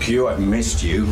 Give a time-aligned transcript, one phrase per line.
[0.00, 1.06] Q, I've missed you.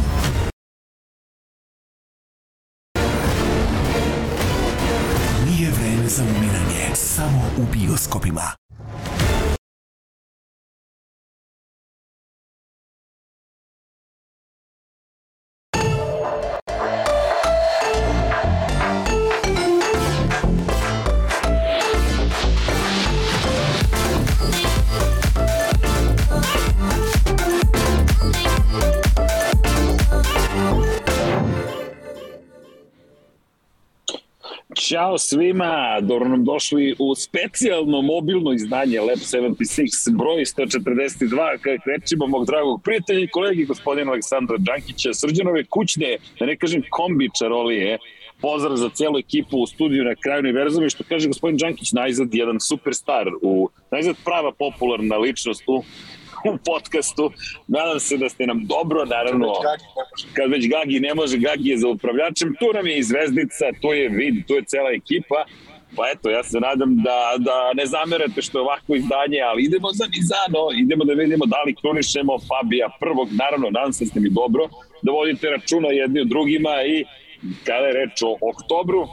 [5.47, 8.43] Nije vreme za umiranje, samo u bioskopima.
[34.89, 42.27] Ćao svima, dobro nam došli u specijalno mobilno izdanje Lab 76, broj 142, kada krećemo
[42.27, 47.99] mog dragog prijatelja i kolegi gospodina Aleksandra Đankića, srđanove kućne, da ne kažem kombi čarolije,
[48.41, 52.35] pozdrav za celu ekipu u studiju na kraju univerzuma i što kaže gospodin Đankić, najzad
[52.35, 55.83] jedan superstar, u, najzad prava popularna ličnost u
[56.45, 57.33] u podcastu.
[57.67, 59.53] Nadam se da ste nam dobro, naravno,
[60.33, 62.55] kad već Gagi ne može, Gagi je za upravljačem.
[62.61, 65.45] Tu nam je i Zvezdica, tu je Vid, tu je cela ekipa.
[65.97, 69.89] Pa eto, ja se nadam da, da ne zamerate što je ovako izdanje, ali idemo
[69.93, 73.29] za Nizano, idemo da vidimo da li krunišemo Fabija prvog.
[73.33, 74.69] Naravno, nadam se da ste mi dobro,
[75.03, 77.05] da vodite računa jedni od drugima i
[77.65, 79.07] kada je reč o oktobru,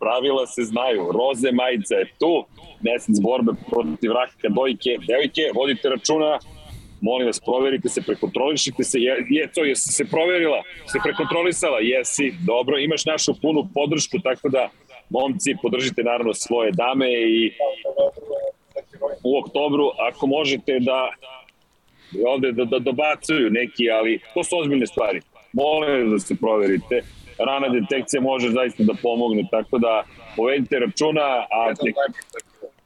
[0.00, 2.44] pravila se znaju, roze majica je tu,
[2.80, 6.38] mesec borbe protiv raka dojke, devojke, vodite računa,
[7.00, 12.34] molim vas, proverite se, prekontrolišite se, je, je to, jesi se proverila, se prekontrolisala, jesi,
[12.46, 14.68] dobro, imaš našu punu podršku, tako da,
[15.10, 17.52] momci, podržite naravno svoje dame i
[19.24, 21.10] u oktobru, ako možete da
[22.26, 25.20] ovde da, da dobacuju neki, ali to su ozbiljne stvari.
[25.52, 27.02] Molim da se proverite.
[27.38, 30.04] Rana detekcija može zaista da pomogne, tako da
[30.36, 31.74] povedite računa, a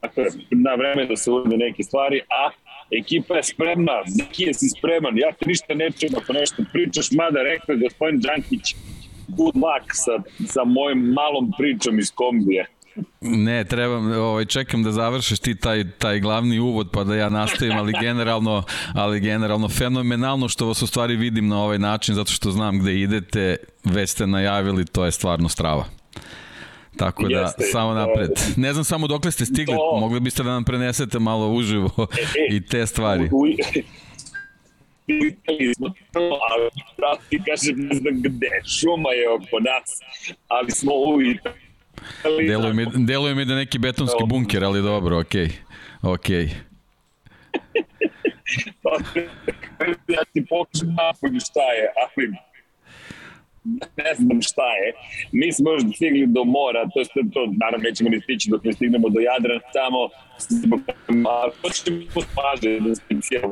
[0.01, 2.51] tako, na vreme da se urade neke stvari, a
[2.99, 7.43] ekipa je spremna, Zaki je si spreman, ja te ništa nečem ako nešto pričaš, mada
[7.43, 8.75] rekao je gospodin Đankić,
[9.29, 10.15] good luck sa,
[10.47, 12.67] sa mojim malom pričom iz kombije.
[13.21, 17.77] Ne, trebam, ovaj, čekam da završiš ti taj, taj glavni uvod pa da ja nastavim,
[17.77, 18.63] ali generalno,
[18.95, 23.01] ali generalno fenomenalno što vas u stvari vidim na ovaj način, zato što znam gde
[23.01, 25.85] idete, već ste najavili, to je stvarno strava.
[27.01, 28.31] Tako da, Jeste, samo napred.
[28.57, 29.97] Ne znam samo dokle ste stigli, to...
[30.01, 33.29] mogli biste da nam prenesete malo uživo e, i te stvari.
[33.33, 33.51] U, u,
[35.75, 35.95] smo
[36.51, 38.49] ali kažem ne znam gde,
[38.81, 40.01] šuma je oko nas,
[40.49, 41.41] ali smo uvijek.
[42.49, 45.47] Deluje mi, deluje mi da neki betonski bunker, ali dobro, okej.
[45.47, 45.53] Okay.
[46.03, 46.49] Okej.
[48.85, 49.29] Okay.
[50.15, 52.50] ja ti pokažem napolju šta je, ali
[53.97, 54.93] ne znam šta je.
[55.33, 58.73] Mi smo još stigli do mora, to, je to naravno nećemo ni stići dok ne
[58.73, 60.01] stignemo do Jadrana tamo,
[61.31, 63.51] a to ćemo spaže da se cijelo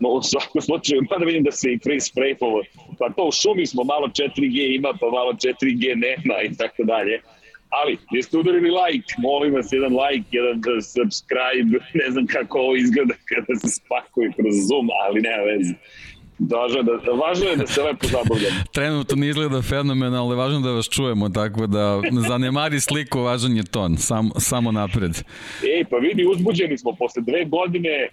[0.00, 2.62] No, u svakom slučaju, pa da vidim da se i free spraypovo,
[2.98, 7.20] pa to u šumi smo, malo 4G ima, pa malo 4G nema i tako dalje.
[7.68, 10.60] Ali, jeste udarili like, molim vas, jedan like, jedan
[10.94, 15.74] subscribe, ne znam kako ovo izgleda kada se spakuje kroz Zoom, ali nema veze.
[16.38, 18.64] Važno je da, važno je da se lepo zabavljamo.
[18.76, 23.64] Trenutno ne izgleda fenomenalno, ali važno da vas čujemo, tako da zanemari sliku, važan je
[23.64, 25.22] ton, sam, samo napred.
[25.64, 28.08] Ej, pa vidi, uzbuđeni smo posle dve godine,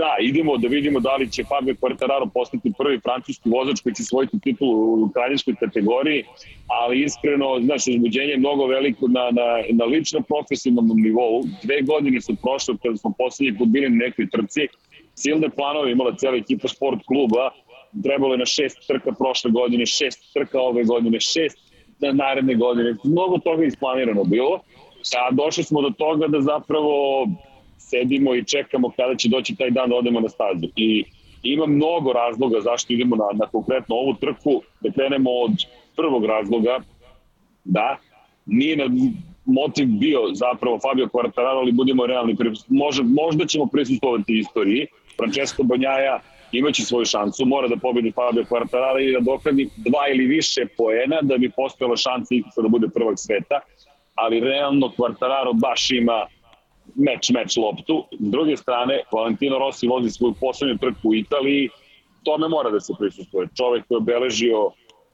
[0.00, 4.02] da, idemo da vidimo da li će Fabio Quartararo postati prvi francuski vozač koji će
[4.02, 4.68] svojiti titul
[5.04, 6.24] u kraljevskoj kategoriji,
[6.66, 11.44] ali iskreno, znaš, uzbuđenje je mnogo veliko na, na, na ličnom profesionalnom nivou.
[11.62, 14.68] Dve godine su prošle kada smo poslednji put bili na nekoj trci,
[15.14, 17.50] silne planove imala cijela ekipa sport kluba,
[18.02, 21.58] trebalo je na šest trka prošle godine, šest trka ove godine, šest
[22.00, 24.60] na naredne godine, mnogo toga isplanirano bilo,
[25.16, 27.26] a došli smo do toga da zapravo
[27.78, 30.66] sedimo i čekamo kada će doći taj dan da odemo na stazu.
[30.76, 31.04] I
[31.42, 35.52] ima mnogo razloga zašto idemo na, na konkretno ovu trku, da krenemo od
[35.96, 36.78] prvog razloga,
[37.64, 37.96] da,
[38.46, 38.84] nije na
[39.44, 42.36] motiv bio zapravo Fabio Quartararo, ali budemo realni,
[42.68, 44.86] možda, možda ćemo prisustovati istoriji,
[45.16, 46.20] Francesco Banjaja
[46.52, 51.18] imaće svoju šansu, mora da pobedi Fabio Quartararo i da dokladi dva ili više poena
[51.22, 53.60] da bi postojala šansa ikada da bude prvak sveta,
[54.14, 56.26] ali realno Quartararo baš ima
[56.94, 58.04] meč, meč loptu.
[58.12, 61.68] S druge strane, Valentino Rossi vozi svoju poslednju trku u Italiji,
[62.22, 63.48] tome mora da se prisustuje.
[63.56, 64.70] Čovek koji je obeležio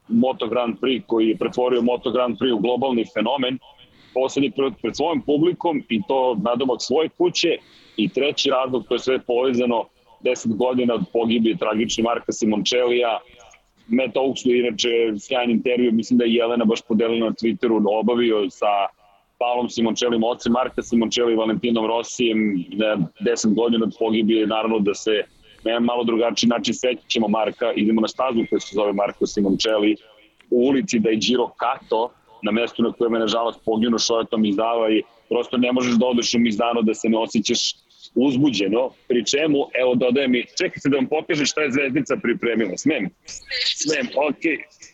[0.07, 3.59] Moto Grand Prix, koji je pretvorio Moto Grand Prix u globalni fenomen,
[4.13, 7.57] poslednji pred, pred svojim publikom i to nadomak svoje kuće
[8.03, 9.83] i treći razlog, to je sve povezano
[10.23, 13.19] 10 godina od pogibije tragični Marka Simoncellija,
[13.87, 14.89] Matt Oaks je inače
[15.19, 18.87] sjajan intervju, mislim da je Jelena baš podelila na Twitteru, obavio sa
[19.39, 22.37] Paolom Simoncellim, ocem Marka Simoncelli i Valentinom Rosijem,
[23.25, 25.23] 10 godina od pogibije, naravno da se
[25.63, 29.95] na jedan malo drugačiji način svećemo Marka, idemo na stazu koja se zove Marko Simoncelli,
[30.49, 32.11] u ulici da je Giro Kato,
[32.43, 36.33] na mestu na kojem je nažalost poginu Šojeto Mizdava i prosto ne možeš da odeš
[36.33, 37.73] u Mizdano da se ne osjećaš
[38.15, 43.09] uzbuđeno, pri čemu, evo dodaje mi, čekajte da vam pokažem šta je Zvezdica pripremila, smem?
[43.83, 44.57] Smem, okej.
[44.57, 44.91] Okay.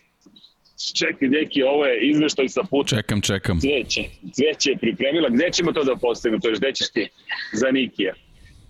[0.94, 2.96] Čekaj, neki, ovo je izveštaj sa puta.
[2.96, 3.60] Čekam, čekam.
[3.60, 5.28] Cveće, cveće je pripremila.
[5.28, 6.40] Gde ćemo to da postavimo?
[6.40, 7.08] To je gde ćeš ti
[7.52, 8.14] za Nikija.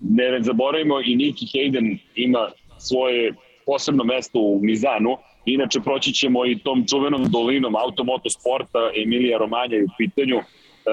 [0.00, 3.32] Ne zaboravimo i Niki Hayden ima svoje
[3.66, 5.16] posebno mesto u Mizanu.
[5.46, 10.40] Inače, proći ćemo i tom čuvenom dolinom automoto sporta Emilija Romanja je u pitanju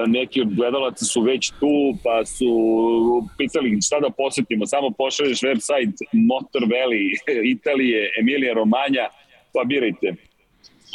[0.06, 2.48] neki od gledalaca su već tu, pa su
[3.38, 7.04] pitali šta da posetimo, samo pošalješ website Motor Valley,
[7.44, 9.08] Italije, Emilija Romanja,
[9.54, 10.14] pa birajte.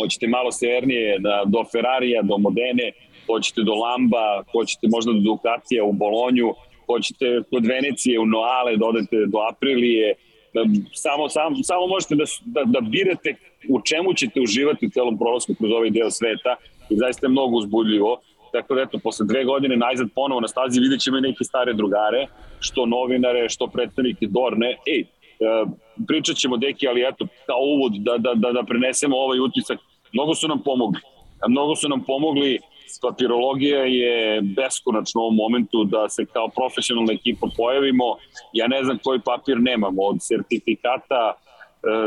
[0.01, 2.91] Hoćete malo severnije da, do Ferrarija, do Modene,
[3.27, 6.53] hoćete do Lamba, hoćete možda do Ducatija u Bolonju,
[6.85, 8.85] hoćete kod Venecije u Noale, da
[9.27, 10.13] do Aprilije,
[10.53, 10.61] da,
[10.93, 13.35] samo, samo, samo možete da, da, da birate
[13.69, 16.55] u čemu ćete uživati u celom prolazku kroz ovaj deo sveta
[16.89, 18.21] i zaista je mnogo uzbudljivo.
[18.51, 21.73] Tako da eto, posle dve godine najzad ponovo na stazi vidjet ćemo i neke stare
[21.73, 22.27] drugare,
[22.59, 24.77] što novinare, što predstavnike Dorne.
[24.85, 25.05] Ej,
[25.41, 25.65] E,
[26.07, 29.79] pričat ćemo, deki, ali eto, kao uvod da, da, da, da prenesemo ovaj utisak.
[30.13, 30.99] Mnogo su nam pomogli.
[31.47, 32.59] Mnogo su nam pomogli
[33.01, 38.17] papirologija je beskonačno u ovom momentu da se kao profesionalna ekipa pojavimo.
[38.53, 41.33] Ja ne znam koji papir nemamo od sertifikata,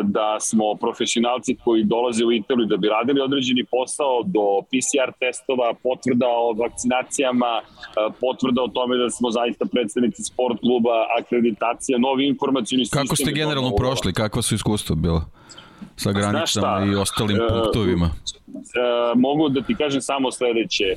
[0.03, 5.75] da smo profesionalci koji dolaze u Italiju da bi radili određeni posao do PCR testova,
[5.83, 7.65] potvrda o vakcinacijama, e,
[8.21, 13.03] potvrda o tome da smo zaista predstavnici sport kluba, akreditacija, novi informacijni sistem.
[13.03, 14.13] Kako ste generalno prošli?
[14.13, 15.25] Kakva su iskustva bila?
[15.97, 18.07] sa granicama i ostalim e, punktovima?
[18.07, 18.09] E,
[19.17, 20.97] mogu da ti kažem samo sledeće.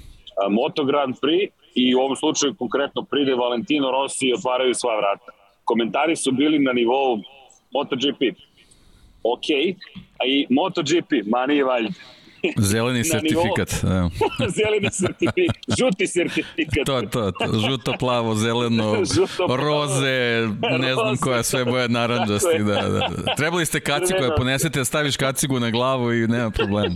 [0.50, 5.32] Moto Grand Prix i u ovom slučaju konkretno Pride Valentino Rossi otvaraju sva vrata.
[5.64, 7.18] Komentari su bili na nivou
[7.74, 8.22] MotoGP
[9.34, 9.48] ok,
[10.20, 11.94] a i MotoGP, mani i valjde.
[12.58, 13.70] Zeleni sertifikat.
[14.58, 16.86] Zeleni sertifikat, žuti sertifikat.
[16.86, 20.48] to, to, to, žuto, plavo, zeleno, žuto, roze,
[20.80, 21.22] ne znam roze.
[21.22, 22.58] koja sve boje naranđasti.
[22.60, 23.36] Da, da, da.
[23.36, 26.96] Trebali ste kacigu, ja ponesete, staviš kacigu na glavu i nema problema.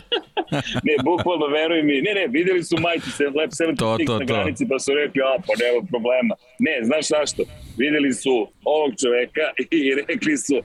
[0.83, 4.25] ne, bukvalno, veruj mi, ne, ne, videli su majci se Lab 76 to, to, na
[4.25, 6.35] granici, pa su rekli, a, pa nema problema.
[6.59, 7.43] Ne, znaš zašto?
[7.77, 10.55] Videli su ovog čoveka i rekli su,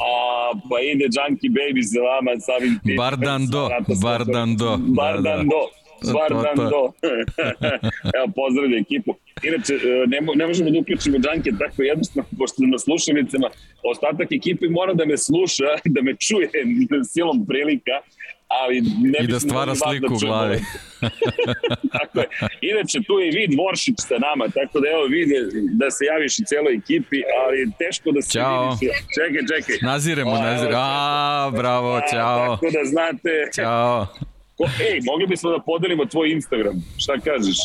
[0.00, 2.96] a, pa ide Junkie Baby za vama samim tim.
[2.96, 3.68] Bardando,
[4.02, 4.76] Bardando.
[4.78, 5.60] Bardando.
[6.12, 6.92] Bardando.
[8.16, 9.14] Evo, pozdravlja ekipu.
[9.42, 13.48] Inače, e, ne, ne možemo da uključimo Junkie tako jednostavno, pošto na slušalicama
[13.92, 16.50] ostatak ekipe mora da me sluša, da me čuje
[17.12, 17.96] silom prilika,
[18.62, 20.58] ali ne I da stvara sliku u glavi.
[21.98, 22.28] tako je.
[22.60, 25.34] Inače, tu je vid Voršić sa nama, tako da evo vide
[25.80, 28.62] da se javiš i celoj ekipi, ali teško da se Ćao.
[28.64, 28.96] vidiš.
[29.16, 29.76] Čekaj, čekaj.
[29.90, 30.78] Naziremo, naziremo.
[30.78, 32.56] A, bravo, a, čao.
[32.56, 33.32] Tako da znate.
[33.54, 34.06] Ćao.
[34.56, 36.76] Ko, ej, mogli bismo da podelimo tvoj Instagram.
[36.98, 37.58] Šta kažeš?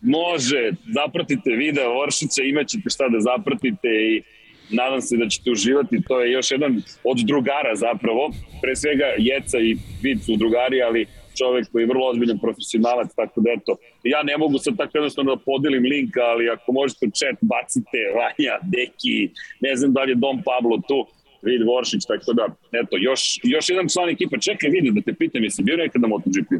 [0.00, 4.22] Može, zapratite video Voršića, imaćete šta da zapratite i
[4.70, 8.30] nadam se da ćete uživati, to je još jedan od drugara zapravo,
[8.62, 11.06] pre svega Jeca i Vid su drugari, ali
[11.38, 15.34] čovek koji je vrlo ozbiljan profesionalac, tako da eto, ja ne mogu sad tako jednostavno
[15.34, 19.18] da podelim link, ali ako možete u chat bacite Vanja, Deki,
[19.60, 21.06] ne znam da li je Dom Pablo tu,
[21.42, 22.44] Vid Voršić, tako da,
[22.80, 24.36] eto, još, još jedan član ekipa.
[24.38, 26.50] Čekaj, vidi, da te pitam, jesi bio nekada MotoGP?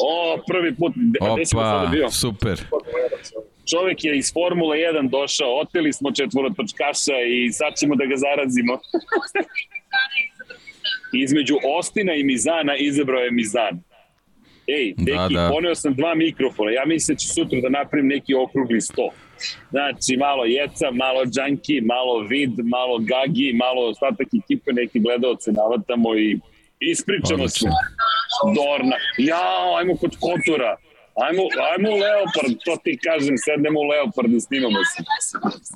[0.00, 2.10] O, prvi put, gde si sada bio?
[2.10, 2.56] super
[3.70, 8.78] čovek je iz Formule 1 došao, oteli smo četvorotočkaša i sad ćemo da ga zarazimo.
[11.24, 13.82] Između Ostina i Mizana izabrao je Mizan.
[14.66, 15.50] Ej, deki, da, da.
[15.52, 19.08] poneo sam dva mikrofona, ja mislim da ću sutra da napravim neki okrugli sto.
[19.70, 26.18] Znači, malo Jeca, malo Džanki, malo Vid, malo Gagi, malo ostatak ekipe, neki gledalce navatamo
[26.18, 26.38] i
[26.80, 27.66] ispričamo se.
[28.56, 28.96] Dorna.
[29.18, 30.76] Jao, ajmo kod Kotura.
[31.14, 31.42] Ajmo,
[31.72, 35.02] ajmo u Leopard, to ti kažem, sednemo u Leopard i snimamo se.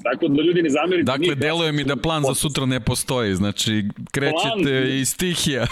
[0.03, 1.13] Tako da ljudi ne zamerite.
[1.13, 4.99] Dakle, deluje mi da plan za sutra ne postoji, znači krećete plan...
[5.01, 5.67] iz stihija.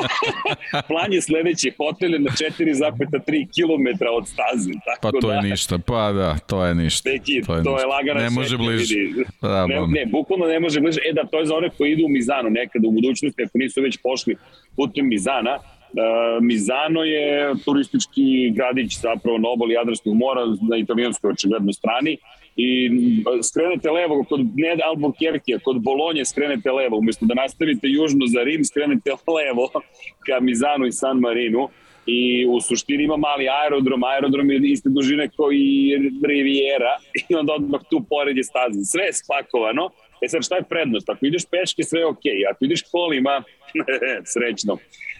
[0.90, 4.70] plan je sledeći, hotel je na 4,3 km od staze.
[4.84, 7.10] Tako pa to da, je ništa, pa da, to je ništa.
[7.10, 8.94] Neki, to je, to je lagana Ne može bliže.
[9.42, 11.00] Da, ne, ne, bukvalno ne može bliže.
[11.10, 13.82] E da, to je za one koji idu u Mizanu nekada u budućnosti, ako nisu
[13.82, 14.36] već pošli
[14.76, 15.58] putem Mizana,
[16.40, 22.16] Mizano je turistički gradić zapravo na obali Jadranskog mora na italijanskoj očiglednoj strani
[22.56, 22.90] i
[23.42, 28.64] skrenete levo kod ne Albuquerque, kod Bolonje skrenete levo, umesto da nastavite južno za Rim,
[28.64, 29.68] skrenete levo
[30.26, 31.68] ka Mizanu i San Marinu
[32.06, 35.96] i u suštini ima mali aerodrom, aerodrom je iste dužine kao i
[36.28, 36.94] Riviera
[37.28, 38.84] i onda odmah tu pored je staza.
[38.84, 39.90] Sve je spakovano,
[40.22, 41.08] E sad šta je prednost?
[41.08, 42.50] Ako ideš peške sve je okej, okay.
[42.50, 43.42] ako ideš kolima,
[44.32, 44.78] srećno.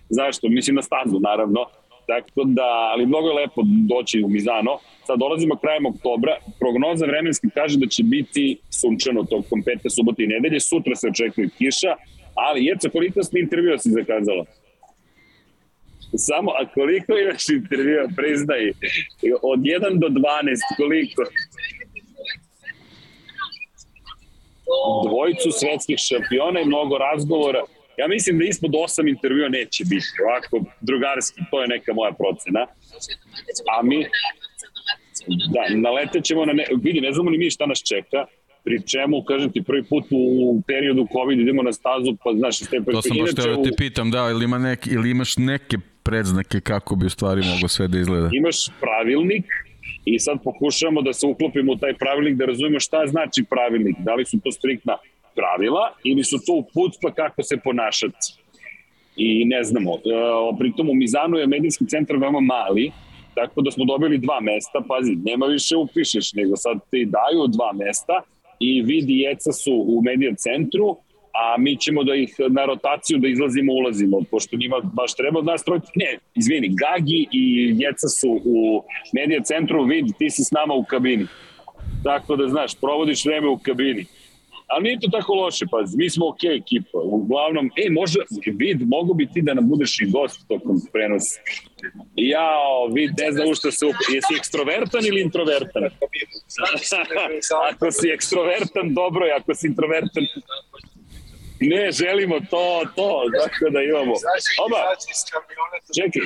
[0.09, 0.49] Zašto?
[0.49, 1.67] Mislim na stazu naravno.
[2.07, 4.79] Tako da, ali mnogo je lepo doći u Mizano.
[5.07, 6.37] Sad dolazimo krajem oktobra.
[6.59, 10.61] Prognoza vremenski kaže da će biti sunčano tokom pete subote i nedelje.
[10.61, 11.93] Sutra se očekuje kiša,
[12.35, 14.45] ali Jeca, koliko ste intervjua si zakazala?
[16.17, 18.71] Samo, a koliko imaš intervjua, priznaj,
[19.43, 20.21] od 1 do 12,
[20.77, 21.23] koliko?
[25.07, 27.63] Dvojicu svetskih šampiona i mnogo razgovora.
[27.99, 32.67] Ja mislim da ispod 8 intervjua neće biti, ovako drugarski, to je neka moja procena.
[33.73, 33.99] A mi,
[35.55, 38.27] da, naletet ćemo na, ne, vidi, ne znamo ni mi šta nas čeka,
[38.65, 42.85] pri čemu, kažem ti, prvi put u periodu COVID idemo na stazu, pa znaš, te
[42.93, 46.61] To sam baš teo da te pitam, da, ili, ima neki, ili imaš neke predznake
[46.61, 48.31] kako bi u stvari mogo sve da izgleda?
[48.33, 49.45] Imaš pravilnik
[50.05, 54.15] i sad pokušavamo da se uklopimo u taj pravilnik, da razumemo šta znači pravilnik, da
[54.15, 54.97] li su to striktna
[55.37, 58.27] pravila ili su to uputstva kako se ponašati.
[59.17, 59.99] I ne znamo, e,
[60.59, 62.93] pritom u Mizanu je medijski centar veoma mali,
[63.35, 67.73] tako da smo dobili dva mesta, pazi, nema više upišeš, nego sad ti daju dva
[67.73, 68.23] mesta
[68.61, 70.97] i vidi jeca su u medija centru,
[71.33, 75.45] a mi ćemo da ih na rotaciju da izlazimo, ulazimo, pošto njima baš treba od
[75.45, 75.89] nas trojiti.
[75.95, 80.85] Ne, izvini, Gagi i Jeca su u medija centru, vidi, ti si s nama u
[80.85, 81.27] kabini.
[82.05, 84.05] Tako da, znaš, provodiš vreme u kabini.
[84.73, 86.99] Ali nije to tako loše, pa mi smo okay ekipa.
[87.19, 88.19] Uglavnom, ej, može,
[88.61, 91.41] vid, mogu bi ti da nam budeš i gost tokom prenosa.
[92.17, 93.87] Jao, vid, ne znam u što se...
[93.87, 95.83] Jesi ekstrovertan ili introvertan?
[97.73, 100.25] ako si ekstrovertan, dobro je, ako si introvertan,
[101.71, 104.12] Ne, želimo to, to, tako da imamo.
[104.64, 104.78] Oba,
[105.97, 106.23] čekaj,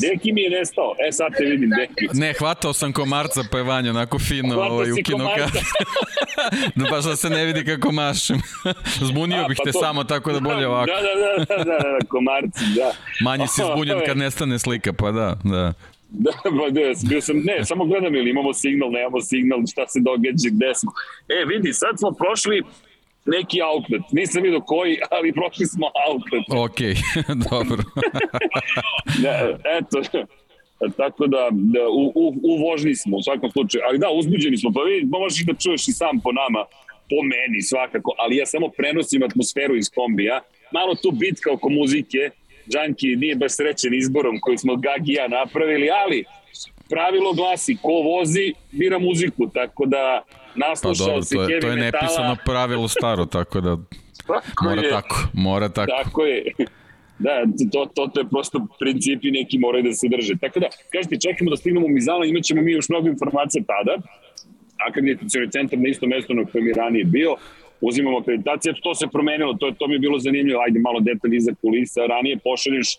[0.00, 0.94] Deki mi je nestao.
[1.08, 2.18] E, sad te vidim, Deki.
[2.18, 5.28] Ne, hvatao sam komarca pa je Vanja onako fino Hvatao ovaj, ukinuo
[6.76, 8.40] da baš da se ne vidi kako mašem.
[9.08, 9.80] Zbunio A, bih pa te to...
[9.80, 10.86] samo tako da bolje ovako.
[10.86, 12.92] Da, da, da, da, da, da komarci, da.
[13.20, 15.72] Manje si zbunjen kad nestane slika, pa da, da.
[16.08, 20.00] Da, pa da, bio sam, ne, samo gledam ili imamo signal, nemamo signal, šta se
[20.00, 20.92] događa, gde smo.
[21.28, 22.62] E, vidi, sad smo prošli
[23.26, 24.02] neki outlet.
[24.12, 26.44] Nisam vidio koji, ali prošli smo outlet.
[26.64, 26.80] Ok,
[27.50, 27.82] dobro.
[29.22, 30.26] da, eto,
[30.96, 33.82] tako da, da u, u, u vožnji smo u svakom slučaju.
[33.88, 36.64] Ali da, uzbuđeni smo, pa vidi, možeš da čuješ i sam po nama,
[37.10, 40.40] po meni svakako, ali ja samo prenosim atmosferu iz kombija.
[40.72, 42.30] Malo tu bitka oko muzike,
[42.72, 46.24] Džanki nije baš srećen izborom koji smo Gagi ja napravili, ali
[46.90, 50.22] pravilo glasi, ko vozi, bira muziku, tako da
[50.54, 53.76] naslušao pa dobro, to je, to je nepisano pravilo staro, tako da
[54.26, 54.90] tako mora je.
[54.90, 55.92] tako, mora tako.
[56.02, 56.44] Tako je.
[57.18, 60.34] Da, to, to, to je prosto principi neki moraju da se drže.
[60.40, 64.02] Tako da, kažete, čekamo da stignemo u Mizano, imat ćemo mi još mnogo informacija tada.
[64.88, 67.36] Akreditacioni centar na isto mesto na kojem je ranije bio,
[67.80, 71.52] uzimamo akreditacije, to se promenilo, to, to mi je bilo zanimljivo, ajde malo detalj iza
[71.60, 72.96] kulisa, ranije pošalješ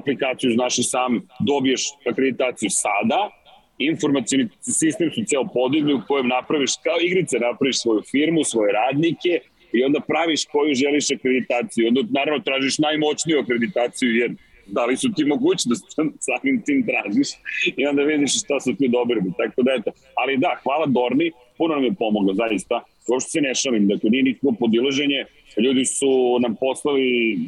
[0.00, 3.30] aplikaciju, znaš i sam, dobiješ akreditaciju sada,
[3.78, 9.32] informacijni sistem su ceo podigli u kojem napraviš kao igrice, napraviš svoju firmu, svoje radnike
[9.72, 11.88] i onda praviš koju želiš akreditaciju.
[11.88, 14.30] Onda naravno tražiš najmoćniju akreditaciju jer
[14.66, 15.74] da li su ti mogući da
[16.26, 17.28] samim tim tražiš
[17.76, 19.20] i onda vidiš šta su ti dobri.
[19.38, 19.90] Tako da eto.
[20.14, 22.84] Ali da, hvala Dorni, puno nam je pomoglo, zaista.
[23.08, 25.24] Uopšte se ne šalim, dakle nije nikako podilaženje,
[25.64, 27.38] ljudi su nam poslali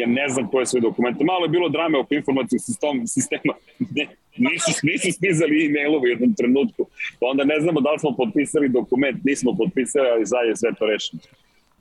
[0.00, 1.24] ja ne znam koje sve dokumente.
[1.24, 3.54] Malo je bilo drame oko informacijog sistema, sistema.
[3.96, 4.04] Ne,
[4.36, 6.86] nisu, nisu stizali e-mailove u jednom trenutku.
[7.20, 10.86] Pa onda ne znamo da li smo potpisali dokument, nismo potpisali, ali zaje sve to
[10.86, 11.22] rešeno.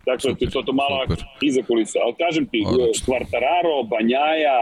[0.06, 1.26] Tako da to, to, to malo super.
[1.42, 2.00] iza kulisa.
[2.04, 2.60] Ali kažem ti,
[3.06, 4.60] Kvartararo, Banjaja,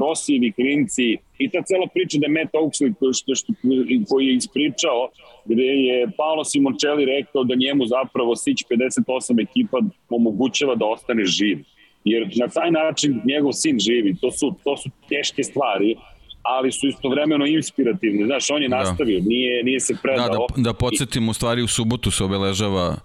[0.00, 3.52] Rosijevi klinci i ta cela priča da je Matt Oaksley koji, što, što,
[4.08, 5.08] koji je ispričao
[5.44, 11.58] gde je Paolo Simoncelli rekao da njemu zapravo Sić 58 ekipa omogućava da ostane živ.
[12.06, 14.16] Jer na taj način njegov sin živi.
[14.20, 15.96] To su, to su teške stvari
[16.42, 18.24] ali su istovremeno inspirativni.
[18.24, 18.76] Znaš, on je da.
[18.76, 20.28] nastavio, nije, nije se predao.
[20.28, 22.96] Da, da, da podsjetim, u stvari u subotu se obeležava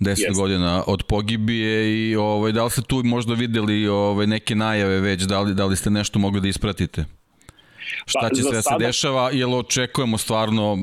[0.00, 0.32] 10 Jeste.
[0.34, 5.22] godina od pogibije i ovaj, da li ste tu možda videli ovaj, neke najave već,
[5.22, 7.04] da li, da li ste nešto mogli da ispratite?
[8.06, 10.78] Šta pa, će se da se dešava, jel očekujemo stvarno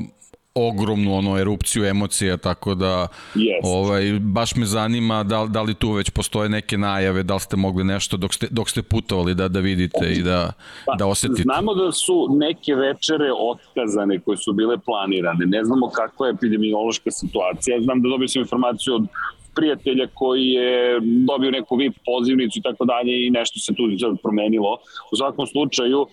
[0.54, 3.60] ogromnu ono erupciju emocija tako da yes.
[3.62, 7.56] ovaj baš me zanima da da li tu već postoje neke najave da li ste
[7.56, 10.52] mogli nešto dok ste dok ste putovali da da vidite i da
[10.86, 11.42] pa, da osetite?
[11.42, 15.46] Znamo da su neke večere otkazane koje su bile planirane.
[15.46, 17.80] Ne znamo kakva je epidemiološka situacija.
[17.80, 19.06] Znam da dobio sam informaciju od
[19.54, 23.82] prijatelja koji je dobio neku VIP pozivnicu i tako dalje i nešto se tu
[24.22, 24.78] promenilo.
[25.12, 26.08] U svakom slučaju, e,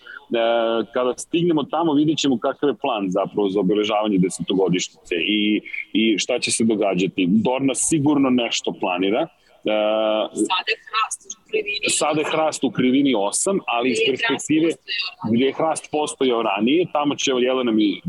[0.94, 5.62] kada stignemo tamo vidjet ćemo kakav je plan zapravo za obeležavanje desetogodišnjice i,
[5.94, 7.28] i šta će se događati.
[7.30, 9.28] Dorna sigurno nešto planira.
[9.64, 9.72] Uh,
[10.48, 14.70] sada je hrast u krivini sada je hrast u krivini 8, ali iz perspektive
[15.34, 18.02] gdje je hrast postojao ranije, tamo će Jelena mi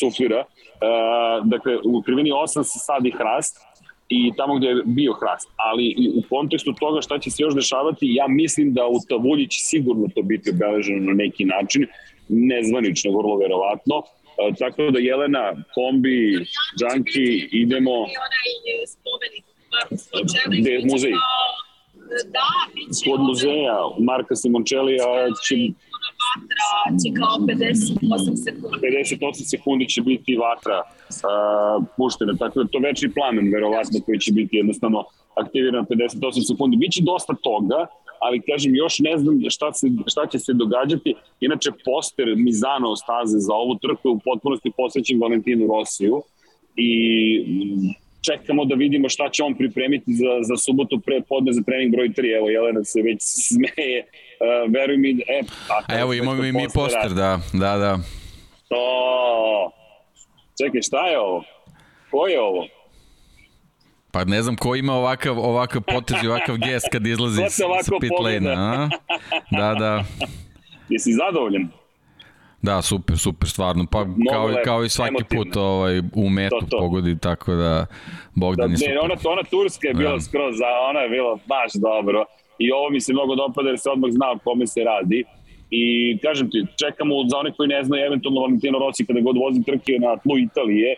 [0.00, 3.65] suflira, uh, dakle u krivini 8 se sadi hrast,
[4.08, 5.48] i tamo gde je bio hrast.
[5.56, 9.58] Ali u kontekstu toga šta će se još dešavati, ja mislim da u Tavulji će
[9.64, 11.86] sigurno to biti obeleženo na neki način,
[12.28, 14.02] nezvanično, vrlo verovatno.
[14.38, 16.46] E, tako da Jelena, Kombi,
[16.78, 18.06] Džanki, idemo...
[18.86, 19.44] Spomenik
[20.60, 21.12] Gde je muzej?
[22.34, 22.48] Da.
[23.04, 25.06] Kod muzeja Marka Simončelija
[25.44, 25.54] će
[26.30, 28.76] vatra će kao 58 sekundi.
[28.82, 34.32] 58 sekundi će biti vatra uh, puštena, tako da to večni plamen verovatno koji će
[34.32, 35.04] biti jednostavno
[35.42, 36.76] aktiviran 58 sekundi.
[36.76, 37.86] Biće dosta toga,
[38.20, 41.14] ali kažem još ne znam šta, se, šta će se događati.
[41.40, 46.22] Inače poster Mizano staze za ovu trku u potpunosti posvećen Valentinu Rosiju
[46.76, 46.90] i
[48.26, 52.08] čekamo da vidimo šta će on pripremiti za, za subotu pre podne za trening broj
[52.08, 52.36] 3.
[52.36, 54.00] Evo, Jelena se već smeje.
[54.04, 55.40] Uh, veruj mi, e,
[55.88, 57.98] a evo imamo i mi poster, da, da, da.
[58.68, 59.70] To,
[60.62, 61.44] čekaj, šta je ovo?
[62.10, 62.66] Ko je ovo?
[64.10, 67.64] Pa ne znam ko ima ovakav, ovakav potez i ovakav gest kad izlazi sa
[68.00, 68.88] pit lane-a.
[69.50, 70.04] Da, da.
[70.88, 71.68] Jesi zadovoljan?
[72.62, 73.86] Da, super, super, stvarno.
[73.90, 76.78] Pa Mnogo kao, lepo, kao i svaki put ovaj, u metu to, to.
[76.78, 77.86] pogodi, tako da
[78.34, 78.94] Bogdan da, je super.
[78.94, 80.20] Ne, ona, ona Turska je bila ja.
[80.20, 80.54] skroz,
[80.90, 82.24] ona je bila baš dobro.
[82.58, 85.24] I ovo mi se mnogo dopada jer se odmah zna o kome se radi.
[85.70, 85.82] I
[86.18, 89.92] kažem ti, čekamo za one koji ne znaju eventualno Valentino Rossi kada god vozi trke
[89.98, 90.96] na tlu Italije,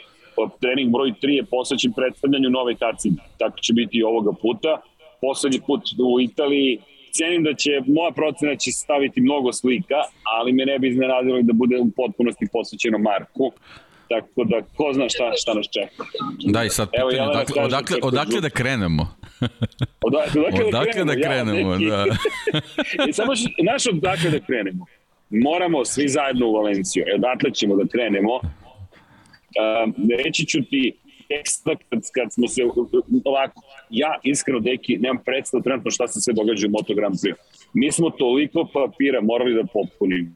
[0.61, 3.11] trening broj 3 je posvećen predstavljanju nove kaci.
[3.39, 4.81] Tako će biti i ovoga puta.
[5.21, 6.79] Poslednji put u Italiji
[7.19, 10.01] cenim da će, moja procena će staviti mnogo slika,
[10.37, 13.53] ali me ne bi iznenadilo da bude u potpunosti posvećeno Marku.
[14.09, 16.03] Tako da, ko zna šta, šta nas čeka.
[16.55, 19.05] Da, i sad pitanje, Evo, odakle, odakle, odakle da krenemo?
[20.01, 21.77] odakle, odakle, odakle da krenemo, da.
[21.77, 22.17] Krenemo, ja, da.
[23.09, 24.85] I samo, znaš odakle da krenemo?
[25.31, 27.05] Moramo svi zajedno u Valenciju.
[27.07, 28.35] E, odatle ćemo da krenemo.
[28.35, 32.63] Uh, reći ću ti, teksta kad, kad smo se
[33.25, 33.61] ovako,
[33.91, 37.35] ja iskreno deki nemam predstav trenutno šta se sve događa u Moto Grand Prix.
[37.75, 40.31] Mi smo toliko papira morali da popunimo,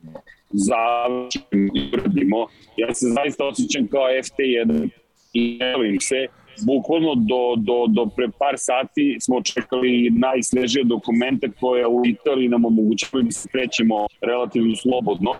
[0.51, 2.47] završimo i uradimo.
[2.77, 4.89] Ja se zaista osjećam kao FT1
[5.33, 6.27] i nevim se.
[6.67, 12.65] Bukvalno do, do, do pre par sati smo čekali najsvežije dokumente koje u Italiji nam
[12.65, 15.35] omogućavaju da se krećemo relativno slobodno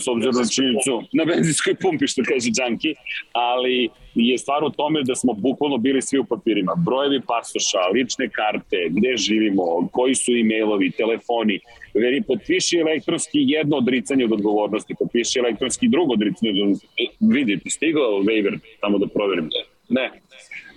[0.00, 2.94] s obzirom na činjenicu na benzinskoj pumpi, što kaže Džanki,
[3.32, 6.72] ali je stvar u tome da smo bukvalno bili svi u papirima.
[6.86, 11.60] Brojevi pasoša, lične karte, gde živimo, koji su e-mailovi, telefoni,
[11.94, 16.88] veri potpiši elektronski jedno odricanje od odgovornosti, potpiši elektronski drugo odricanje od odgovornosti.
[16.98, 19.48] E, vidi, stigao waiver, tamo da proverim.
[19.88, 20.10] Ne,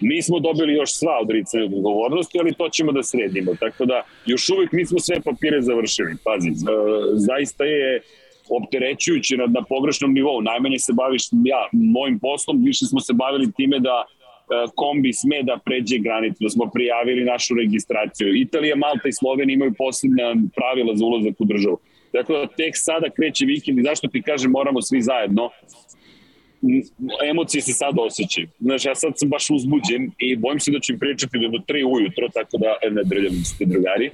[0.01, 3.55] Mi smo dobili još sva odricanja od odgovornosti, ali to ćemo da sredimo.
[3.59, 6.15] Tako da, još uvek nismo sve papire završili.
[6.23, 6.49] Pazi,
[7.13, 8.01] zaista je
[8.57, 10.41] opterećujući na, na pogrešnom nivou.
[10.41, 14.07] Najmanje se baviš ja, mojim poslom, više smo se bavili time da e,
[14.75, 18.35] kombi sme da pređe granicu, da smo prijavili našu registraciju.
[18.35, 20.23] Italija, Malta i Slovenija imaju posebne
[20.55, 21.77] pravila za ulazak u državu.
[22.13, 25.49] Dakle, tek sada kreće vikend i zašto ti kažem moramo svi zajedno,
[27.29, 28.47] emocije se sad osjećaju.
[28.59, 31.85] Znaš, ja sad sam baš uzbuđen i bojim se da ću im pričati do 3
[31.95, 34.11] ujutro, tako da, e, ne drljam ste drugari,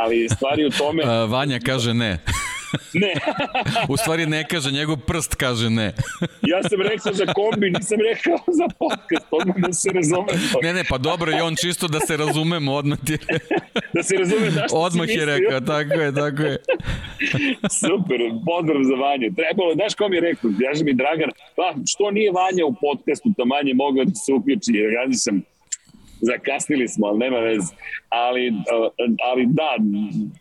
[0.00, 1.02] ali stvari u tome...
[1.34, 2.18] Vanja kaže ne.
[3.02, 3.12] Ne.
[3.92, 5.94] U stvari ne kaže, njegov prst kaže ne.
[6.52, 10.32] ja sam rekao za kombi, nisam rekao za podcast, odmah da se razume.
[10.62, 13.18] Ne, ne, pa dobro i on čisto da se razumemo, odmah ti je...
[13.94, 16.56] da se razume da što Odmah je rekao, tako je, tako je.
[17.80, 19.34] Super, pozdrav za Vanju.
[19.36, 23.44] Trebalo, znaš kom je rekao, jaže mi Dragan, pa što nije Vanja u podcastu, to
[23.44, 25.51] manje mogao da se uključi, ja nisam
[26.22, 27.74] zakasnili smo, ali nema veze.
[28.08, 28.52] Ali,
[29.30, 29.76] ali da,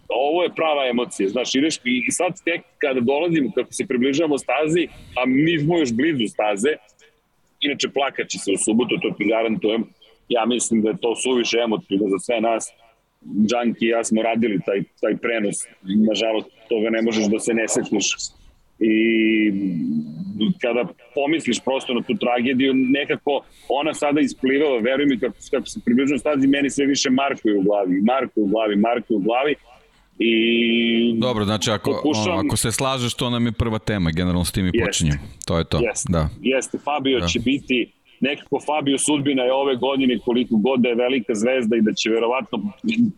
[0.10, 4.88] ovo je prava emocija, znaš, ideš i sad tek kada dolazimo, kako se približavamo stazi,
[5.18, 6.70] a mi smo još blizu staze,
[7.60, 9.84] inače plakaće se u subotu, to ti garantujem,
[10.30, 12.74] ja mislim da je to suviše emotivno za sve nas,
[13.48, 15.56] Džanki i ja smo radili taj, taj prenos,
[16.10, 18.16] nažalost toga ne možeš da se ne setiš
[18.82, 19.52] i
[20.62, 25.80] kada pomisliš prosto na tu tragediju, nekako ona sada isplivala, veruj mi kako, kako se
[25.86, 29.18] približno stazi, meni sve više Marko je u glavi, Marko je u glavi, Marko je
[29.18, 29.56] u glavi
[30.20, 32.46] i Dobro, znači ako, pokušam...
[32.46, 35.18] ako se slažeš, to nam je prva tema, generalno s tim i počinjem.
[35.46, 35.80] To je to.
[35.82, 36.30] Jeste, da.
[36.42, 36.78] jeste.
[36.78, 37.28] Fabio da.
[37.28, 41.82] će biti nekako Fabio Sudbina je ove godine koliko god da je velika zvezda i
[41.82, 42.58] da će verovatno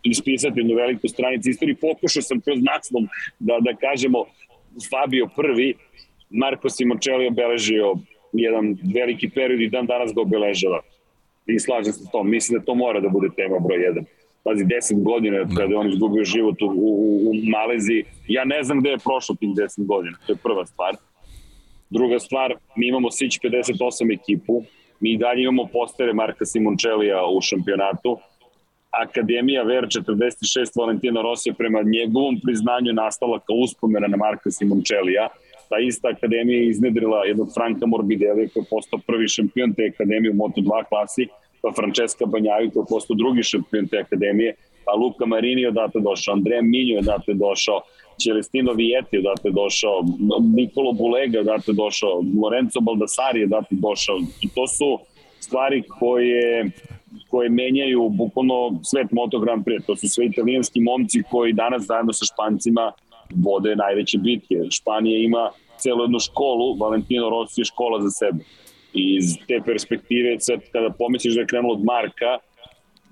[0.04, 1.76] ispisati jednu veliku stranicu istoriji.
[1.76, 3.04] Pokušao sam kroz naslov
[3.40, 4.26] da, da kažemo
[4.90, 5.74] Fabio prvi,
[6.30, 7.96] Marko Simoncelli obeležio
[8.34, 10.82] jedan veliki period i dan danas ga obeležava.
[11.48, 12.30] I slažem se s tom.
[12.30, 14.06] Mislim da to mora da bude tema broj 1
[14.44, 18.04] pazi, 10 godina kada je on izgubio život u, u, u Maleziji.
[18.28, 20.96] Ja ne znam gde je prošlo tih 10 godina, to je prva stvar.
[21.90, 24.64] Druga stvar, mi imamo Sić 58 ekipu,
[25.00, 28.18] mi dalje imamo postere Marka Simoncellija u šampionatu,
[29.02, 35.28] Akademija Ver 46 Valentina Rosija prema njegovom priznanju nastala kao uspomena na Marka Simoncellija.
[35.70, 40.32] Ta ista akademija je iznedrila jednog Franka Morbidelija koji je postao prvi šampion te akademije
[40.32, 41.28] u Moto2 klasi
[41.64, 46.34] pa Francesca Banjaju koji je postao drugi šampion te akademije, pa Luka Marini odatle došao,
[46.34, 47.82] Andrea Minjo odatle došao,
[48.24, 49.96] Celestino Vieti odatle došao,
[50.56, 54.18] Nikolo Bulega odatle došao, Lorenzo Baldassari odatle došao.
[54.56, 54.90] To su
[55.40, 56.72] stvari koje
[57.30, 59.86] koje menjaju bukvalno svet Moto Grand Prix.
[59.86, 62.92] To su sve italijanski momci koji danas zajedno sa Špancima
[63.36, 64.56] vode najveće bitke.
[64.70, 68.44] Španija ima celu jednu školu, Valentino Rossi je škola za sebe
[68.94, 72.38] iz te perspektive, sad kada pomisliš da je krenulo od Marka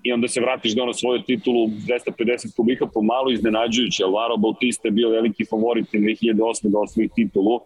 [0.04, 4.04] i onda se vratiš da ono svoju titulu 250 kubika po malo iznenađujuće.
[4.04, 6.70] Alvaro Bautista je bio veliki favorit 2008.
[6.70, 7.60] da osvoji titulu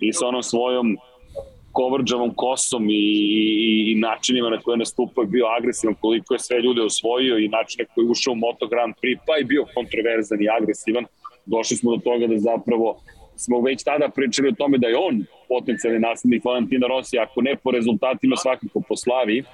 [0.00, 0.96] i sa onom svojom
[1.78, 3.04] kovrđavom kosom i,
[3.68, 7.48] i, i načinima na koje nastupa je bio agresivan, koliko je sve ljude osvojio i
[7.48, 11.04] način na koji je ušao u Moto Grand Prix, pa je bio kontroverzan i agresivan.
[11.46, 12.88] Došli smo do toga da zapravo
[13.36, 17.56] smo već tada pričali o tome da je on potencijalni naslednik Valentina Rossi, ako ne
[17.62, 19.44] po rezultatima, svakako po slavi.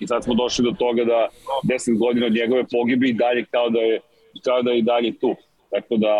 [0.00, 1.28] I sad smo došli do toga da
[1.64, 4.00] 10 godina od njegove pogibi i dalje kao da je,
[4.44, 5.34] kao da je i dalje tu.
[5.70, 6.14] Tako da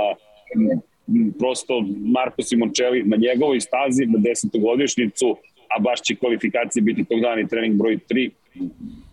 [1.39, 5.37] prosto Marko Simoncelli na njegovoj stazi na desetogodišnjicu,
[5.77, 8.31] a baš će kvalifikacije biti tog dana i trening broj 3,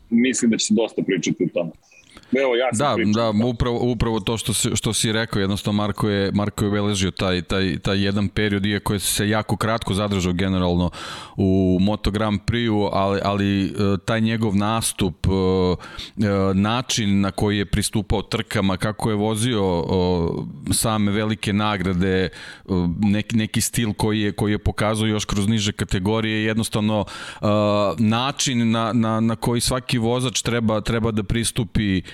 [0.09, 1.71] mislim da će se dosta pričati o tome.
[2.32, 6.32] Evo, ja da, da, upravo, upravo to što si, što si rekao, jednostavno Marko je,
[6.32, 10.89] Marko je obeležio taj, taj, taj jedan period, iako je se jako kratko zadržao generalno
[11.38, 13.72] u Moto Grand Prix-u, ali, ali e,
[14.06, 19.84] taj njegov nastup, e, e, način na koji je pristupao trkama, kako je vozio
[20.72, 22.30] same velike nagrade,
[23.00, 27.06] neki, neki stil koji je, koji je pokazao još kroz niže kategorije, jednostavno
[27.98, 32.02] način na, na, na koji svaki vozač treba, treba da pristupi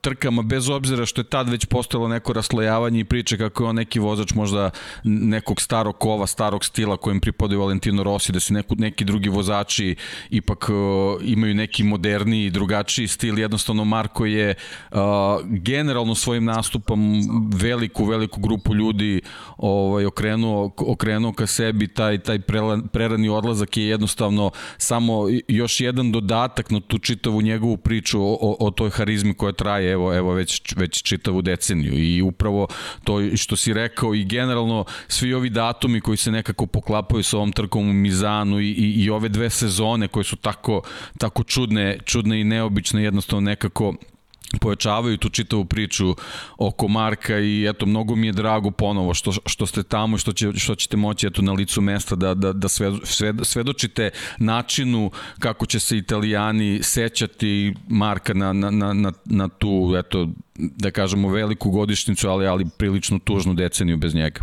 [0.00, 3.76] trkama, bez obzira što je tad već postojalo neko raslojavanje i priče kako je on
[3.76, 4.70] neki vozač možda
[5.04, 9.96] nekog starog kova, starog stila kojem pripadaju Valentino Rossi, da se neku, neki drugi vozači
[10.30, 13.38] ipak uh, imaju neki moderniji, drugačiji stil.
[13.38, 14.54] Jednostavno Marko je
[14.90, 14.98] uh,
[15.44, 17.22] generalno svojim nastupom
[17.54, 19.20] veliku, veliku grupu ljudi
[19.56, 21.88] ovaj, okrenuo, okrenuo ka sebi.
[21.88, 22.38] Taj, taj
[22.92, 28.56] prerani odlazak je jednostavno samo još jedan dodatak na tu čitavu njegovu priču o, o,
[28.66, 31.92] o toj harizmi koja traje evo evo već već čitavu deceniju.
[31.94, 32.68] I upravo
[33.04, 37.52] to što si rekao i generalno svi ovi datumi koji se nekako poklapaju sa ovom
[37.52, 40.82] trkom u Mizanu i, i, i ove dve sezone koje su tako
[41.18, 43.94] tako čudne čudne i neobične jednostavno nekako
[44.60, 46.14] pojačavaju tu čitavu priču
[46.58, 50.32] oko Marka i eto mnogo mi je drago ponovo što što ste tamo i što
[50.32, 55.10] će što ćete moći eto na licu mesta da da da sve, sve svedočite načinu
[55.38, 60.28] kako će se Italijani sećati Marka na na na na, na tu eto
[60.58, 64.40] da kažemo veliku godišnjicu ali ali prilično tužnu deceniju bez njega.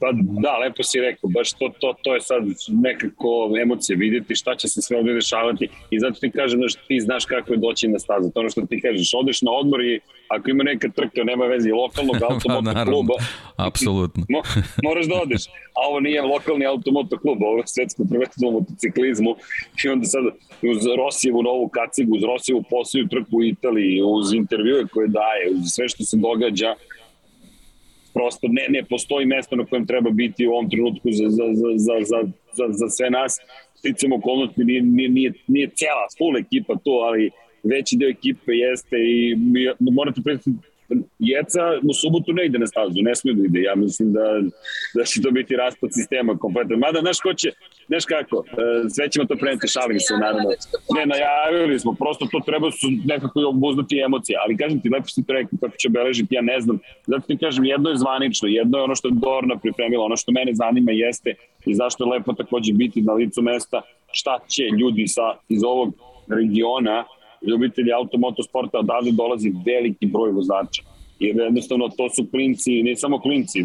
[0.00, 0.06] Pa
[0.42, 3.28] da, lepo si rekao, baš to, to, to je sad nekako
[3.62, 7.24] emocije vidjeti šta će se sve ovde dešavati i zato ti kažem da ti znaš
[7.24, 8.30] kako je doći na stazu.
[8.34, 11.72] To ono što ti kažeš, odeš na odmor i ako ima neka trka, nema veze,
[11.72, 13.14] lokalnog pa automoto kluba.
[13.56, 14.24] Apsolutno.
[14.28, 14.40] mo,
[14.82, 15.46] moraš da odeš.
[15.78, 19.36] A ovo nije lokalni automoto klub, ovo je svetsko prvenstvo u motociklizmu
[19.84, 20.24] i onda sad
[20.72, 25.62] uz Rosijevu novu kacigu, uz Rosijevu posliju trku u Italiji, uz intervjue koje daje, uz
[25.74, 26.74] sve što se događa,
[28.14, 31.68] prosto ne, ne postoji mesto na kojem treba biti u ovom trenutku za, za, za,
[31.76, 32.20] za, za,
[32.52, 33.32] za, za sve nas.
[33.74, 37.30] Sticamo okolnosti, nije, nije, nije, nije cijela, full ekipa tu, ali
[37.62, 39.36] veći deo ekipe jeste i
[39.80, 40.62] morate predstaviti
[41.18, 43.60] Jeca u subotu ne ide na stazu, ne smije da ide.
[43.62, 44.24] Ja mislim da,
[44.94, 46.76] da će to biti raspad sistema kompletno.
[46.76, 47.48] Mada, znaš ko će,
[47.86, 50.48] znaš kako, e, sve ćemo to preneti, šalim se, naravno.
[50.96, 55.26] Ne, najavili smo, prosto to treba su nekako obuzdati emocije, ali kažem ti, lepo si
[55.26, 56.78] to rekao, kako će obeležiti, ja ne znam.
[57.06, 60.32] Zato ti kažem, jedno je zvanično, jedno je ono što je Dorna pripremila, ono što
[60.32, 61.34] mene zanima jeste
[61.66, 65.94] i zašto je lepo takođe biti na licu mesta, šta će ljudi sa, iz ovog
[66.28, 67.04] regiona
[67.46, 70.82] ljubitelji automotosporta, odavde dolazi veliki broj vozača.
[71.20, 73.62] jer jednostavno to su klinci, ne samo klinci,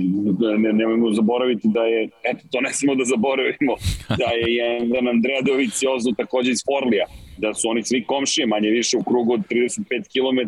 [0.57, 3.73] ne, nemojmo zaboraviti da je, eto, to ne samo da zaboravimo,
[4.21, 4.47] da je
[4.81, 7.05] jedan Andreja Doviciozo takođe iz Forlija,
[7.37, 10.39] da su oni svi komšije, manje više u krugu od 35 km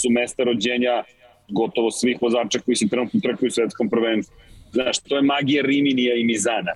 [0.00, 1.04] su mesta rođenja
[1.48, 4.36] gotovo svih vozača koji se trenutno trkuju u svetskom prvenstvu.
[4.72, 6.72] Znaš, to je magija Riminija i Mizana.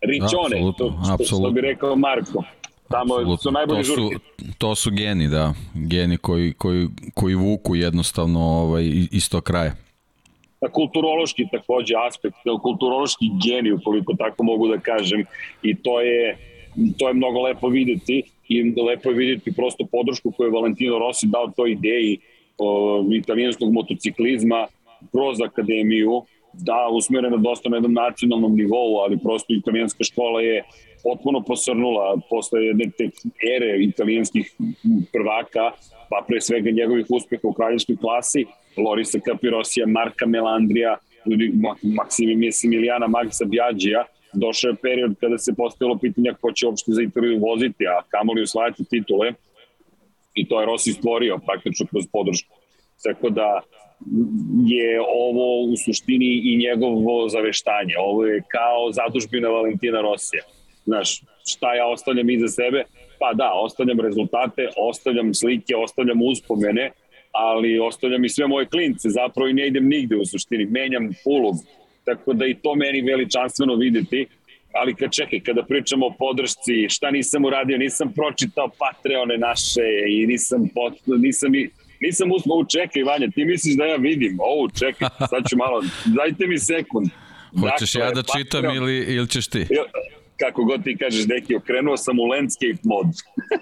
[0.00, 2.44] Ričone, to, što, što bi rekao Marko.
[2.88, 3.36] Tamo Absolutno.
[3.36, 4.16] su najbolji to su, žurke.
[4.58, 5.54] To su geni, da.
[5.74, 9.72] Geni koji, koji, koji vuku jednostavno ovaj, iz tog kraja.
[10.60, 15.24] Da, kulturološki takođe aspekt, kulturološki geni, ukoliko tako mogu da kažem,
[15.62, 16.36] i to je,
[16.98, 21.26] to je mnogo lepo videti i lepo je videti prosto podršku koju je Valentino Rossi
[21.26, 22.18] dao toj ideji
[22.58, 24.66] o, italijanskog motociklizma
[25.12, 26.22] kroz akademiju,
[26.52, 30.62] da, usmjerena dosta na jednom nacionalnom nivou, ali prosto italijanska škola je
[31.02, 33.10] potpuno posrnula posle jedne te
[33.56, 34.52] ere italijanskih
[35.12, 35.72] prvaka,
[36.10, 40.96] pa pre svega njegovih uspeha u kraljevskoj klasi, Lorisa Capirosija, Marka Melandrija,
[41.82, 47.02] Maksimi Similijana, Magisa Bjađija, došao je period kada se postavilo pitanja ko će uopšte za
[47.02, 49.32] Italiju voziti, a kamoli usvajati titule
[50.34, 52.54] i to je Rossi stvorio praktično kroz podršku.
[53.02, 53.60] Tako da
[54.66, 57.94] je ovo u suštini i njegovo zaveštanje.
[57.98, 60.42] Ovo je kao zadužbina Valentina Rosija.
[60.88, 62.84] Znaš, šta ja ostavljam iza sebe?
[63.20, 66.90] Pa da, ostavljam rezultate, ostavljam slike, ostavljam uspomene,
[67.32, 71.62] ali ostavljam i sve moje klince, zapravo i ne idem nigde u suštini, menjam ulogu.
[72.04, 74.26] Tako da i to meni veličanstveno videti,
[74.72, 80.26] ali kad čekaj, kada pričamo o podršci, šta nisam uradio, nisam pročitao Patreone naše i
[80.26, 81.70] nisam, pot, nisam i
[82.00, 86.46] nisam uspio, čekaj Vanja, ti misliš da ja vidim, ovo čekaj, sad ću malo, dajte
[86.46, 87.08] mi sekund.
[87.60, 89.66] Hoćeš dakle, ja da čitam Patreon, ili, ili ćeš ti?
[90.38, 93.06] Kako god ti kažeš, deki, okrenuo sam u landscape mod.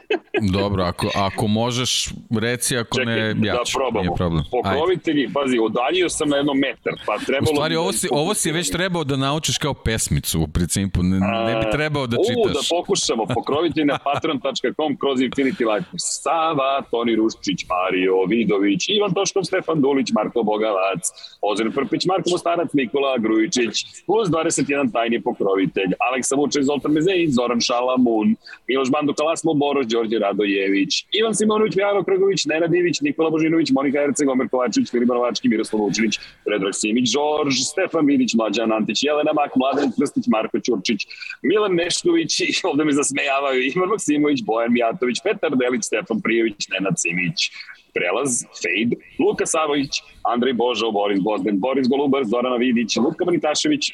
[0.58, 2.08] Dobro, ako, ako možeš,
[2.40, 4.00] reci, ako Čekaj, ne, ja da ću, probamo.
[4.00, 4.44] nije problem.
[4.50, 5.32] Pokrovitelji, Ajde.
[5.32, 7.52] pazi, udaljio sam na jednom metar, pa trebalo...
[7.52, 11.18] U stvari, ovo si, ovo si već trebao da naučiš kao pesmicu, u principu, ne,
[11.20, 12.50] ne bi trebao da čitaš.
[12.50, 15.90] U, da pokušamo, pokrovitelji na patron.com kroz Infinity Life.
[15.96, 21.02] Sava, Toni Ruščić, Mario Vidović, Ivan Toškov, Stefan Dulić, Marko Bogavac,
[21.40, 23.74] Ozren Prpić, Marko Mostarac, Nikola Grujičić,
[24.06, 28.34] plus 21 tajni pokrovitelj, Aleksa Vučević, Zoltan Mezejić, Zoran Šalamun,
[28.68, 34.02] Miloš Banduka, Lasmo Boroš, Đorđe Radojević, Ivan Simonović, Mijano Krgović, Nenad Ivić, Nikola Božinović, Monika
[34.02, 39.32] Erceg, Omer Kovačević, Filip Novački, Miroslav Vučinić, Predrag Simić, Žorž, Stefan Vidić, Mlađan Antić, Jelena
[39.32, 41.06] Mak, Mladen Krstić, Marko Ćurčić,
[41.42, 42.32] Milan Nešković,
[42.70, 47.50] ovde me zasmejavaju, Ivan Maksimović, Bojan Mijatović, Petar Delić, Stefan Prijević, Nenad Simić,
[47.96, 53.92] Prelaz, Fade, Luka Savović, Andrej Božo, Boris Gozden, Boris Golubar, Zorana Vidić, Luka Manitašević,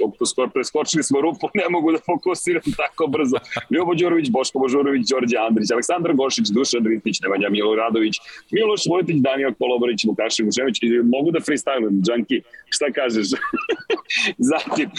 [0.55, 3.37] preskočili smo rupu, ne mogu da fokusiram tako brzo,
[3.71, 8.15] Ljubo Đurović, Boško Božurović, Đorđe Andrić, Aleksandar Gošić, Dušan Ritić, Nemanja Milo Radović,
[8.51, 10.77] Miloš Vojtić, Daniel Koloborić, Vukašin Vučević,
[11.15, 13.27] mogu da freestylujem, Džanki, šta kažeš?
[14.51, 14.91] Zatim,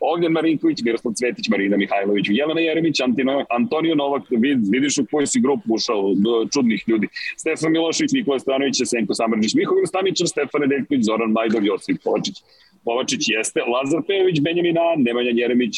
[0.00, 5.26] Ognjen Marinković, Miroslav Cvetić, Marina Mihajlović, Jelena Jeremić, Antino, Antonio Novak, vid, vidiš u koju
[5.26, 6.14] si grupu ušao
[6.54, 7.08] čudnih ljudi.
[7.36, 12.36] Stefan Milošević, Nikola Stanović, Senko Samrđić, Mihovil Stamičar, Stefan Nedeljković, Zoran Majdov, Josip Kovačić.
[12.84, 15.74] Kovačić jeste, Lazar Pejović, Benjamin A, Nemanja Jeremić,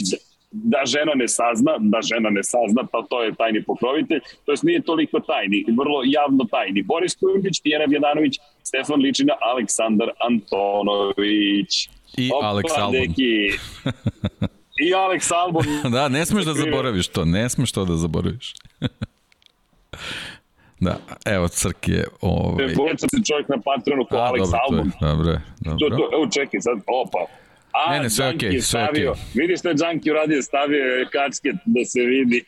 [0.51, 4.63] da žena ne sazna, da žena ne sazna, pa to je tajni pokrovitelj, to jest
[4.63, 6.83] nije toliko tajni, vrlo javno tajni.
[6.83, 11.89] Boris Kujundić, Tijena Vjedanović, Stefan Ličina, Aleksandar Antonović.
[12.17, 13.01] I Opa, Alex Albon.
[13.01, 13.59] Deki.
[14.81, 15.65] I Alex Albon.
[15.97, 18.55] da, ne smeš da zaboraviš to, ne smeš to da zaboraviš.
[20.81, 22.05] Da, evo Crk je...
[22.21, 22.75] Ovaj...
[22.75, 24.93] Poveća se čovjek na patronu kao Alex dobro, Albon.
[25.01, 25.89] Dobro, dobro.
[25.91, 27.27] To, to, evo čekaj sad, opa.
[27.73, 29.05] A, ne, ne, sve okej, okay, sve okej.
[29.05, 29.15] Okay.
[29.35, 32.45] Vidiš što je Džanki uradio, stavio je kačke da se vidi.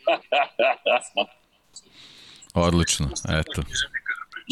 [2.55, 3.63] Odlično, eto.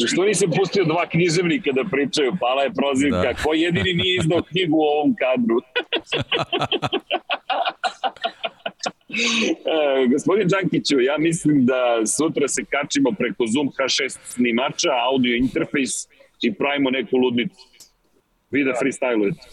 [0.07, 2.33] Što nisi pustio dva književnika da pričaju?
[2.39, 3.21] Pala je prozivka.
[3.21, 3.33] Da.
[3.43, 5.57] Ko jedini nije izdao knjigu u ovom kadru?
[9.75, 16.07] e, gospodin Đankiću, ja mislim da sutra se kačimo preko Zoom H6 snimača, audio interfejs
[16.41, 17.61] i pravimo neku ludnicu.
[18.51, 19.47] Vi da freestylujete.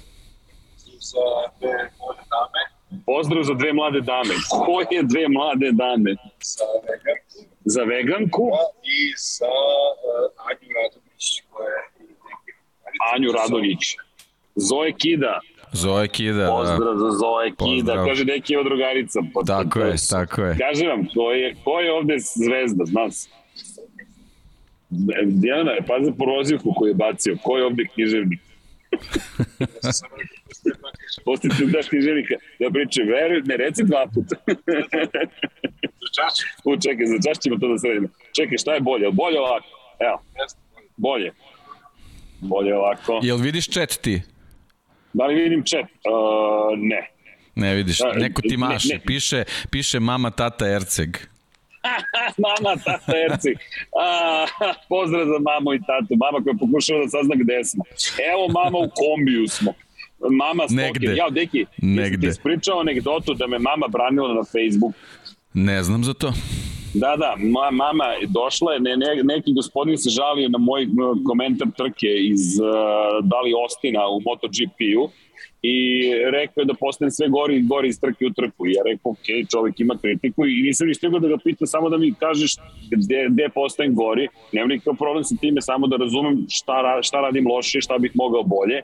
[1.10, 1.26] Za
[1.60, 2.62] dve mlade dame.
[3.06, 4.34] Pozdrav za dve mlade dame.
[4.66, 6.16] Koje dve mlade dame?
[6.40, 8.44] Za veganku za veganku.
[8.96, 11.82] I za uh, Anju Radović, koja je
[13.14, 13.96] Anju Radović.
[14.56, 15.40] Zoe Kida.
[15.72, 16.38] Zoe Kida.
[16.38, 16.50] Da.
[16.50, 17.92] Pozdrav za Zoe Kida.
[17.92, 18.06] Pozdrav.
[18.06, 19.20] Kaže neki je drugarica.
[19.46, 20.56] Tako je, tako je.
[20.58, 23.28] Kaže vam, ko je, ko je ovde zvezda, zna se.
[25.24, 27.36] Dijana, pazi po rozivku koju je bacio.
[27.42, 28.40] Ko je ovde književnik?
[31.24, 34.36] Postite daš književnika da priče, veruj, ne reci dva puta.
[36.64, 38.08] U, čekaj, za čas ćemo to da sredimo.
[38.36, 39.10] Čekaj, šta je bolje?
[39.10, 39.66] Bolje ovako?
[40.00, 40.18] Evo.
[40.96, 41.32] Bolje.
[42.46, 43.20] Bolje ovako.
[43.22, 44.22] Jel vidiš chat ti?
[45.12, 45.84] Da li vidim chat?
[45.84, 47.10] Uh, ne.
[47.54, 49.00] Ne vidiš, Da, neko ti ne, maše, ne.
[49.06, 51.16] piše, piše mama, tata, Erceg.
[52.46, 53.54] mama, tata, Erci.
[54.02, 54.46] A,
[54.88, 56.14] pozdrav za mamu i tatu.
[56.16, 57.84] Mama koja pokušava da sazna gde smo.
[58.32, 59.72] Evo mama u kombiju smo.
[60.30, 60.64] Mama.
[60.70, 61.14] Negde.
[61.16, 62.20] Ja, deki, Negde.
[62.20, 64.94] ti ispričao anegdotu da me mama branila na Facebook.
[65.54, 66.32] Ne znam za to.
[67.00, 70.86] Da, da, moja mama je došla, je, ne, ne, neki gospodin se žalio na moj
[71.28, 72.68] komentar trke iz uh,
[73.30, 75.10] Dali Ostina u MotoGP-u
[75.62, 75.76] i
[76.32, 78.66] rekao je da postane sve gori i gori iz trke u trku.
[78.66, 81.90] I ja rekao, ok, čovjek ima kritiku i nisam ni stigao da ga pitam, samo
[81.90, 82.56] da mi kažeš
[82.90, 84.28] gde, gde postajem gori.
[84.52, 88.42] Nemam nikakav problem sa time, samo da razumem šta, šta radim loše, šta bih mogao
[88.42, 88.82] bolje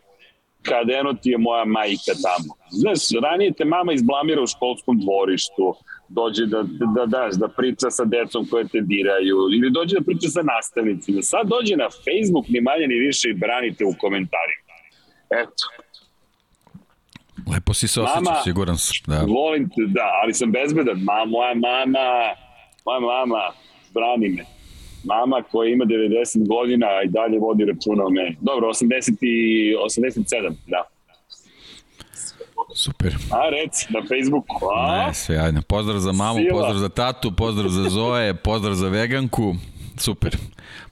[0.63, 2.55] kad eno ti je moja majka tamo.
[2.71, 5.75] Znaš, ranije te mama izblamira u školskom dvorištu,
[6.19, 6.63] dođe da,
[6.97, 11.23] da, da, da priča sa decom koje te diraju, ili dođe da priča sa nastavnicima.
[11.23, 14.63] Sad dođe na Facebook, ni manje ni više i branite u komentarima.
[15.43, 15.65] Eto,
[17.53, 18.97] Lepo si se osjećao, Mama, siguran sam.
[19.07, 19.25] Da.
[19.25, 20.99] volim te, da, ali sam bezbedan.
[21.03, 22.09] Ma, moja mama,
[22.87, 23.43] moja mama,
[23.95, 24.45] brani me.
[25.05, 28.37] Mama koja ima 90 godina i dalje vodi računa o meni.
[28.41, 29.37] Dobro, 80 i
[29.75, 30.83] 87, da.
[32.75, 33.17] Super.
[33.31, 34.67] A, rec, na Facebooku.
[34.77, 35.07] A?
[35.07, 35.61] Ne, sve ajde.
[35.63, 36.51] Pozdrav za mamu, Sila.
[36.53, 39.55] pozdrav za tatu, pozdrav za Zoe, pozdrav za veganku.
[39.97, 40.37] Super.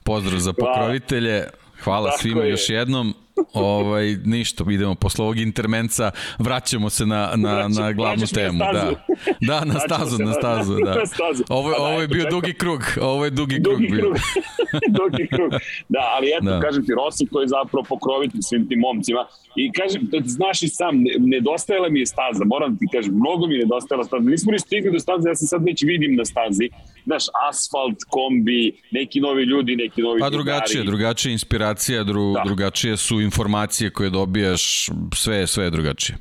[0.03, 1.47] Pozdrav za pokrovitelje.
[1.83, 2.49] Hvala Tako svima je.
[2.49, 3.13] još jednom.
[3.53, 8.41] Ovaj ništa, idemo posle ovog intermenca, vraćamo se na na Vraćamo- na glavnu me na
[8.41, 9.05] temu, da.
[9.41, 10.95] Da, na stazu, na na- stazu, da.
[10.95, 11.43] na stazu.
[11.49, 13.99] Ovo da, ovo je bio dugi krug, ovo je dugi krug Dugi bio.
[14.01, 14.15] krug.
[14.99, 15.51] Dugi krug.
[15.89, 16.59] Da, ali eto, Da.
[16.59, 19.25] kažem ti, Rossi koji je zapravo pokrovitelj svim tim momcima.
[19.55, 23.47] I kažem, da znaš i sam, ne- nedostajala mi je staza, moram ti kažem, mnogo
[23.47, 24.23] mi je nedostajala staza.
[24.25, 26.69] Nismo ni stigli do staze, ja se sad već vidim na stazi.
[27.05, 32.41] Znaš, asfalt, kombi, neki novi ljudi, neki novi Pa drugačije, drugačija inspiracija, dru, Da.
[32.45, 36.17] drugačije su informacije koje dobijaš, sve je sve je drugačije.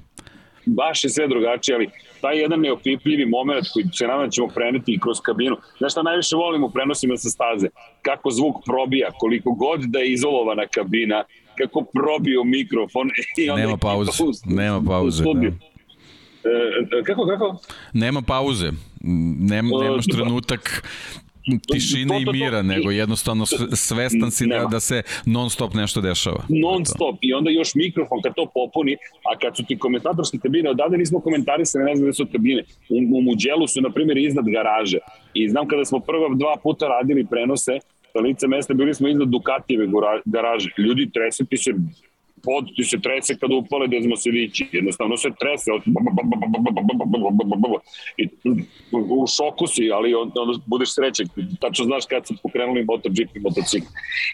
[0.67, 1.89] baš je sve drugačije, ali
[2.21, 5.57] taj jedan neopipljivi moment koji se nama ćemo preneti kroz kabinu.
[5.79, 7.69] Znaš šta najviše volim u prenosima sa staze?
[8.03, 11.25] Kako zvuk probija, koliko god da je izolovana kabina,
[11.59, 14.11] kako probio mikrofon i Nema pauze,
[14.47, 15.31] nema pauze, da.
[15.41, 15.51] E,
[17.01, 17.57] e, kako, kako?
[17.93, 20.17] Nema pauze, Nem, nemaš da.
[20.17, 20.83] trenutak
[21.73, 23.47] tišine i mira, nego jednostavno
[23.87, 26.45] svestan si da, da se non stop nešto dešava.
[26.49, 27.19] non stop.
[27.21, 28.97] I onda još mikrofon kad to popuni,
[29.33, 33.19] a kad su ti komentatorske kabine, odavde nismo komentarisali, ne znam gde su kabine, u,
[33.19, 34.99] u Muđelu su na primjer iznad garaže.
[35.35, 37.79] I znam kada smo prva dva puta radili prenose,
[38.13, 39.87] sa lice mesta bili smo iznad Dukatijeve
[40.25, 41.73] garaže, ljudi trese ti se
[42.45, 45.71] pod ti se trese kada upale Dezmosilići, jednostavno se trese
[48.17, 48.29] i
[48.93, 51.27] u šoku si, ali onda budeš srećan,
[51.61, 53.87] tačno znaš kad su pokrenuli MotoGP motocikl.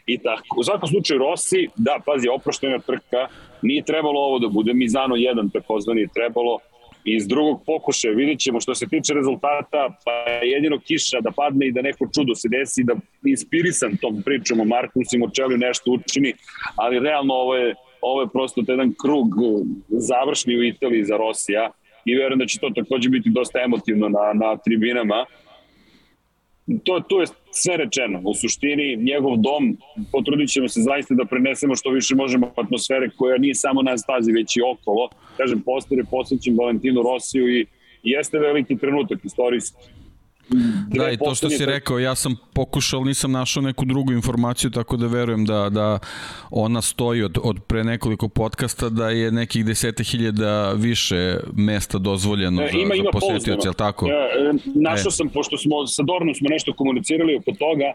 [0.07, 0.61] I tako.
[0.61, 3.29] U svakom slučaju Rossi, da, pazi, oproštena trka,
[3.63, 6.59] nije trebalo ovo da bude Mizano 1 takozvani je trebalo
[7.07, 11.73] iz drugog pokušaja vidjet ćemo što se tiče rezultata, pa jedino kiša da padne i
[11.73, 16.33] da neko čudo se desi, da inspirisan tom pričom o Marku Simočelju nešto učini,
[16.77, 17.75] ali realno ovo je,
[18.11, 19.29] ovo je prosto jedan krug
[19.89, 21.71] završni u Italiji za Rosija
[22.05, 25.27] i verujem da će to takođe biti dosta emotivno na, na tribinama.
[26.85, 28.21] To, to je sve rečeno.
[28.25, 29.77] U suštini, njegov dom,
[30.13, 34.33] potrudit ćemo se zaista da prenesemo što više možemo atmosfere koja nije samo na stazi,
[34.33, 35.09] već i okolo.
[35.37, 36.05] Kažem, poster je
[36.59, 37.67] Valentinu Rosiju i
[38.03, 39.96] jeste veliki trenutak istorijski.
[40.89, 44.97] Da, i to što si rekao, ja sam pokušao, nisam našao neku drugu informaciju, tako
[44.97, 45.99] da verujem da, da
[46.51, 52.63] ona stoji od, od pre nekoliko podcasta, da je nekih desete hiljada više mesta dozvoljeno
[52.63, 53.05] E, za, ima, za ima
[53.47, 54.07] je li tako?
[54.07, 55.11] E, e, našao E.
[55.11, 57.95] sam, pošto smo sa Dornom smo nešto komunicirali oko toga, e,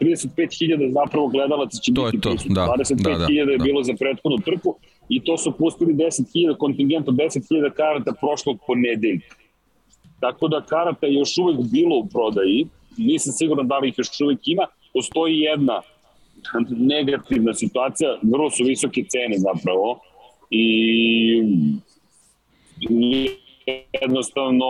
[0.00, 2.54] 35.000 zapravo gledalaca će To je biti to, prisutno.
[2.54, 3.64] da, 25.000 da, da, je da.
[3.64, 4.76] bilo za prethodnu trku
[5.08, 9.41] i to su pustili 10.000 kontingent od 10.000 karata prošlog ponedeljka.
[10.22, 14.20] Tako da karata je još uvek bilo u prodaji, nisam siguran da li ih još
[14.20, 15.80] uvek ima, postoji jedna
[16.70, 19.98] negativna situacija, vrlo su visoke cene zapravo
[20.50, 21.42] i
[24.02, 24.66] jednostavno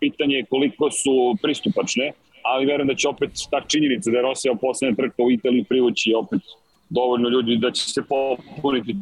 [0.00, 4.54] pitanje je koliko su pristupačne, ali verujem da će opet ta činjenica da je Rosija
[4.60, 6.40] poslednja trka u Italiji privući opet
[6.88, 8.96] dovoljno ljudi da će se popuniti.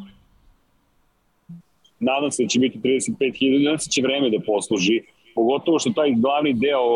[2.00, 5.02] Nadam se da će biti 35.000, nadam se da će vreme da posluži,
[5.38, 6.86] pogotovo što taj glavni deo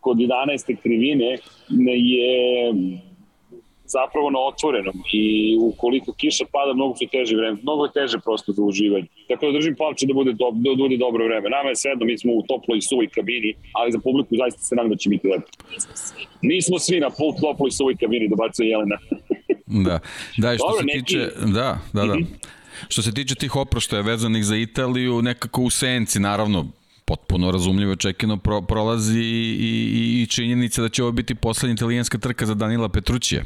[0.00, 0.76] kod 11.
[0.76, 1.30] krivine
[2.12, 2.30] je
[3.96, 5.24] zapravo na otvorenom i
[5.60, 9.06] ukoliko kiša pada mnogo su teže vreme, mnogo je teže prosto za uživanje.
[9.28, 11.46] Tako da držim palče da bude, do, da bude dobro vreme.
[11.50, 14.74] Nama je svejedno, mi smo u toploj i suvoj kabini, ali za publiku zaista se
[14.76, 15.48] nadam da će biti lepo.
[15.70, 16.22] Nismo svi.
[16.42, 18.98] Nismo svi na pol toploj i suvoj kabini, dobacuje Jelena.
[19.86, 19.98] Da,
[20.38, 21.18] da i što Dobro, se neki- tiče,
[21.54, 22.16] da, da, da.
[22.88, 26.66] Što se tiče tih oproštaja vezanih za Italiju, nekako u senci, naravno,
[27.10, 32.18] potpuno razumljivo očekino pro, prolazi i, i, i činjenica da će ovo biti poslednja italijanska
[32.18, 33.44] trka za Danila Petrućija.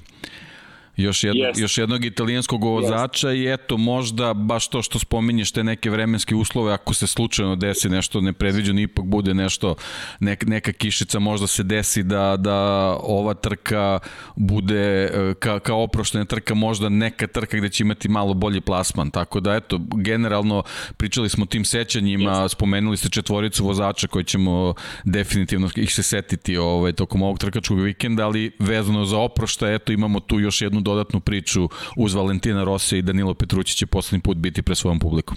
[0.97, 1.63] Još, jedno, Jeste.
[1.63, 6.73] još jednog italijanskog vozača i eto možda baš to što spominješ te neke vremenske uslove
[6.73, 9.75] ako se slučajno desi nešto nepredviđeno ipak bude nešto
[10.21, 12.57] nek, neka kišica možda se desi da, da
[13.01, 13.99] ova trka
[14.37, 19.11] bude e, ka, kao oproštena trka možda neka trka gde će imati malo bolji plasman
[19.11, 20.63] tako da eto generalno
[20.97, 24.75] pričali smo o tim sećanjima spomenuli ste četvoricu vozača koji ćemo
[25.05, 30.21] definitivno ih se setiti ovaj, tokom ovog trkačkog vikenda ali vezano za oprošta eto imamo
[30.21, 34.63] tu još jednu dodatnu priču uz Valentina Rosija i Danilo Petrući će poslednji put biti
[34.63, 35.37] pre svojom publikom.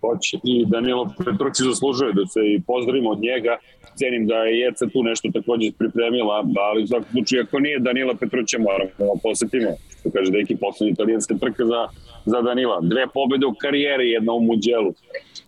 [0.00, 0.36] Hoće.
[0.44, 3.56] I Danilo Petrući zaslužuje da se i pozdravimo od njega.
[3.98, 8.14] Cenim da je Jeca tu nešto takođe pripremila, ali u svakom slučaju, ako nije Danila
[8.20, 9.70] Petruća, moramo da posetimo.
[10.00, 11.82] Što kaže neki poslednji italijanska trka za,
[12.32, 12.78] za Danila.
[12.82, 14.92] Dve pobede u karijeri, jedna u Muđelu.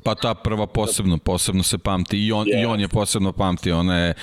[0.02, 2.62] Pa ta prva posebno, posebno se pamti i on, Yes.
[2.62, 4.14] i on je posebno pamti, ona je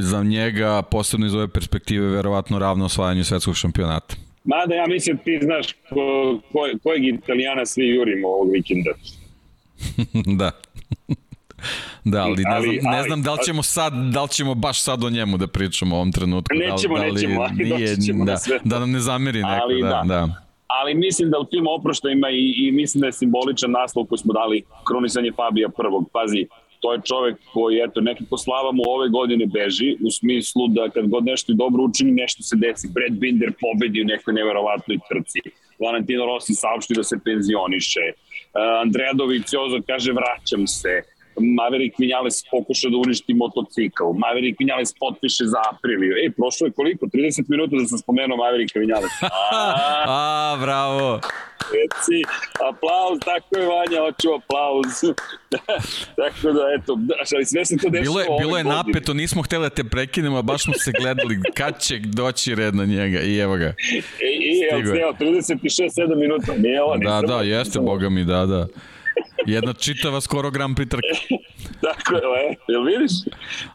[0.00, 4.14] za njega posebno iz ove perspektive verovatno ravno osvajanju svetskog šampionata.
[4.44, 5.96] Mada ja mislim ti znaš ko,
[6.52, 8.90] ko, kojeg italijana svi jurimo ovog vikenda.
[10.38, 10.50] da.
[12.04, 14.54] Da, ali, ne, Ali- znam, ne ali- znam da li ćemo sad, da li ćemo
[14.54, 16.54] baš sad o njemu da pričamo u ovom trenutku.
[16.56, 18.64] Nećemo, da, li, da li nećemo, ali doći ćemo da, na sve to.
[18.64, 19.58] da nam ne zameri neko.
[19.62, 20.02] Ali da, da.
[20.06, 20.49] da.
[20.78, 24.32] Ali mislim da u tim oproštajima i, i mislim da je simboličan naslov koji smo
[24.32, 26.10] dali krunisanje Fabija prvog.
[26.12, 26.46] Pazi,
[26.80, 31.08] to je čovek koji, eto, nekako slava mu ove godine beži, u smislu da kad
[31.08, 32.88] god nešto dobro učini, nešto se desi.
[32.94, 35.40] Brad Binder pobedi u nekoj neverovatnoj trci.
[35.80, 38.04] Valentino Rossi saopšti da se penzioniše.
[38.10, 38.16] Uh,
[38.84, 41.02] Andrea Dovizioso kaže vraćam se.
[41.58, 44.04] Maverick Vinales pokuša da uništi motocikl.
[44.24, 46.12] Maverick Vinales potpiše za Apriliju.
[46.22, 47.06] Ej, prošlo je koliko?
[47.06, 49.12] 30 minuta da sam spomenuo Maverick Vinales.
[49.52, 49.74] A,
[50.06, 51.20] A, bravo.
[51.76, 52.18] Reci,
[52.70, 54.94] aplauz, tako je Vanja, hoću aplauz.
[56.20, 58.76] tako da, eto, daš, ali sve se to dešava Bilo je, bilo je godine.
[58.76, 62.74] napeto, nismo hteli da te prekinemo, a baš smo se gledali kad će doći red
[62.74, 63.74] na njega i evo ga.
[63.92, 63.96] I,
[64.28, 65.02] i evo, Stigo je.
[65.02, 68.66] evo, 36-7 minuta, nije ovo, Da, da, jeste, boga mi, da, da.
[69.52, 71.14] Jedna čitava skoro Grand Prix trka.
[71.86, 73.12] Tako je, e, jel vidiš?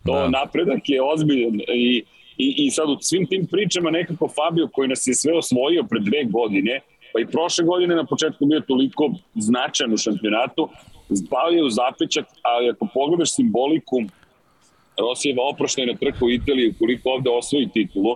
[0.05, 0.19] To Da.
[0.19, 0.29] da.
[0.29, 2.03] napredak je ozbiljan i,
[2.37, 5.99] i, i sad u svim tim pričama nekako Fabio koji nas je sve osvojio pre
[5.99, 6.81] dve godine,
[7.13, 10.69] pa i prošle godine na početku bio toliko značajan u šampionatu,
[11.25, 13.97] spao je u zapećak, ali ako pogledaš simboliku
[14.97, 18.15] Rosijeva oproštajna trka u Italiji, koliko ovde osvoji titulu,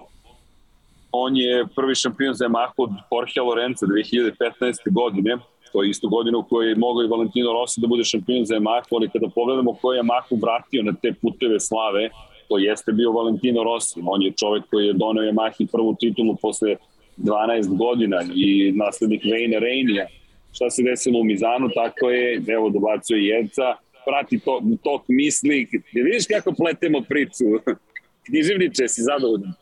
[1.12, 4.92] on je prvi šampion za Yamaha od Jorge Lorenza 2015.
[4.92, 5.38] godine,
[5.74, 8.56] to je isto godina u kojoj je mogao i Valentino Rossi da bude šampion za
[8.56, 12.10] Yamaha, ali kada pogledamo ko je Yamaha vratio na te puteve slave,
[12.48, 14.02] to jeste bio Valentino Rossi.
[14.06, 16.76] On je čovek koji je doneo Yamahi prvu titulu posle
[17.18, 20.08] 12 godina i naslednik Vejna Rejnija.
[20.52, 25.68] Šta se desilo u Mizanu, tako je, evo dobacuje Jedca, prati to, tok misli.
[25.94, 27.46] Vidiš kako pletemo priču?
[28.26, 29.54] Književniče, si zadovoljan?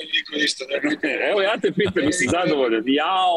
[0.00, 1.08] Niko ništa ne pita.
[1.30, 2.84] Evo ja te pitam, jesi zadovoljan?
[2.86, 3.34] Jao,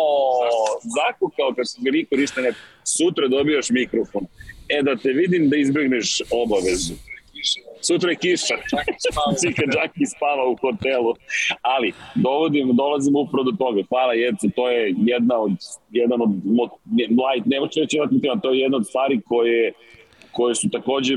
[0.98, 2.52] zakukao kad se ga niko ništa ne...
[2.98, 4.24] Sutra dobijaš mikrofon.
[4.70, 6.94] E, da te vidim da izbegneš obavezu.
[7.82, 8.56] Sutra je kiša.
[9.42, 11.14] Čika Džaki spava u hotelu.
[11.62, 13.82] Ali, dovodim, dolazimo upravo do toga.
[13.90, 15.52] Hvala Jece, to je jedna od,
[15.92, 16.32] jedan od,
[16.98, 19.74] light, ne možete reći jedna to je jedna od stvari koje,
[20.32, 21.16] koje su takođe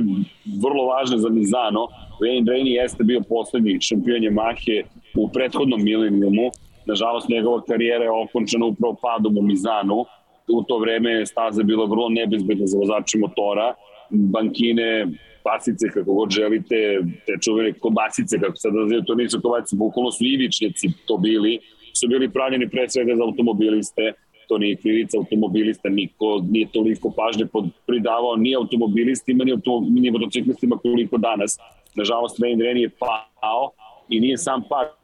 [0.63, 1.89] vrlo važne za Mizano.
[2.21, 4.83] Wayne Rainey jeste bio poslednji šampion Yamahe
[5.17, 6.51] u prethodnom milenijumu.
[6.87, 10.05] Nažalost, njegova karijera je okončena upravo padom u Mizanu.
[10.49, 13.75] U to vreme je staza bila vrlo nebezbedna za vozače motora.
[14.11, 15.07] Bankine,
[15.43, 20.25] pasice, kako god želite, te čuvene kobasice, kako sad nazivaju, to nisu kobasice, bukvalno su
[20.25, 21.59] ivičnjaci to bili,
[22.01, 24.13] su bili pravljeni pre svega za automobiliste,
[24.49, 30.11] to nije krivica automobilista, niko nije toliko pažnje pod, pridavao ni automobilistima, ni, automo, ni
[30.11, 31.59] motociklistima koliko danas.
[31.95, 33.71] Nažalost, Wayne Rainey je pao
[34.09, 34.98] i nije sam pad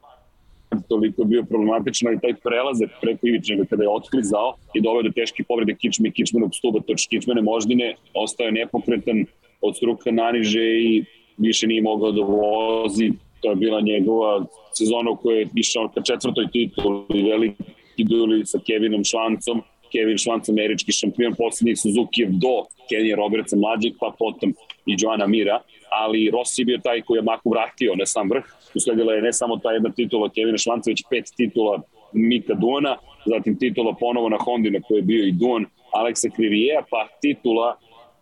[0.89, 5.45] toliko bio problematično i taj prelazak preko ivičnjega kada je otklizao i doveo do teške
[5.49, 9.25] povrede kičme i kičmenog stuba, toč kičmene moždine, ostao je nepokretan
[9.61, 11.05] od struka naniže i
[11.39, 13.13] više nije mogao da vozi.
[13.41, 18.59] To je bila njegova sezona u kojoj je išao ka četvrtoj tituli veliki dueli sa
[18.67, 19.63] Kevinom Švancom.
[19.95, 22.55] Kevin Švanc, američki šampion, poslednjih Suzuki do
[22.89, 24.55] Kenija Robertsa mlađeg, pa potom
[24.87, 25.61] i Joana Mira,
[25.91, 28.45] ali Rossi bio taj koji je Maku vratio na sam vrh.
[28.75, 31.83] Usledila je ne samo ta jedna titula Kevina Švanca, već pet titula
[32.13, 36.83] Mika Duona, zatim titula ponovo na Hondi na kojoj je bio i Duon Aleksa Krivijeja,
[36.91, 37.77] pa titula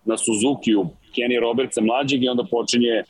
[0.05, 3.03] na Suzukiju Kenija Robertsa mlađeg i onda počinje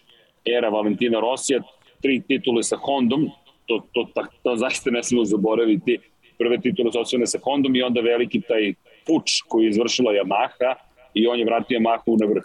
[0.56, 1.60] era Valentina Rosija,
[2.02, 3.30] tri titule sa Hondom,
[3.66, 5.98] to, to, to, to zaista ne smemo zaboraviti.
[6.38, 8.74] Prve titule su osvojene sa Hondom i onda veliki taj
[9.06, 10.74] puč koji je izvršila Yamaha
[11.14, 12.42] i on je vratio Yamahu na vrh.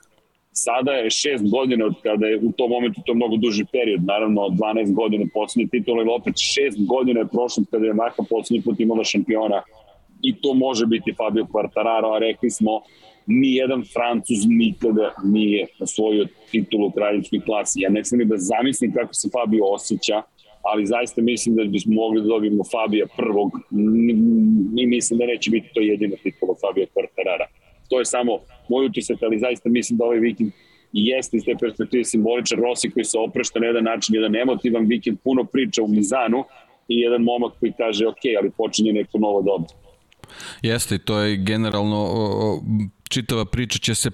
[0.60, 4.42] Sada je šest godina od kada je u tom momentu to mnogo duži period, naravno
[4.42, 8.80] 12 godina poslednje titule, ili opet šest godina je prošlo kada je Yamaha poslednji put
[8.80, 9.62] imala šampiona
[10.24, 12.82] i to može biti Fabio Quartararo, a rekli smo
[13.28, 17.82] ni jedan Francuz nikada nije osvojio titulu u kraljevskoj klasi.
[17.82, 20.22] Ja ne znam da zamislim kako se Fabio osjeća,
[20.62, 23.50] ali zaista mislim da bismo mogli da dobijemo Fabija prvog
[24.82, 27.48] i mislim da neće biti to jedina titula Fabija Quartarara.
[27.90, 28.40] To je samo
[28.70, 30.52] moj utisak, ali zaista mislim da ovaj vikend
[30.94, 35.18] jeste iz te perspektive simboličan Rossi koji se oprešta na jedan način, jedan emotivan vikend,
[35.24, 36.44] puno priča u Mizanu
[36.88, 39.68] i jedan momak koji kaže ok, ali počinje neko novo dobro.
[40.62, 42.04] Jeste, to je generalno
[43.08, 44.12] čitava priča će se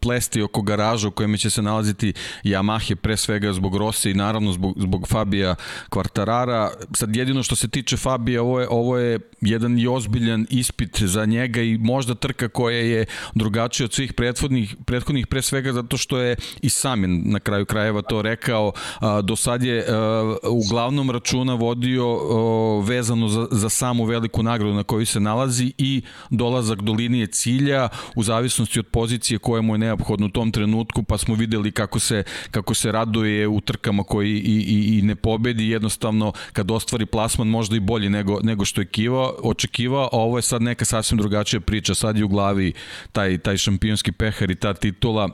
[0.00, 2.12] plesti oko garaža u kojem će se nalaziti
[2.44, 5.54] Yamahe pre svega zbog Rossi i naravno zbog, zbog Fabija
[5.88, 6.70] Kvartarara.
[6.94, 11.24] Sad jedino što se tiče Fabija, ovo je, ovo je jedan i ozbiljan ispit za
[11.24, 16.18] njega i možda trka koja je drugačija od svih prethodnih, prethodnih pre svega zato što
[16.18, 18.72] je i sam je na kraju krajeva to rekao.
[19.00, 24.74] A, do sad je a, uglavnom računa vodio a, vezano za, za samu veliku nagradu
[24.74, 29.74] na kojoj se nalazi i dolazak do linije cilja u zavisnosti od pozicije koje mu
[29.74, 34.04] je neophodno u tom trenutku, pa smo videli kako se, kako se raduje u trkama
[34.04, 38.64] koji i, i, i ne pobedi, jednostavno kad ostvari plasman možda i bolji nego, nego
[38.64, 42.28] što je kiva, očekivao, a ovo je sad neka sasvim drugačija priča, sad je u
[42.28, 42.72] glavi
[43.12, 45.28] taj, taj šampionski pehar i ta titula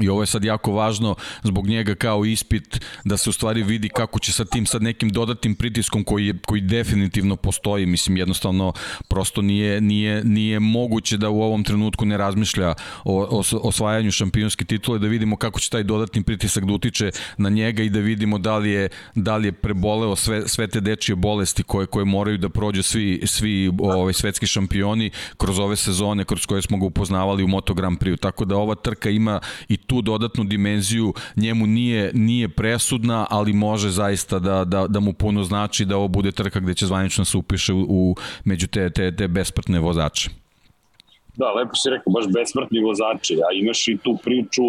[0.00, 3.88] I ovo je sad jako važno zbog njega kao ispit da se u stvari vidi
[3.88, 8.72] kako će sa tim sad nekim dodatnim pritiskom koji je, koji definitivno postoji, mislim jednostavno
[9.08, 12.74] prosto nije nije nije moguće da u ovom trenutku ne razmišlja
[13.04, 17.48] o, o osvajanju šampionske titule da vidimo kako će taj dodatni pritisak da utiče na
[17.48, 21.16] njega i da vidimo da li je da li je preboleo sve sve te dečije
[21.16, 26.46] bolesti koje koje moraju da prođu svi svi ovaj svetski šampioni kroz ove sezone kroz
[26.46, 30.02] koje smo ga upoznavali u Moto Grand Prix tako da ova trka ima i tu
[30.02, 35.84] dodatnu dimenziju njemu nije, nije presudna, ali može zaista da, da, da mu puno znači
[35.84, 38.14] da ovo bude trka gde će zvanično se upiše u, u
[38.44, 40.30] među te, te, te besprtne vozače.
[41.36, 44.62] Da, lepo si rekao, baš besmrtni vozači, a imaš i tu priču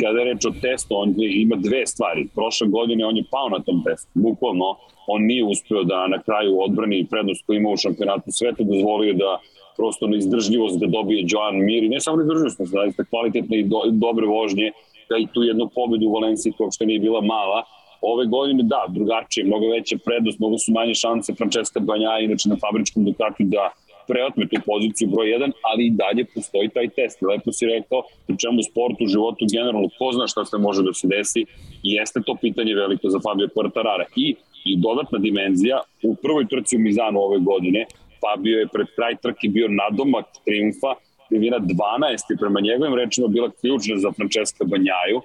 [0.00, 2.28] kada je reč o testu, on ima dve stvari.
[2.34, 4.76] Prošle godine on je pao na tom testu, bukvalno
[5.06, 9.38] on nije uspeo da na kraju odbrani prednost koju ima u šampionatu sveta, dozvolio da
[9.76, 13.80] prosto neizdržljivost da dobije Joan Mir i ne samo neizdržljivost, nego zaista kvalitetne i do,
[13.90, 14.72] dobre vožnje,
[15.10, 17.62] da i tu jednu pobedu u Valenciji koja uopšte nije bila mala.
[18.02, 22.56] Ove godine da, drugačije, mnogo veća prednost, mnogo su manje šanse Francesca Banja, inače na
[22.64, 23.70] fabričkom Ducatu da
[24.08, 27.22] preotme tu poziciju broj 1, ali i dalje postoji taj test.
[27.22, 27.98] Lepo si rekao,
[28.28, 31.44] u čemu sportu, u životu, generalno, ko zna šta se može da se desi,
[31.82, 34.06] jeste to pitanje veliko za Fabio Quartarara.
[34.16, 37.86] I, i dodatna dimenzija, u prvoj trci u Mizanu ove godine,
[38.22, 40.92] Fabio je pred kraj trke bio nadomak triumfa,
[41.28, 45.18] krivina 12 i prema njegovim rečima bila ključna za Francesca Banjaju.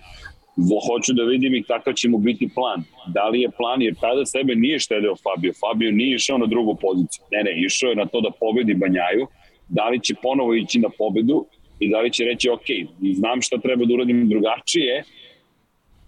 [0.88, 2.84] Hoću da vidim i kakav će mu biti plan.
[3.16, 5.54] Da li je plan, jer tada sebe nije štedeo Fabio.
[5.62, 7.24] Fabio nije išao na drugu poziciju.
[7.32, 9.28] Ne, ne, išao je na to da pobedi Banjaju.
[9.70, 11.46] Da li će ponovo ići na pobedu
[11.80, 12.68] i da li će reći, ok,
[13.14, 15.04] znam šta treba da uradim drugačije,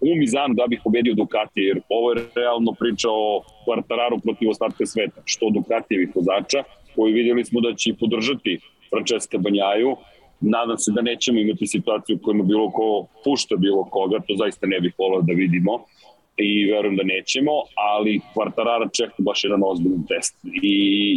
[0.00, 4.86] u Mizanu da bih pobedio Ducati, jer ovo je realno priča o Quartararu protiv ostatka
[4.86, 6.62] sveta, što Ducatijevih vozača,
[6.94, 8.58] koji vidjeli smo da će podržati
[8.90, 9.96] Francesca Banjaju.
[10.40, 14.66] Nadam se da nećemo imati situaciju u kojima bilo ko pušta bilo koga, to zaista
[14.66, 15.84] ne bih volao da vidimo
[16.36, 17.52] i verujem da nećemo,
[17.94, 20.36] ali Quartarara čeka baš jedan ozbiljan test.
[20.62, 20.76] I,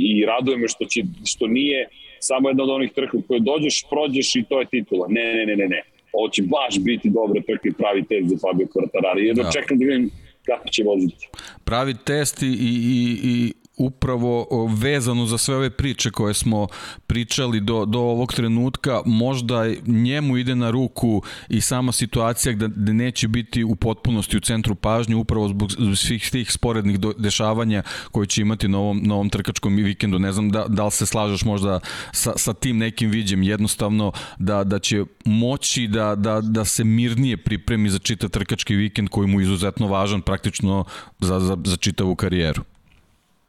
[0.10, 1.88] i raduje me što, će, što nije
[2.20, 5.08] samo jedna od onih trka koje dođeš, prođeš i to je titula.
[5.10, 5.82] Ne, ne, ne, ne, ne.
[6.14, 9.18] Ovo će baš biti dobra trka i pravi test za Fabio Quartarara.
[9.18, 9.52] Jedno da.
[9.52, 10.10] čekam da vidim
[10.46, 11.28] kako će voziti.
[11.64, 16.68] Pravi test i, i, i upravo vezano za sve ove priče koje smo
[17.08, 23.28] pričali do, do ovog trenutka, možda njemu ide na ruku i sama situacija gde, neće
[23.28, 28.68] biti u potpunosti u centru pažnje upravo zbog svih tih sporednih dešavanja koje će imati
[28.68, 30.20] na ovom, na ovom trkačkom vikendu.
[30.20, 31.80] Ne znam da, da li se slažeš možda
[32.12, 37.38] sa, sa tim nekim viđem, jednostavno da, da će moći da, da, da se mirnije
[37.38, 40.86] pripremi za čitav trkački vikend koji mu je izuzetno važan praktično
[41.20, 42.64] za, za, za čitavu karijeru.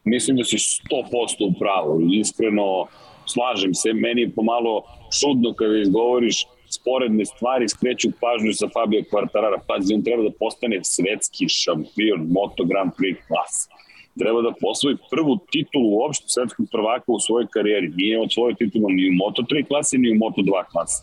[0.05, 2.01] Mislim da si 100% u pravu.
[2.13, 2.87] Iskreno,
[3.27, 3.93] slažem se.
[3.93, 4.83] Meni je pomalo
[5.21, 9.59] čudno kada izgovoriš sporedne stvari skreću pažnju sa Fabio Quartarara.
[9.69, 13.71] Pazi, on treba da postane svetski šampion Moto Grand Prix klasa.
[14.19, 17.89] Treba da posvoji prvu titulu uopšte svetskog prvaka u svojoj karijeri.
[17.97, 21.03] Nije od svoje titulu ni u Moto 3 klasi, ni u Moto 2 klasi.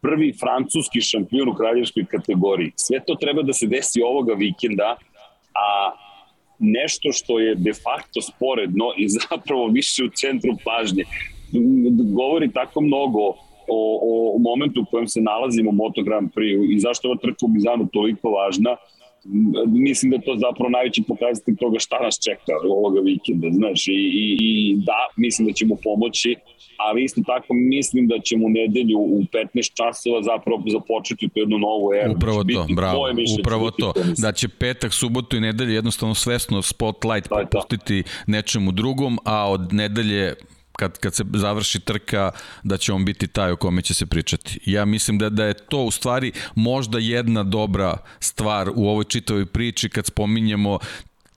[0.00, 2.72] Prvi francuski šampion u kraljevskoj kategoriji.
[2.76, 4.96] Sve to treba da se desi ovoga vikenda,
[5.54, 5.66] a
[6.58, 11.04] nešto što je de facto sporedno i zapravo više u centru pažnje.
[12.14, 13.20] Govori tako mnogo
[13.68, 13.80] o,
[14.34, 17.48] o momentu u kojem se nalazimo u Moto Grand Prix i zašto ova trka u
[17.48, 18.76] Mizanu toliko važna,
[19.66, 24.26] mislim da to zapravo najveći pokazatelj toga šta nas čeka ovoga vikenda, znaš, i, i,
[24.40, 26.36] i da, mislim da ćemo pomoći,
[26.76, 29.22] ali isto tako mislim da ćemo u nedelju u
[29.54, 32.12] 15 časova zapravo započeti tu jednu novu eru.
[32.12, 33.08] Upravo to, bravo,
[33.40, 39.50] upravo to, da će petak, subotu i nedelje jednostavno svesno spotlight popustiti nečemu drugom, a
[39.50, 40.34] od nedelje
[40.76, 42.30] kad, kad se završi trka
[42.62, 44.60] da će on biti taj o kome će se pričati.
[44.64, 49.46] Ja mislim da, da je to u stvari možda jedna dobra stvar u ovoj čitavoj
[49.46, 50.78] priči kad spominjemo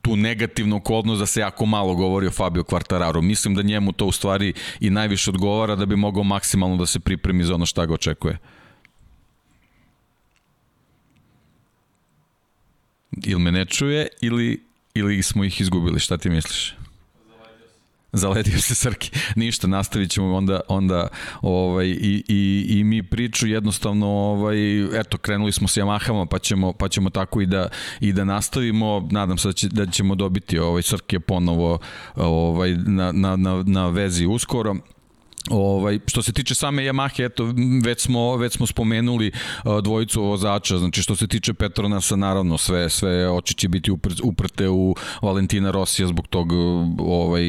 [0.01, 3.21] tu negativnu okolnost da se jako malo govori o Fabio Quartararo.
[3.21, 6.99] Mislim da njemu to u stvari i najviše odgovara da bi mogao maksimalno da se
[6.99, 8.37] pripremi za ono šta ga očekuje.
[13.25, 14.63] Ili me ne čuje ili,
[14.93, 16.73] ili smo ih izgubili, šta ti misliš?
[18.11, 19.11] Zaledio se Srki.
[19.35, 21.07] Ništa, nastavit ćemo onda, onda
[21.41, 26.73] ovaj, i, i, i mi priču jednostavno, ovaj, eto, krenuli smo s Yamahama, pa ćemo,
[26.73, 27.67] pa ćemo tako i da,
[27.99, 29.07] i da nastavimo.
[29.11, 31.79] Nadam se da, će, da ćemo dobiti ovaj, Srke ponovo
[32.15, 34.75] ovaj, na, na, na, na vezi uskoro.
[35.49, 39.31] Ovaj, što se tiče same Yamahe, eto, već smo, već smo spomenuli
[39.63, 44.09] uh, dvojicu vozača, znači što se tiče Petronasa, naravno, sve, sve oči će biti upr,
[44.23, 46.51] uprte u Valentina Rosija zbog tog
[46.99, 47.43] ovaj,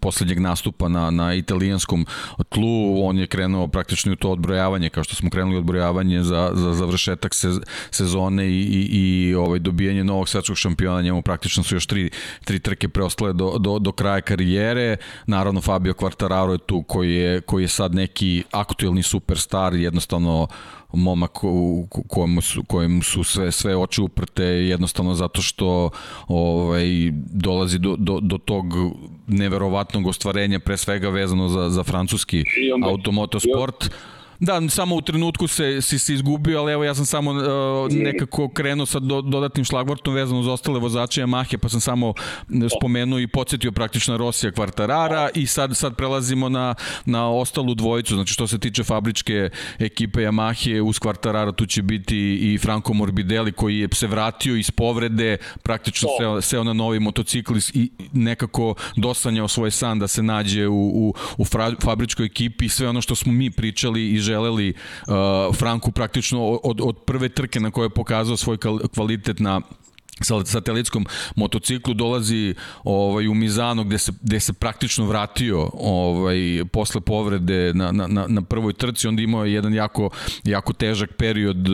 [0.00, 2.06] poslednjeg nastupa na, na italijanskom
[2.48, 6.72] tlu, on je krenuo praktično u to odbrojavanje, kao što smo krenuli odbrojavanje za, za
[6.72, 7.48] završetak se,
[7.90, 12.10] sezone i, i, i ovaj, dobijanje novog svetskog šampiona, njemu praktično su još tri,
[12.44, 17.29] tri trke preostale do, do, do kraja karijere, naravno Fabio Quartararo je tu koji je
[17.46, 20.48] koji je sad neki aktuelni superstar, jednostavno
[20.92, 21.30] momak
[22.08, 25.90] kojemu su, kojemu su sve, sve oči uprte jednostavno zato što
[26.28, 26.86] ovaj,
[27.32, 28.64] dolazi do, do, do tog
[29.26, 32.44] neverovatnog ostvarenja pre svega vezano za, za francuski
[32.84, 33.84] automotosport.
[33.84, 37.92] I Da, samo u trenutku se, si se izgubio, ali evo ja sam samo uh,
[37.92, 42.14] nekako krenuo sa do, dodatnim šlagvortom vezano za ostale vozače Yamahe, pa sam samo
[42.78, 46.74] spomenuo i podsjetio praktično Rosija Kvartarara i sad, sad prelazimo na,
[47.04, 52.38] na ostalu dvojicu, znači što se tiče fabričke ekipe Yamahe uz Kvartarara tu će biti
[52.42, 57.54] i Franco Morbidelli koji je se vratio iz povrede, praktično seo, seo na novi motocikl
[57.74, 61.44] i nekako dosanjao svoj san da se nađe u, u, u
[61.80, 65.14] fabričkoj ekipi i sve ono što smo mi pričali i želeli uh,
[65.56, 68.58] Franku praktično od, od prve trke na koje je pokazao svoj
[68.94, 69.60] kvalitet na
[70.20, 71.06] sa satelitskom
[71.36, 72.54] motociklu dolazi
[72.84, 78.42] ovaj u Mizano gde se gde se praktično vratio ovaj posle povrede na na na
[78.42, 80.10] prvoj trci onda imao je jedan jako
[80.44, 81.68] jako težak period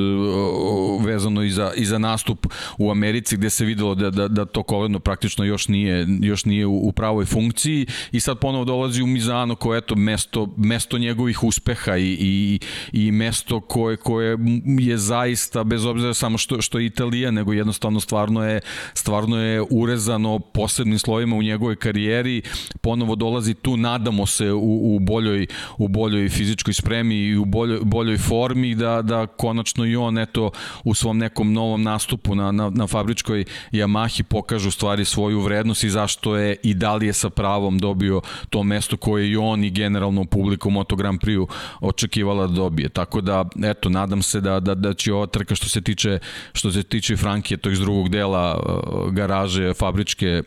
[1.00, 2.46] vezano i za i za nastup
[2.78, 6.66] u Americi gde se videlo da da da to koleno praktično još nije još nije
[6.66, 11.44] u, u pravoj funkciji i sad ponovo dolazi u Mizano koje eto mesto mesto njegovih
[11.44, 12.60] uspeha i i
[12.92, 14.38] i mesto koje koje
[14.78, 18.60] je zaista bez obzira samo što što je Italija nego jednostavno stvarno stvarno je,
[18.94, 22.42] stvarno je urezano posebnim slovima u njegovoj karijeri,
[22.80, 25.46] ponovo dolazi tu, nadamo se u, u, boljoj,
[25.78, 30.50] u boljoj fizičkoj spremi i u boljoj, boljoj formi da, da konačno i on eto
[30.84, 35.90] u svom nekom novom nastupu na, na, na fabričkoj Yamahi pokažu stvari svoju vrednost i
[35.90, 38.20] zašto je i da li je sa pravom dobio
[38.50, 41.46] to mesto koje i on i generalno publika u Moto Grand Prix
[41.80, 42.88] očekivala da dobije.
[42.88, 46.18] Tako da, eto, nadam se da, da, da će ova trka što se tiče,
[46.52, 50.42] što se tiče Frankije, to iz drugog dela uh, garaže fabričke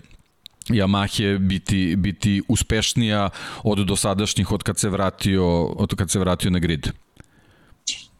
[0.69, 3.29] Yamahe biti biti uspešnija
[3.63, 6.91] od dosadašnjih od kad se vratio od kad se vratio na grid.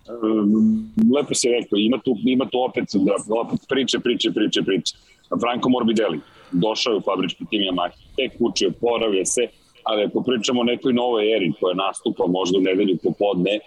[0.09, 4.95] Um, lepo se rekao, ima tu, ima tu opet, da, opet priče, priče, priče, priče.
[5.41, 6.19] Franco Morbidelli
[6.51, 9.47] došao je u fabrički tim Yamaha, tek učio, poravlja se,
[9.83, 13.59] ali ako pričamo o nekoj novoj eri koja nastupa možda u nedelju popodne,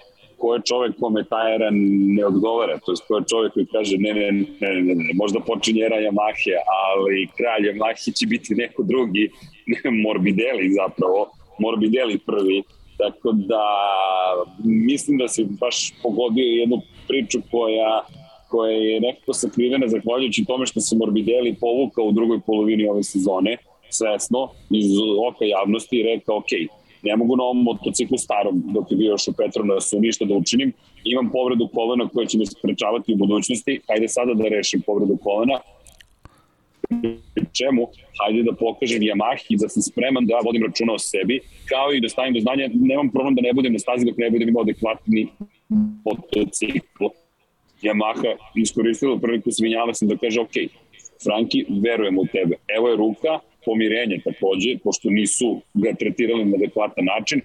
[0.43, 1.68] ko je čovek kome ta era
[2.16, 5.40] ne odgovara, to je ko je čovek koji kaže ne, ne, ne, ne, ne, možda
[5.47, 9.30] počinje era Yamahe, ali kralj Yamahe će biti neko drugi,
[10.05, 12.62] Morbidelli zapravo, Morbidelli prvi,
[12.99, 13.64] tako da
[14.64, 18.03] mislim da se baš pogodio jednu priču koja
[18.53, 23.57] koja je nekako sakrivena zahvaljujući tome što se Morbidelli povukao u drugoj polovini ove sezone,
[23.90, 24.90] svesno, iz
[25.28, 26.53] oka javnosti i rekao, ok,
[27.03, 30.72] ne mogu na ovom motociklu starom, dok je bio još u Petronasu, ništa da učinim.
[31.05, 33.80] Imam povredu kolena koja će me sprečavati u budućnosti.
[33.88, 35.59] Hajde sada da rešim povredu kolena.
[37.59, 37.86] Čemu?
[38.20, 42.09] Hajde da pokažem Yamahi da sam spreman da vodim računa o sebi, kao i da
[42.09, 45.28] stavim do znanja, nemam problem da ne budem na stazi dok ne budem imao adekvatni
[46.05, 47.05] motocikl.
[47.82, 50.57] Yamaha iskoristila priliku svinjala sam da kaže, ok,
[51.24, 52.57] Franki, verujem u tebe.
[52.76, 57.41] Evo je ruka, pomirenje takođe, pošto nisu ga tretirali na adekvatan način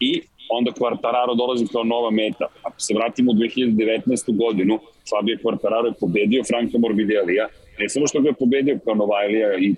[0.00, 2.46] i onda Quartararo dolazi kao nova meta.
[2.62, 4.36] Ako se vratimo u 2019.
[4.36, 4.78] godinu,
[5.10, 7.48] Fabio Quartararo je pobedio Franka Morbidelija,
[7.78, 9.74] ne samo što ga je pobedio kao Novajlija i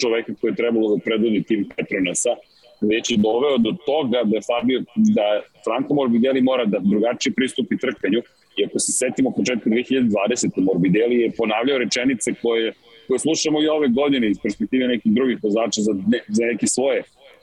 [0.00, 2.32] čoveka koji je trebalo da predvodi tim Petronasa,
[2.80, 5.26] već je doveo do toga da Fabio, da
[5.64, 8.20] Franco Morbidelli mora da drugačije pristupi trkanju
[8.56, 10.50] i ako se setimo početka 2020.
[10.56, 12.72] Morbidelli je ponavljao rečenice koje,
[13.08, 17.02] koje slušamo i ove godine iz perspektive nekih drugih vozača za, ne, za neke svoje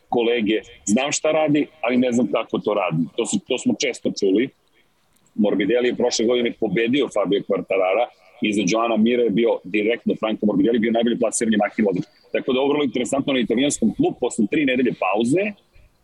[0.10, 0.62] kolege.
[0.86, 3.04] Znam šta radi, ali ne znam kako to radi.
[3.18, 4.50] To, su, to smo često čuli.
[5.36, 8.06] Morbidelli je prošle godine pobedio Fabio Quartarara
[8.42, 12.06] i za Joana Mira je bio direktno Franco Morbidelli bio najbolji plasirani Mahil vozač.
[12.32, 15.44] Tako da ovo interesantno na italijanskom klubu posle tri nedelje pauze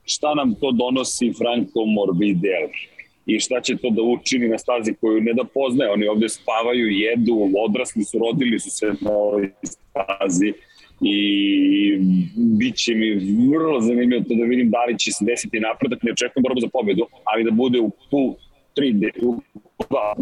[0.06, 2.99] šta nam to donosi Franco Morbidelli
[3.30, 5.92] i šta će to da učini na stazi koju ne da poznaje.
[5.92, 10.54] Oni ovde spavaju, jedu, odrasli su, rodili su se na ovoj stazi
[11.02, 11.98] i
[12.36, 13.16] bit će mi
[13.52, 16.68] vrlo zanimljivo to da vidim da li će se desiti napredak, ne očekujem borbu za
[16.74, 18.36] pobedu, ali da bude u tu
[18.76, 19.42] tri, u
[19.90, 20.16] dva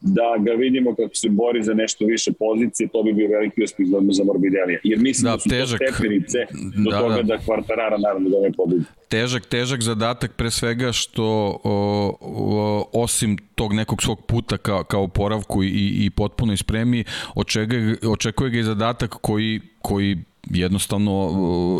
[0.00, 3.86] da ga vidimo kako se bori za nešto više pozicije, to bi bio veliki uspeh
[3.86, 4.78] za, za Morbidelija.
[4.84, 6.38] Jer mislim da, da su težak, to stepenice
[6.84, 8.84] do da, toga da, da Kvartarara naravno da ne pobedi.
[9.08, 11.24] Težak, težak zadatak pre svega što
[11.64, 17.96] o, o, osim tog nekog svog puta ka, kao poravku i, i potpuno ispremi, očekuje,
[18.08, 20.16] očekuje ga i zadatak koji, koji
[20.50, 21.32] jednostavno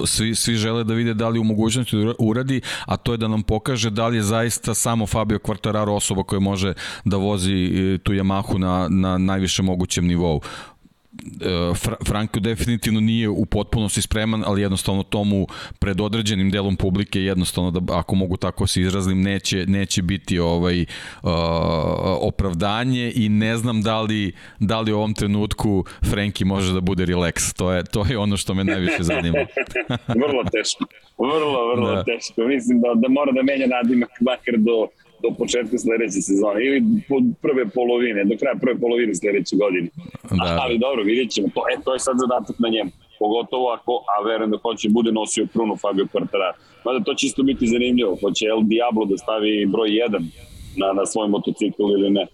[0.07, 3.29] svi, svi žele da vide da li u mogućnosti da uradi, a to je da
[3.29, 7.99] nam pokaže da li je zaista samo Fabio Quartararo osoba koja može da vozi e,
[7.99, 10.41] tu Yamahu na, na najviše mogućem nivou.
[11.41, 11.75] E,
[12.07, 15.47] Franko definitivno nije u potpunosti spreman, ali jednostavno tomu
[15.79, 20.81] pred određenim delom publike jednostavno da ako mogu tako se izrazim neće neće biti ovaj
[20.81, 20.87] uh,
[22.21, 27.07] opravdanje i ne znam da li da li u ovom trenutku Frenki može da bude
[27.07, 27.57] relax.
[27.57, 29.39] To je to je ono što me najviše zanima.
[30.23, 30.85] vrlo teško.
[31.19, 32.05] Vrlo, vrlo da.
[32.05, 32.43] teško.
[32.43, 34.89] Mislim da, da mora da menja nadimak makar do
[35.23, 39.89] do početka sledeće sezone ili pod prve polovine, do kraja prve polovine sledeće godine.
[40.31, 40.59] Da.
[40.63, 41.49] Ali dobro, vidjet ćemo.
[41.55, 42.91] To, e, to je sad zadatak na njemu.
[43.19, 46.57] Pogotovo ako, a verujem da hoće bude nosio krunu Fabio Quartararo.
[46.85, 48.17] Mada to će isto biti zanimljivo.
[48.23, 50.25] Hoće El Diablo da stavi broj 1
[50.81, 52.27] na, na svoj motocikl ili ne.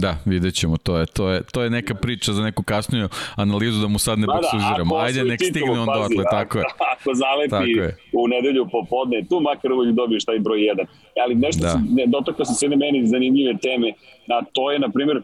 [0.00, 3.80] Da, vidjet ćemo, to je, to je, to je neka priča za neku kasniju analizu
[3.80, 4.96] da mu sad ne da, boksuziramo.
[4.96, 6.64] Da, Ajde, nek stigne on dotle, da, tako je.
[6.94, 7.96] Ako zalepi tako je.
[8.12, 10.86] u nedelju popodne, tu makar uvijek dobiješ taj broj 1.
[11.24, 11.70] Ali nešto da.
[11.70, 13.88] se, ne, dotakao sam se jedne meni zanimljive teme,
[14.28, 15.22] a to je, na primjer,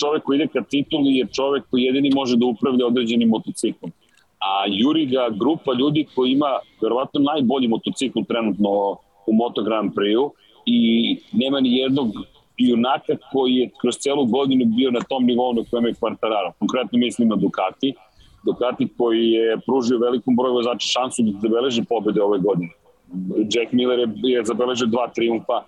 [0.00, 3.92] čovek koji ide ka tituli je čovek koji jedini može da upravlja određenim motociklom.
[4.38, 6.52] A juri ga grupa ljudi koji ima
[6.82, 8.70] verovatno najbolji motocikl trenutno
[9.26, 10.32] u Moto Grand Prix-u
[10.66, 10.78] i
[11.32, 12.08] nema ni jednog
[12.58, 16.52] junaka koji je kroz celu godinu bio na tom nivou na kojem je Quartararo.
[16.58, 17.94] Konkretno mislim na Ducati.
[18.44, 22.70] Ducati koji je pružio velikom broju vozača šansu da zabeleže pobede ove godine.
[23.54, 25.62] Jack Miller je, je zabeležio dva triumfa,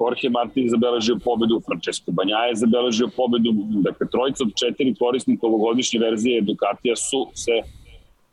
[0.00, 3.50] Jorge Martin je zabeležio pobedu, Francesco Banja je zabeležio pobedu,
[3.86, 7.52] dakle trojica od četiri korisnika ovogodišnje verzije Ducatija su se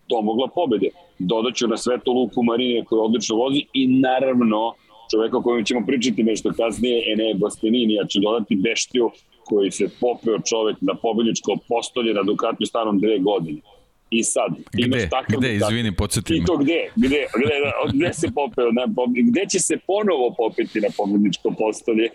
[0.10, 0.90] domogla pobede.
[1.20, 4.74] Dodaću na sve to Luku Marinije koji odlično vozi i naravno
[5.16, 9.12] čoveka o kojem ćemo pričati nešto kasnije, Ene Bastianini, ja ću dodati Beštiju,
[9.46, 13.62] koji se popeo čovek na pobedničko postolje na Ducatiju starom dve godine.
[14.10, 15.74] I sad, gde, imaš takav gde, Ducati.
[15.74, 17.56] izvini, podsjeti I to gde, gde, gde,
[17.94, 18.86] gde se popeo, na,
[19.30, 22.08] gde će se ponovo popeti na pobedničko postolje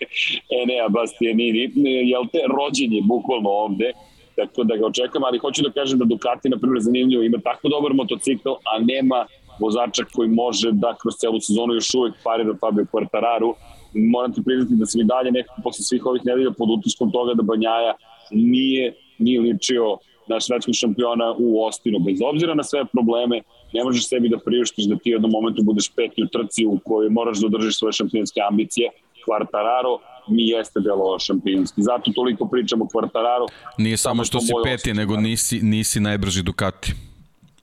[0.60, 1.70] Enea Bastianini,
[2.12, 3.92] jel te rođen je bukvalno ovde,
[4.36, 7.68] tako da ga očekam, ali hoću da kažem da Ducati, na primjer, zanimljivo, ima tako
[7.68, 9.26] dobar motocikl, a nema
[9.60, 13.54] vozača koji može da kroz celu sezonu još uvek parira Fabio Quartararu.
[13.94, 17.34] Moram ti priznati da sam i dalje nekako posle svih ovih nedelja pod utiskom toga
[17.34, 17.94] da Banjaja
[18.30, 19.98] nije, nije ličio
[20.28, 21.98] na svetskog šampiona u Ostinu.
[21.98, 23.42] Bez obzira na sve probleme,
[23.72, 26.78] ne možeš sebi da priuštiš da ti u jednom momentu budeš peti u trci u
[26.84, 28.90] kojoj moraš da održiš svoje šampionske ambicije.
[29.26, 29.98] Quartararo
[30.28, 31.82] mi jeste delo šampionski.
[31.82, 33.46] Zato toliko pričamo o Quartararo.
[33.78, 36.92] Nije samo što si peti, nego nisi, nisi najbrži Ducati.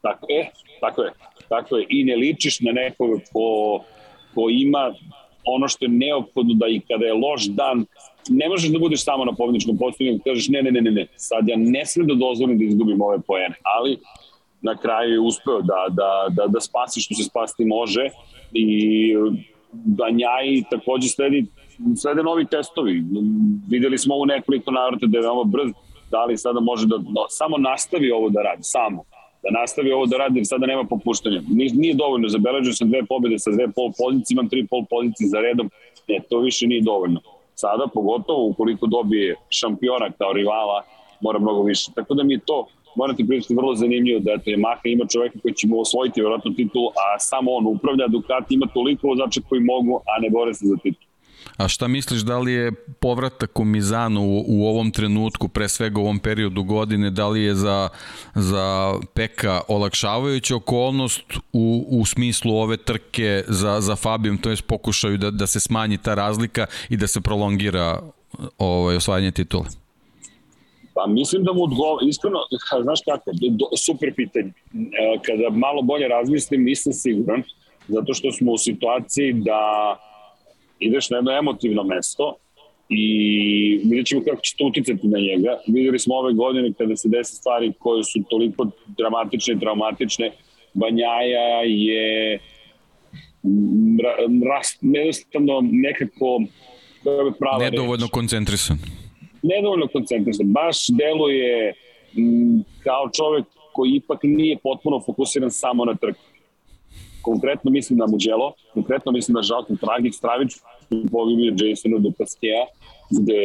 [0.02, 1.12] Tako, e, tako je.
[1.50, 3.80] Dakle, i ne ličiš na nekoga ko,
[4.36, 4.94] ko ima
[5.46, 7.86] ono što je neophodno da i kada je loš dan,
[8.30, 11.48] ne možeš da budeš samo na pobedničkom i kažeš ne, ne, ne, ne, ne, sad
[11.48, 13.98] ja ne smem da dozvolim da izgubim ove poene, ali
[14.62, 18.10] na kraju je uspeo da, da, da, da spasi što se spasti može
[18.54, 19.16] i
[19.72, 21.46] Banjaji takođe sledi,
[22.02, 23.04] slede novi testovi.
[23.70, 25.72] Videli smo ovo nekoliko navrata da je veoma brz,
[26.12, 29.04] da li sada može da, da samo nastavi ovo da radi, samo
[29.48, 31.42] da nastavi ovo da radi, jer sada nema popuštanja.
[31.50, 35.28] Nije, nije dovoljno, zabeležio sam dve pobede sa dve pol pozicije, imam tri pol pozicije
[35.28, 35.70] za redom,
[36.08, 37.20] ne, to više nije dovoljno.
[37.56, 40.84] Sada, pogotovo ukoliko dobije šampiona kao rivala,
[41.22, 41.92] mora mnogo više.
[41.96, 45.40] Tako da mi je to, moram ti pričati, vrlo zanimljivo da eto, Yamaha ima čoveka
[45.42, 49.62] koji će mu osvojiti vjerojatno titulu, a samo on upravlja, Ducati ima toliko vozača koji
[49.62, 51.07] mogu, a ne bore se za titulu.
[51.58, 56.00] A šta misliš, da li je povratak u Mizanu u, u ovom trenutku, pre svega
[56.00, 57.90] u ovom periodu godine, da li je za,
[58.36, 61.24] za Peka olakšavajuća okolnost
[61.54, 65.98] u, u smislu ove trke za, za Fabijom, to je pokušaju da, da se smanji
[65.98, 68.02] ta razlika i da se prolongira
[68.58, 69.66] ovaj, osvajanje titula?
[70.94, 72.40] Pa mislim da mu odgovor, iskreno,
[72.84, 74.52] znaš kako, do, super pitanje.
[74.74, 77.44] E, kada malo bolje razmislim, nisam siguran,
[77.88, 79.60] zato što smo u situaciji da
[80.80, 82.36] ideš na jedno emotivno mesto
[82.90, 83.06] i
[83.84, 85.58] vidjet ćemo kako će to uticati na njega.
[85.68, 88.68] Videli smo ove godine kada se desi stvari koje su toliko
[88.98, 90.32] dramatične i traumatične,
[90.74, 92.40] Banjaja je
[94.52, 96.42] rast, jednostavno nekako
[97.40, 98.12] prava Nedovoljno reč.
[98.12, 98.78] koncentrisan.
[99.44, 100.48] Nedovoljno koncentrisan.
[100.48, 101.74] Baš deluje
[102.18, 106.20] m, kao čovek koji ipak nije potpuno fokusiran samo na trku
[107.28, 110.52] konkretno mislim na Mugello, konkretno mislim na Žalko Tragic, Stravić,
[111.12, 112.64] pogibio Jasona do Paskeja,
[113.18, 113.40] gde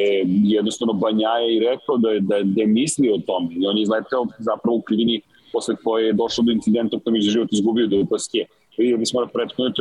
[0.57, 3.83] jednostavno Banjaja i rekao da je, da, da je misli o tome i on je
[3.83, 5.20] izletao zapravo u krivini
[5.53, 8.47] posle koje je došlo do incidenta u kojem je život izgubio do Paskeja.
[8.78, 9.72] Videli smo na prethodnoj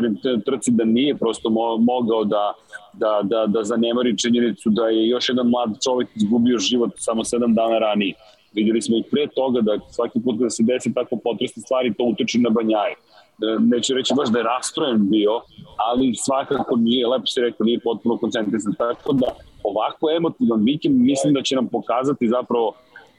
[0.46, 2.54] trci da nije prosto mo, mogao da,
[2.94, 7.54] da, da, da zanemari činjenicu da je još jedan mlad čovjek izgubio život samo sedam
[7.56, 8.14] dana ranije.
[8.54, 12.04] Videli smo i pre toga da svaki put kada se desi tako potresne stvari, to
[12.04, 12.96] uteče na banjaju.
[13.42, 15.42] E, neću reći baš da je rastrojen bio,
[15.78, 18.74] ali svakako nije, lepo se rekao, nije potpuno koncentrisan.
[18.74, 19.28] Tako da
[19.64, 22.74] ovako emotivan vikend mislim da će nam pokazati zapravo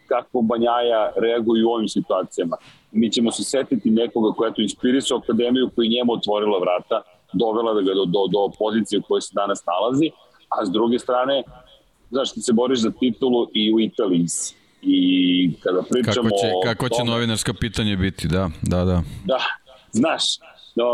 [0.09, 2.57] kako Banjaja reaguju u ovim situacijama.
[2.93, 7.03] Mi ćemo se setiti nekoga koja je to inspirisao akademiju koji njemu otvorila vrata,
[7.33, 10.11] dovela da ga do, do, do pozicije u kojoj se danas nalazi,
[10.49, 11.43] a s druge strane,
[12.11, 14.27] znaš, ti se boriš za titulu i u Italiji
[14.83, 19.03] I kada pričamo kako će, kako će tome, novinarska pitanje biti, da, da, da.
[19.25, 19.39] Da,
[19.93, 20.23] Znaš,
[20.77, 20.85] No,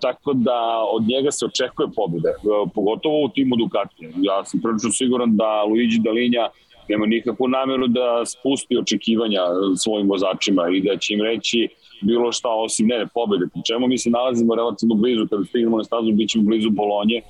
[0.00, 2.32] tako da od njega se očekuje pobjede,
[2.74, 4.08] pogotovo u timu Ducati.
[4.16, 6.48] Ja sam prilično siguran da Luigi Dalinja
[6.88, 9.40] nema nikakvu nameru da spusti očekivanja
[9.76, 11.68] svojim vozačima i da će im reći
[12.00, 13.46] bilo šta osim ne, pobjede.
[13.52, 17.22] Pri čemu mi se nalazimo relativno blizu, kada stignemo na stazu, bit ćemo blizu Bolonje,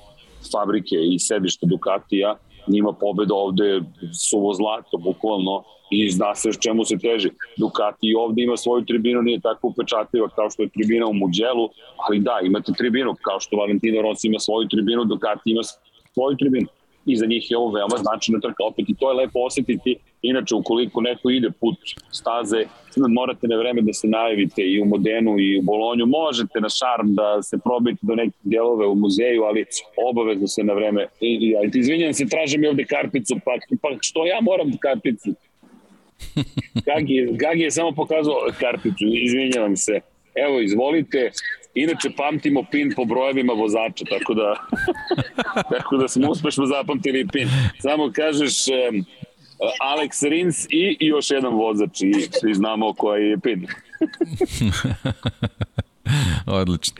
[0.51, 2.35] fabrike i sedište Ducatija,
[2.67, 3.81] njima pobeda ovde
[4.29, 7.29] suvo zlato, bukvalno, i zna se čemu se teži.
[7.57, 12.19] Ducati ovde ima svoju tribinu, nije tako upečatljiva kao što je tribina u Mugellu, ali
[12.19, 15.63] da, imate tribinu, kao što Valentino Rossi ima svoju tribinu, Ducati ima
[16.13, 16.67] svoju tribinu.
[17.05, 18.63] I za njih je ovo veoma značajna trka.
[18.63, 19.95] Opet i to je lepo osetiti.
[20.21, 21.75] Inače ukoliko neko ide put
[22.11, 22.65] staze
[23.09, 26.05] morate na vreme da se najavite i u Modenu i u Bolonju.
[26.05, 29.65] Možete na šarm da se probite do nekih dijelove u muzeju ali
[30.09, 34.25] obavezno se na vreme i, ja, izvinjam se tražem mi ovde karticu pa, pa što
[34.25, 35.29] ja moram karticu
[36.85, 39.99] Gagi, Gagi je samo pokazao karticu, izvinjavam se.
[40.35, 41.31] Evo, izvolite.
[41.75, 44.55] Inače, pamtimo pin po brojevima vozača, tako da,
[45.77, 47.47] tako da smo uspešno zapamtili pin.
[47.79, 49.05] Samo kažeš um,
[49.81, 53.67] Alex Rins i, još jedan vozač i svi znamo koji je pin.
[56.61, 56.95] Odlično.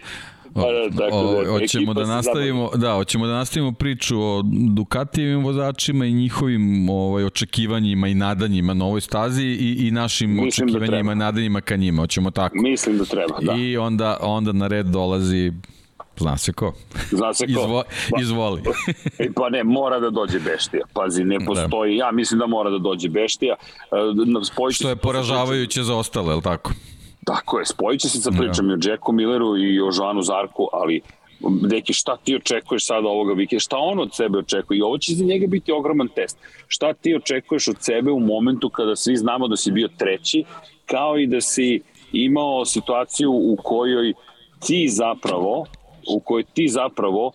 [0.53, 6.13] Pa da, da, hoćemo da nastavimo, da, hoćemo da nastavimo priču o Ducatijevim vozačima i
[6.13, 11.13] njihovim ovaj očekivanjima i nadanjima na ovoj stazi i i našim Mislim da očekivanjima da
[11.13, 12.01] i nadanjima ka njima.
[12.01, 12.55] Hoćemo tako.
[12.57, 13.55] Mislim da treba, da.
[13.57, 15.51] I onda onda na red dolazi
[16.17, 16.73] Zna se ko.
[17.09, 17.51] Zna se ko.
[17.51, 18.61] Izvo, pa, izvoli.
[19.35, 20.85] pa ne, mora da dođe Beštija.
[20.93, 21.45] Pazi, ne da.
[21.45, 22.05] postoji, da.
[22.05, 23.55] ja mislim da mora da dođe Beštija.
[23.91, 23.95] E,
[24.43, 26.71] Spojići Što je poražavajuće za ostale, je li tako?
[27.25, 30.67] Tako je, spojit će se sa pričom i o Jacku Milleru i o Žanu Zarku,
[30.73, 31.01] ali
[31.61, 34.77] neki šta ti očekuješ sada ovoga vikenda, šta on od sebe očekuje?
[34.77, 36.37] I ovo će za njega biti ogroman test.
[36.67, 40.43] Šta ti očekuješ od sebe u momentu kada svi znamo da si bio treći,
[40.85, 44.13] kao i da si imao situaciju u kojoj
[44.59, 45.65] ti zapravo
[46.07, 47.31] u kojoj ti zapravo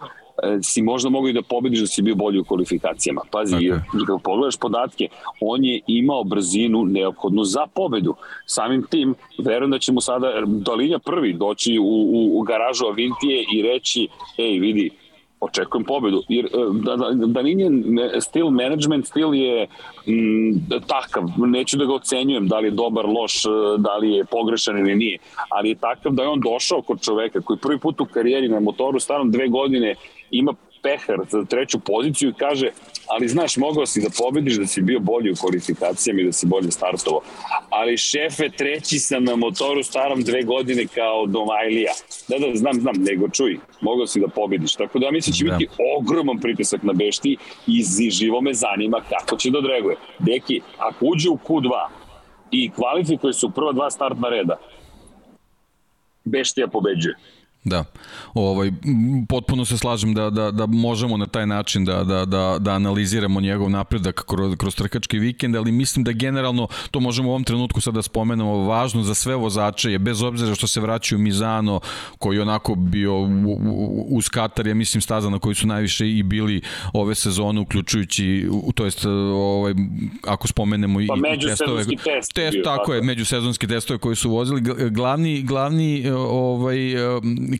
[0.62, 3.20] si možda mogao i da pobediš da si bio bolji u kvalifikacijama.
[3.30, 3.80] Pazi, okay.
[4.06, 5.08] kada pogledaš podatke,
[5.40, 8.14] on je imao brzinu neophodnu za pobedu.
[8.46, 13.44] Samim tim, verujem da će mu sada Dalinja prvi doći u, u, u garažu Avintije
[13.54, 14.08] i reći,
[14.38, 14.90] ej, vidi,
[15.40, 16.22] očekujem pobedu.
[16.28, 17.70] Jer e, da, da, da nije
[18.20, 19.66] stil management, stil je
[20.06, 21.24] m, takav.
[21.36, 24.94] Neću da ga ocenjujem da li je dobar, loš, e, da li je pogrešan ili
[24.94, 25.18] nije.
[25.50, 28.60] Ali je takav da je on došao kod čoveka koji prvi put u karijeri na
[28.60, 29.94] motoru starom dve godine
[30.30, 32.70] ima pehar za treću poziciju i kaže,
[33.06, 36.46] ali znaš, mogao si da pobediš da si bio bolji u kvalifikacijama i da si
[36.46, 37.20] bolje startovao.
[37.70, 41.92] Ali šefe, treći sam na motoru starom dve godine kao Domajlija.
[42.28, 44.74] Da, da, znam, znam, nego čuj, mogao si da pobediš.
[44.74, 45.56] Tako da mislim da će Da.
[45.56, 49.96] biti ogroman pritisak na Bešti i živo me zanima kako će da odreaguje.
[50.18, 51.70] Deki, ako uđe u Q2
[52.50, 54.56] i kvalifikuje se u prva dva startna reda,
[56.24, 57.14] Beštija pobeđuje.
[57.64, 57.84] Da.
[58.34, 58.72] Ovaj,
[59.28, 63.40] potpuno se slažem da, da, da možemo na taj način da, da, da, da analiziramo
[63.40, 67.80] njegov napredak kroz, kroz trkački vikend, ali mislim da generalno to možemo u ovom trenutku
[67.80, 71.80] sad da spomenemo važno za sve vozače je bez obzira što se vraćaju Mizano
[72.18, 73.14] koji je onako bio
[74.08, 76.60] uz Katar, ja mislim staza na koji su najviše i bili
[76.92, 79.74] ove sezone uključujući, to jest ovaj,
[80.26, 84.30] ako spomenemo Pa i međusezonski test test bio, tako tako je, međusezonski testove koji su
[84.30, 84.60] vozili.
[84.90, 86.78] Glavni, glavni ovaj,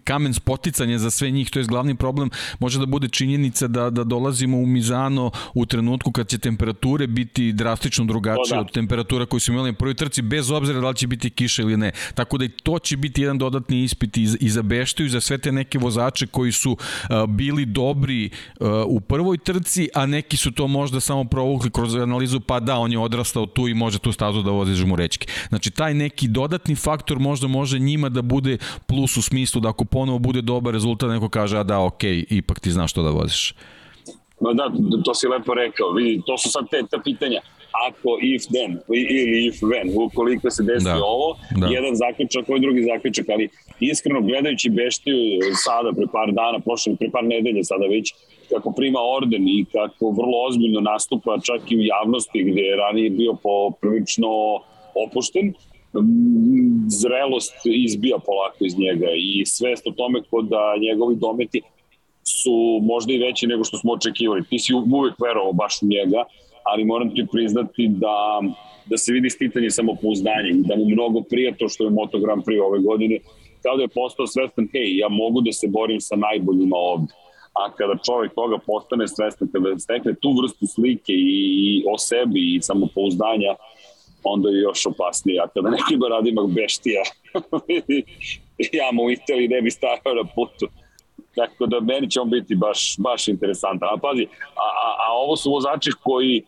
[0.05, 4.05] kamen spoticanja za sve njih, to je glavni problem, može da bude činjenica da, da
[4.05, 8.61] dolazimo u Mizano u trenutku kad će temperature biti drastično drugačije da.
[8.61, 11.62] od temperatura koju su imali na prvoj trci, bez obzira da li će biti kiša
[11.62, 11.93] ili ne.
[12.14, 15.20] Tako da i to će biti jedan dodatni ispit i, i za Beštiju i za
[15.20, 16.76] sve te neke vozače koji su
[17.09, 18.30] a, bili dobri
[18.61, 22.78] a, u prvoj trci, a neki su to možda samo provukli kroz analizu, pa da,
[22.78, 25.26] on je odrastao tu i može tu stazu da vozi žmurečki.
[25.49, 29.85] Znači, taj neki dodatni faktor možda može njima da bude plus u smislu da ako
[29.85, 33.55] ponovo bude dobar rezultat, neko kaže, a da, okej, ipak ti znaš što da voziš.
[34.41, 34.66] Ma da,
[35.05, 35.93] to si lepo rekao.
[35.95, 37.41] Vidi, to su sad te, ta pitanja.
[37.87, 40.99] Ako, if, then, ili if, when, ukoliko se desi Da.
[41.05, 41.66] ovo, Da.
[41.66, 41.66] da.
[41.66, 43.49] jedan zaključak, ovaj drugi zaključak, ali
[43.81, 45.18] iskreno gledajući Beštiju
[45.64, 48.07] sada, pre par dana, prošle, pre par nedelje sada već,
[48.51, 53.11] kako prima orden i kako vrlo ozbiljno nastupa čak i u javnosti gde je ranije
[53.11, 54.31] bio poprilično
[55.05, 55.55] opušten,
[56.89, 61.61] zrelost izbija polako iz njega i svest o tome kod da njegovi dometi
[62.24, 64.45] su možda i veći nego što smo očekivali.
[64.51, 66.24] Ti si uvek verovao baš u njega,
[66.64, 68.41] ali moram ti priznati da,
[68.86, 72.43] da se vidi stitanje samopouzdanja i da mu mnogo prija to što je Moto Grand
[72.45, 73.18] Prix ove godine,
[73.62, 77.12] kao da je postao svestan, hej, ja mogu da se borim sa najboljima ovde.
[77.53, 82.55] A kada čovjek toga postane svestan, kada stekne tu vrstu slike i, i o sebi
[82.55, 83.53] i samopouzdanja,
[84.35, 85.41] onda je još opasnije.
[85.41, 87.03] A kada neki radimak beštija,
[88.81, 90.66] ja mu u Italiji ne bi stavio na putu.
[91.35, 93.89] Tako da meni će on biti baš, baš interesantan.
[93.93, 94.26] A pazi,
[94.64, 96.43] a, a, a ovo su vozači koji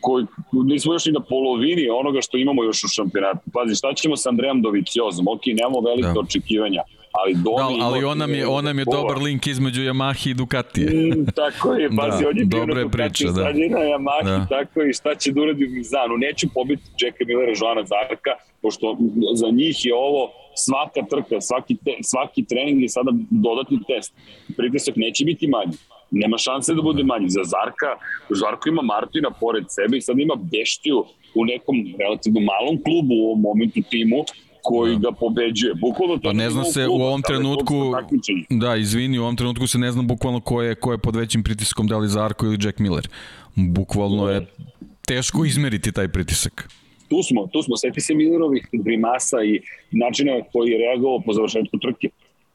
[0.00, 3.40] koji nismo još i na polovini onoga što imamo još u šampionatu.
[3.52, 5.28] Pazi, šta ćemo sa Andrejom Doviciozom?
[5.28, 6.12] Ok, nemamo velike Da.
[6.12, 6.20] da.
[6.20, 6.82] očekivanja,
[7.12, 7.78] ali Domi...
[7.78, 10.86] Da, ali on nam je, on nam je dobar link između Yamaha i Ducatije.
[10.90, 13.42] Mm, tako je, pazi, Da, on je bio na Ducati, priča, da.
[13.42, 14.30] sad je na Yamahi, Da.
[14.38, 14.46] da.
[14.46, 16.14] tako je, šta će da uradi u Mizanu.
[16.16, 18.30] Neću pobiti Jacka Millera, Joana Zarka,
[18.62, 18.96] pošto
[19.34, 20.30] za njih je ovo
[20.66, 24.14] svaka trka, svaki, te, svaki trening je sada dodatni test.
[24.56, 25.76] Pritisak neće biti manji.
[26.10, 27.28] Nema šanse da bude manji.
[27.28, 27.90] Za Zarka,
[28.30, 31.04] Zarko ima Martina pored sebe i sad ima Beštiju
[31.34, 34.24] u nekom relativno malom klubu u ovom momentu timu
[34.62, 35.74] koji ga pobeđuje.
[35.74, 37.74] Bukvalno to Pa ne zna se u ovom trenutku,
[38.50, 41.42] da, izvini, u ovom trenutku se ne zna bukvalno ko je, ko je pod većim
[41.42, 43.08] pritiskom, da li Zarko ili Jack Miller.
[43.54, 44.46] Bukvalno je
[45.06, 46.68] teško izmeriti taj pritisak.
[47.08, 49.60] tu smo, tu smo, seti se Millerovih grimasa i
[49.90, 52.08] načina koji je reagovao po završetku trke.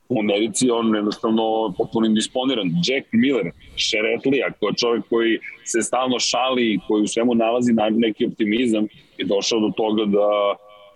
[0.09, 2.67] U Americi on jednostavno potpuno indisponiran.
[2.87, 7.73] Jack Miller, šeretlija, ko je čovjek koji se stalno šali i koji u svemu nalazi
[7.73, 8.87] na neki optimizam
[9.17, 10.27] je došao do toga da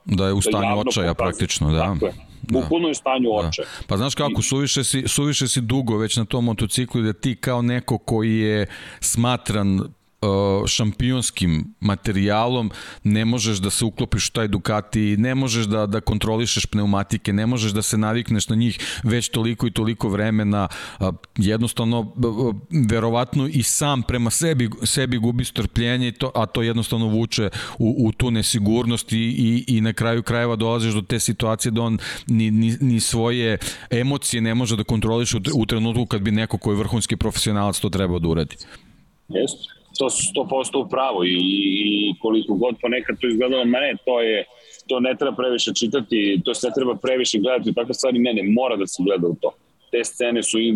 [0.05, 1.93] Da je u da stanju očaja praktično, da.
[1.93, 2.13] Tako je.
[2.41, 3.47] Bukvalno je u stanju Da.
[3.47, 3.67] očaja.
[3.87, 7.61] Pa znaš kako, suviše si, suviše si dugo već na tom motociklu da ti kao
[7.61, 8.67] neko koji je
[8.99, 9.79] smatran
[10.67, 12.71] šampionskim materijalom
[13.03, 17.45] ne možeš da se uklopiš u taj Ducati, ne možeš da, da kontrolišeš pneumatike, ne
[17.45, 20.67] možeš da se navikneš na njih već toliko i toliko vremena,
[21.37, 22.13] jednostavno
[22.89, 27.49] verovatno i sam prema sebi, sebi gubi strpljenje, to, a to jednostavno vuče
[27.79, 31.81] u, u tu nesigurnost i, i, i na kraju krajeva dolaziš do te situacije da
[31.81, 31.97] on
[32.27, 33.57] ni, ni, ni svoje
[33.89, 37.79] emocije ne može da kontroliše u, u trenutku kad bi neko koji je vrhunski profesionalac
[37.79, 38.55] to trebao da uradi.
[39.27, 39.80] Jeste.
[39.99, 41.37] To su 100% u pravo i,
[41.85, 44.45] i koliko god ponekad to izgledalo, ma ne, to je
[44.87, 48.43] to ne treba previše čitati, to se ne treba previše gledati, takve stvari ne, ne,
[48.43, 49.51] mora da se gleda u to.
[49.91, 50.71] Te scene su i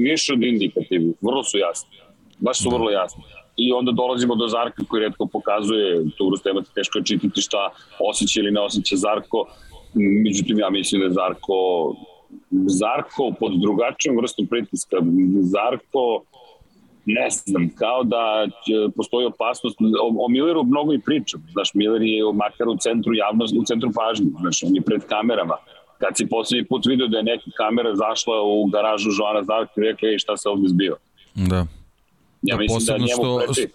[0.00, 1.90] više od indikativne, vrlo su jasne,
[2.38, 3.22] baš su vrlo jasne.
[3.56, 7.70] I onda dolazimo do Zarka koji redko pokazuje tu vrstu emocije, teško je čitati šta
[8.10, 9.46] osjeća ili ne osjeća Zarko,
[9.94, 11.56] međutim ja mislim da je Zarko
[12.50, 14.96] Zarko pod drugačijom vrstom pritiska,
[15.40, 16.22] Zarko
[17.06, 22.02] ne znam, kao da će, postoji opasnost, o, o Milleru mnogo i pričam, znaš, Miller
[22.02, 25.56] je makar u centru javnosti, u centru pažnje, znaš, on je pred kamerama,
[25.98, 29.80] Kad si poslednji put vidio da je neka kamera zašla u garažu Joana Zarka i
[29.80, 30.96] rekla, ej, šta se ovde zbiva?
[31.34, 31.66] Da.
[32.44, 33.68] Ja Da, mislim da posebno, njemu što, preči.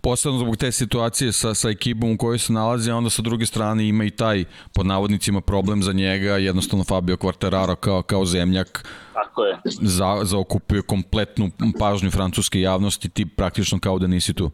[0.00, 3.46] posebno zbog te situacije sa, sa ekipom u kojoj se nalazi, a onda sa druge
[3.46, 4.44] strane ima i taj,
[4.74, 9.58] pod navodnicima, problem za njega, jednostavno Fabio Quartararo kao, kao zemljak Tako je.
[9.66, 14.50] za, zaokupuje kompletnu pažnju francuske javnosti, ti praktično kao da nisi tu.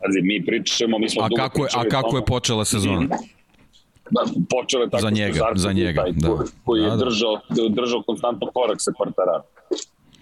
[0.00, 3.06] Pazi, mi pričamo, mi smo A dugo kako je, a kako je počela sezona?
[4.10, 4.20] Da,
[4.50, 6.28] počele tako Za njega, za njega, taj da.
[6.28, 7.04] koji- koji je Da, da.
[7.04, 9.42] držao, držao konstantno korak sa Quartararo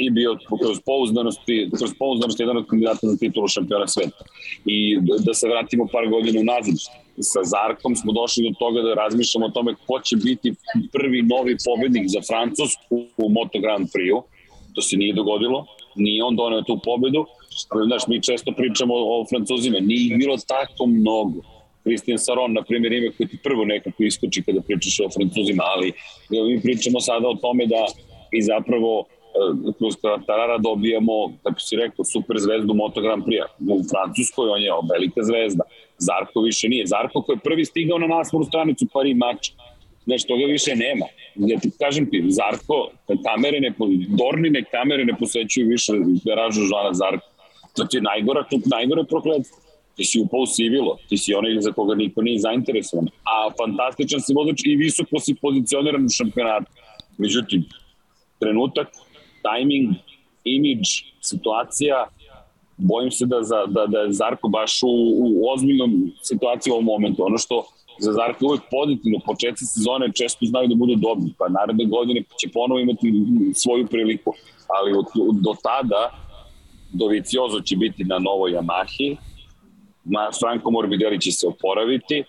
[0.00, 4.24] i bio kroz pouzdanosti, kroz pouzdanosti jedan od kandidata za titulu šampiona sveta.
[4.64, 6.74] I da se vratimo par godina unazad,
[7.20, 10.54] sa Zarkom smo došli do toga da razmišljamo o tome ko će biti
[10.92, 14.22] prvi novi pobednik za Francusku u Moto Grand Prix-u.
[14.74, 17.26] To se nije dogodilo, nije on doneo tu pobedu.
[17.86, 21.40] Znaš, mi često pričamo o, Francuzima, nije ih bilo tako mnogo.
[21.84, 25.92] Christian Saron, na primjer, ime koji ti prvo nekako iskoči kada pričaš o Francuzima, ali
[26.30, 27.86] mi pričamo sada o tome da
[28.32, 29.04] i zapravo
[29.78, 29.94] kroz
[30.26, 31.12] Tarara dobijamo,
[31.42, 33.46] kako si rekao, super zvezdu Moto Grand Prix-a.
[33.74, 35.64] U Francuskoj on je velika zvezda.
[35.98, 36.86] Zarko više nije.
[36.86, 39.50] Zarko koji je prvi stigao na nasmoru stranicu Paris Match.
[40.04, 41.06] Znaš, toga više nema.
[41.36, 42.90] Ja ti kažem ti, Zarko,
[43.26, 43.72] kamere ne,
[44.08, 45.92] Dornine kamere ne posećuju više
[46.24, 47.26] garažu Žana Zarka.
[47.76, 49.58] To ti je najgora, to najgore prokledstvo.
[49.96, 53.06] Ti si upao u sivilo, ti si onaj za koga niko nije zainteresovan.
[53.06, 56.72] A fantastičan si vozač i visoko si pozicioniran u šampionatu.
[57.18, 57.64] Međutim,
[58.38, 58.88] trenutak,
[59.42, 59.94] tajming,
[60.44, 60.88] imidž,
[61.20, 62.06] situacija,
[62.76, 66.84] bojim se da, za, da, da je Zarko baš u, u ozbiljnom situaciji u ovom
[66.84, 67.24] momentu.
[67.24, 67.64] Ono što
[67.98, 72.22] za Zarko je uvek pozitivno, početci sezone često znaju da budu dobri, pa naredne godine
[72.40, 73.12] će ponovo imati
[73.54, 74.32] svoju priliku.
[74.68, 75.06] Ali od,
[75.40, 76.02] do tada
[76.92, 79.16] Doviciozo će biti na novoj Yamahi,
[80.04, 82.24] Ma, Franco Morbidelli će se oporaviti,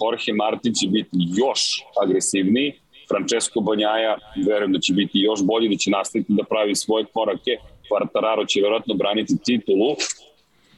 [0.00, 1.60] Jorge Martin će biti još
[2.02, 2.72] agresivniji,
[3.08, 7.56] Francesco Banjaja verujem da će biti još bolji, da će nastaviti da pravi svoje korake,
[7.90, 9.96] Quartararo će verovatno braniti titulu,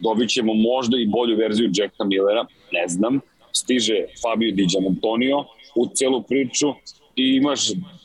[0.01, 3.21] dobit ćemo možda i bolju verziju Jacka Millera, ne znam,
[3.53, 6.69] stiže Fabio Di Gianantonio u celu priču
[7.17, 7.61] i imaš,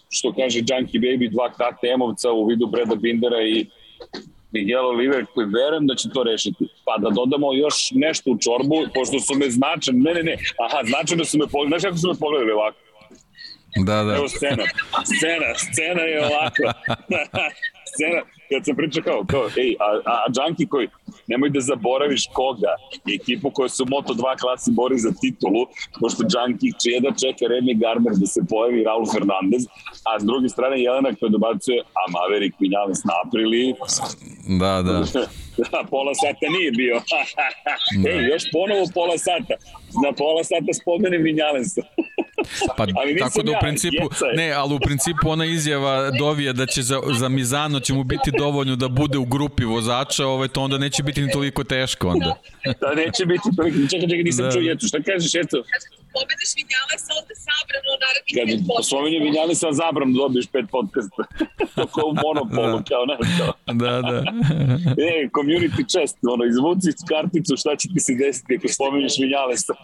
[0.10, 3.66] što kaže Junkie Baby, dva KTM-ovca u vidu Breda Bindera i
[4.52, 6.66] Miguel Oliver koji verujem da će to rešiti.
[6.86, 10.80] Pa da dodamo još nešto u čorbu, pošto su me značajno, ne, ne, ne, aha,
[10.92, 12.78] značajno su me pogledali, znaš kako su me pogledali ovako?
[13.76, 14.16] Da, da.
[14.16, 14.64] Evo scena,
[15.06, 16.64] scena, scena je ovako.
[17.94, 18.20] scena,
[18.50, 20.88] kad sam pričao kao, kao ej, a, a, a Junkie koji,
[21.28, 22.74] nemoj da zaboraviš koga,
[23.16, 25.62] ekipu koja se u Moto2 klasi bori za titulu,
[26.00, 29.64] pošto Junkie čije da čeka Remy Gardner da se pojavi Raul Fernandez,
[30.10, 33.76] a s druge strane Jelena koja dobacuje, a Maverick Vinales na aprili,
[34.62, 34.96] Da, da.
[35.72, 36.96] Da, pola sata nije bio.
[38.12, 39.56] Ej, još ponovo pola sata.
[40.04, 41.82] Na pola sata spomenem Vinjalensa.
[42.78, 42.86] Pa
[43.20, 44.36] tako da u ja, principu, je.
[44.36, 48.32] ne, ali u principu ona izjava Dovija da će za, za Mizano će mu biti
[48.38, 52.36] dovoljno da bude u grupi vozača, ovaj, to onda neće biti ni toliko teško onda.
[52.82, 53.78] Da neće biti toliko.
[53.92, 54.52] Čekaj, čekaj, nisam Da.
[54.52, 55.58] čuo, Jecu, šta kažeš, Jecu?
[56.16, 58.88] Pobediš Vinjalesa, onda sabrano narednih Kad pet podcasta.
[58.90, 61.22] spominje Vinjalensa, zabram da dobiješ pet podcasta.
[61.76, 62.84] to kao u monopolu, Da.
[62.92, 63.52] kao ne, kao.
[63.82, 64.18] Da, da.
[65.10, 69.74] E, community chest, ono, izvuci karticu, šta će ti se desiti ako spominješ Vinjalesa.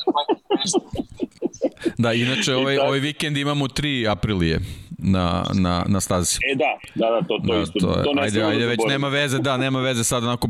[1.98, 4.60] Da, inače ovaj, tako- ovaj vikend imamo tri aprilije
[5.02, 6.38] na, na, na stazi.
[6.52, 7.80] E, da, da, da, to, to Da, isto.
[7.80, 10.24] to je, to ne ajde, smemo da ajde, već nema veze, da, nema veze sad
[10.24, 10.48] onako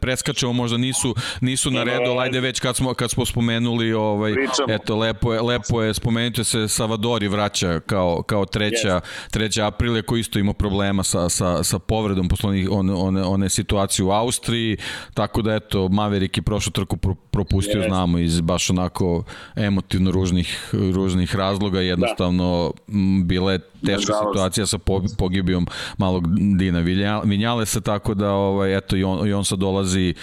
[0.00, 4.34] preskačemo, možda nisu nisu na redu, ali ajde već kad smo kad smo spomenuli ovaj
[4.34, 4.74] Pričamo.
[4.74, 9.00] eto lepo je lepo je spomenuti se Salvadori vraća kao kao treća
[9.30, 14.04] treća aprile koji isto ima problema sa sa sa povredom poslovnih one one one situacije
[14.04, 14.76] u Austriji,
[15.14, 17.88] tako da eto Maverick je prošlu trku pro, propustio Jeste.
[17.88, 19.24] znamo iz baš onako
[19.56, 24.28] emotivno ružnih ružnih razloga, jednostavno m, bile teška Nažalost.
[24.28, 25.66] situacija sa po- pogibijom
[25.98, 26.24] malog
[26.56, 30.14] Dina Vinja- Vinjalesa, tako da ovaj, eto, i on, i on sad dolazi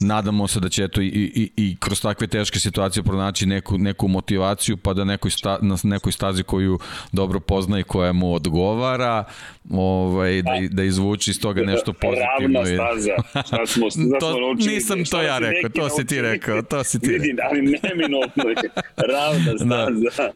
[0.00, 4.08] nadamo se da će eto i, i, i kroz takve teške situacije pronaći neku, neku
[4.08, 6.78] motivaciju pa da nekoj sta, na nekoj stazi koju
[7.12, 9.24] dobro pozna i koja mu odgovara
[9.70, 12.60] ovaj, da, da izvuči iz toga nešto pozitivno.
[12.62, 13.42] Ravna staza.
[13.46, 14.74] Šta smo, šta To smo naučili?
[14.74, 18.70] nisam to ja rekao, to si ti rekao, to si ti Vidim, ali neminovno je.
[19.08, 20.32] Ravna staza.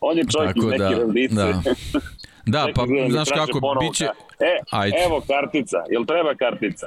[0.00, 1.34] On je čovjek iz Tako neke da, ravnice.
[1.34, 1.62] da.
[2.46, 4.08] Da, pa da znaš kako, ka-
[4.40, 4.96] E, Ajde.
[5.06, 5.76] evo kartica.
[5.90, 6.86] Jel treba kartica?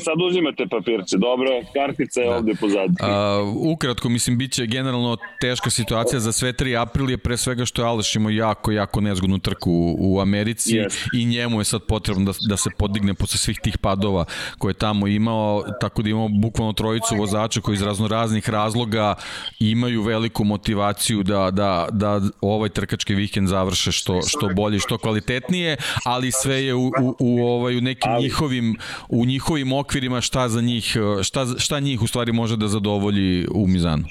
[0.00, 2.36] Sad uzimate papirče, dobro, kartica je da.
[2.36, 2.96] ovde pozadnje.
[3.00, 7.82] Uh, ukratko, mislim, bit će generalno teška situacija za sve tri aprilije, pre svega što
[7.82, 11.08] je Aleš imao jako, jako nezgodnu trku u, u Americi yes.
[11.14, 14.24] i njemu je sad potrebno da, da se podigne posle svih tih padova
[14.58, 19.14] koje je tamo imao, tako da imamo bukvalno trojicu vozača koji iz razno raznih razloga
[19.60, 25.76] imaju veliku motivaciju da, da, da ovaj trkački vikend završe što, što bolje, što kvalitetnije,
[26.04, 28.76] ali sve je u, u, u, ovaj, u nekim njihovim,
[29.08, 33.66] u njihovim okvirima šta za njih, šta, šta njih u stvari može da zadovolji u
[33.66, 34.04] Mizanu.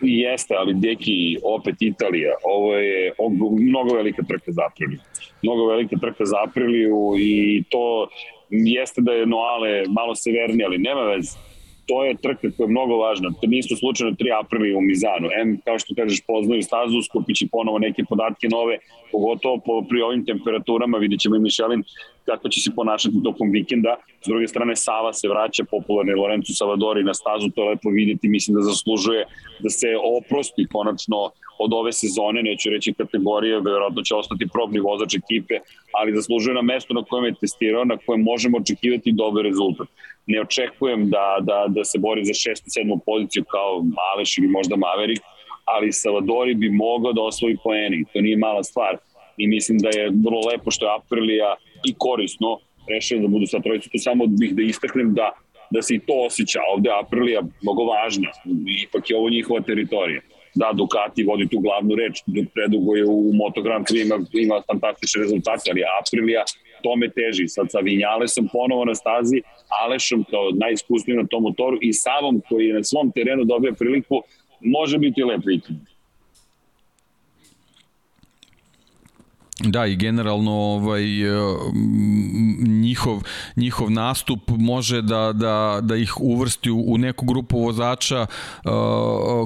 [0.00, 3.12] Jeste, ali deki, opet Italija, ovo je
[3.60, 5.00] mnogo velika trka za Apriliju.
[5.42, 8.08] Mnogo velika trka za Apriliju i to
[8.50, 11.36] jeste da je Noale malo severnije, ali nema veze
[11.88, 13.28] to je trka koja je mnogo važna.
[13.40, 15.28] To nisu slučajno 3 aprili u Mizanu.
[15.42, 18.78] M, kao što kažeš, poznaju stazu, skupići ponovo neke podatke nove,
[19.12, 21.82] pogotovo po, pri ovim temperaturama, vidit ćemo i Mišelin
[22.30, 23.92] kako će se ponašati tokom vikenda.
[24.24, 28.28] S druge strane, Sava se vraća, popularni Lorenzo Savadori na stazu, to je lepo videti,
[28.28, 29.24] mislim da zaslužuje
[29.64, 29.88] da se
[30.18, 31.18] oprosti konačno
[31.58, 35.54] od ove sezone, neću reći kategorije, verovatno će ostati probni vozač ekipe,
[35.98, 39.88] ali zaslužuje na mesto na kojem je testirao, na kojem možemo očekivati dobar rezultat.
[40.26, 44.76] Ne očekujem da, da, da se bori za šestu, sedmu poziciju kao Maleš ili možda
[44.76, 45.22] Maverick,
[45.64, 48.96] ali Salvadori bi mogao da osvoji poeni, to nije mala stvar.
[49.36, 53.60] I mislim da je vrlo lepo što je Aprilija i korisno rešio da budu sa
[53.60, 53.90] trojicu.
[53.90, 55.32] Tu samo bih da istaknem da,
[55.70, 56.60] da se i to osjeća.
[56.74, 58.30] Ovde Aprilija mnogo važna.
[58.84, 60.20] Ipak je ovo njihova teritorija.
[60.54, 62.22] Da, Ducati vodi tu glavnu reč.
[62.54, 66.44] Predugo je u Moto Grand Prix ima, ima fantastične rezultate, ali Aprilija
[66.82, 67.48] tome teži.
[67.48, 69.42] Sad sa Vinjalesom ponovo na stazi,
[69.82, 74.22] Alešom kao najiskusnijim na tom motoru i Savom koji je na svom terenu dobio priliku,
[74.60, 75.97] može biti lep vikend.
[79.64, 81.02] Da, i generalno ovaj,
[82.66, 83.22] njihov,
[83.56, 88.26] njihov nastup može da, da, da ih uvrsti u, u neku grupu vozača
[88.64, 88.72] uh,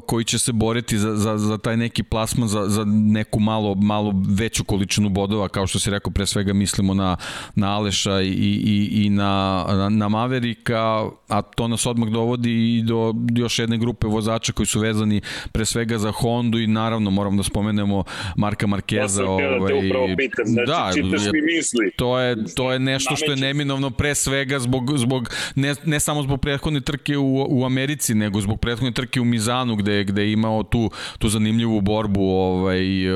[0.06, 4.12] koji će se boriti za, za, za taj neki plasman, za, za neku malo, malo
[4.28, 7.16] veću količinu bodova, kao što si rekao, pre svega mislimo na,
[7.54, 12.82] na Aleša i, i, i na, na, na Maverika, a to nas odmah dovodi i
[12.82, 15.20] do još jedne grupe vozača koji su vezani
[15.52, 18.04] pre svega za Hondu i naravno moram da spomenemo
[18.36, 19.24] Marka Markeza.
[19.24, 21.90] Ovaj, upravo pitam, znači da, čitaš mi misli.
[21.96, 26.22] To je, to je nešto što je neminovno pre svega zbog, zbog ne, ne samo
[26.22, 30.32] zbog prethodne trke u, u Americi, nego zbog prethodne trke u Mizanu gde, gde je
[30.32, 33.12] imao tu, tu zanimljivu borbu ovaj, e,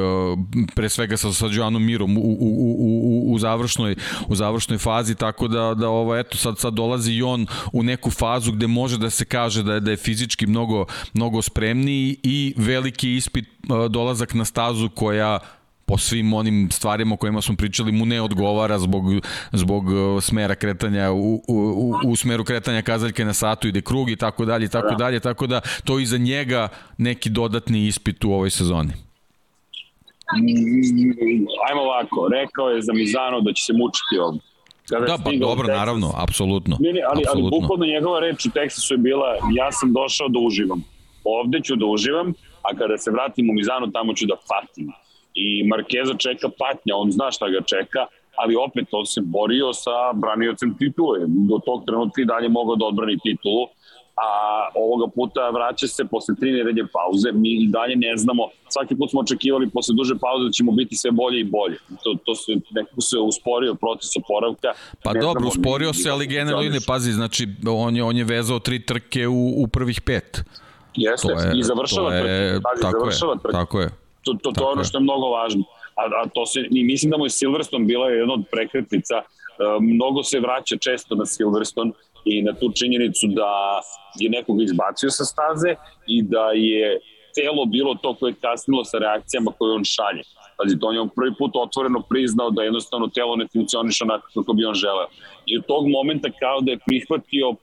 [0.74, 3.96] pre svega sa, sa Joanom Mirom u, u, u, u, u, završnoj,
[4.28, 8.10] u završnoj fazi, tako da, da ovo, eto, sad, sad dolazi i on u neku
[8.10, 12.54] fazu gde može da se kaže da je, da je fizički mnogo, mnogo spremniji i
[12.56, 15.38] veliki ispit e, dolazak na stazu koja
[15.86, 19.04] po svim onim stvarima o kojima smo pričali mu ne odgovara zbog,
[19.52, 24.16] zbog uh, smera kretanja u, u, u, smeru kretanja kazaljke na satu ide krug i
[24.16, 24.94] tako dalje i tako da.
[24.94, 26.68] dalje tako da to i za njega
[26.98, 28.92] neki dodatni ispit u ovoj sezoni
[31.68, 34.40] ajmo ovako rekao je za Mizano da će se mučiti ovdje
[34.88, 36.76] Kada da, pa dobro, Texas, naravno, apsolutno.
[36.80, 37.50] Ne, ne, ali, apsolutno.
[37.50, 39.28] ali bukvalno njegova reč u Teksasu je bila
[39.60, 40.80] ja sam došao da uživam.
[41.24, 42.28] Ovde ću da uživam,
[42.62, 44.92] a kada se vratim u Mizanu, tamo ću da patim
[45.36, 48.06] i Markeza čeka patnja, on zna šta ga čeka,
[48.36, 51.18] ali opet on se borio sa braniocem titule.
[51.26, 53.66] Do tog trenutka i dalje mogao da odbrani titulu,
[54.16, 54.28] a
[54.74, 57.32] ovoga puta vraća se posle tri nedelje pauze.
[57.32, 60.96] Mi i dalje ne znamo, svaki put smo očekivali posle duže pauze da ćemo biti
[60.96, 61.78] sve bolje i bolje.
[62.04, 64.68] To, to se nekako se usporio proces oporavka.
[65.04, 68.58] Pa ne dobro, usporio se, ali generalno ne pazi, znači on je, on je vezao
[68.58, 70.44] tri trke u, u prvih pet.
[70.94, 72.62] Jeste, je, i završava je, trke.
[72.62, 73.52] Pazi, tako završava je, trke.
[73.52, 74.05] Tako je.
[74.26, 75.64] To, to, to je ono što je mnogo važno.
[75.94, 79.16] A, a to se, i mislim da mu je Silverstone bila jedna od prekretnica.
[79.16, 79.24] E,
[79.80, 81.92] mnogo se vraća često na Silverstone
[82.24, 83.80] i na tu činjenicu da
[84.20, 85.74] je nekoga izbacio sa staze
[86.06, 87.00] i da je
[87.34, 90.22] telo bilo to koje je kasnilo sa reakcijama koje on šalje.
[90.58, 94.52] Pazi, to on je prvi put otvoreno priznao da jednostavno telo ne funkcioniše onako kako
[94.52, 95.08] bi on želeo.
[95.46, 97.54] I od tog momenta kao da je prihvatio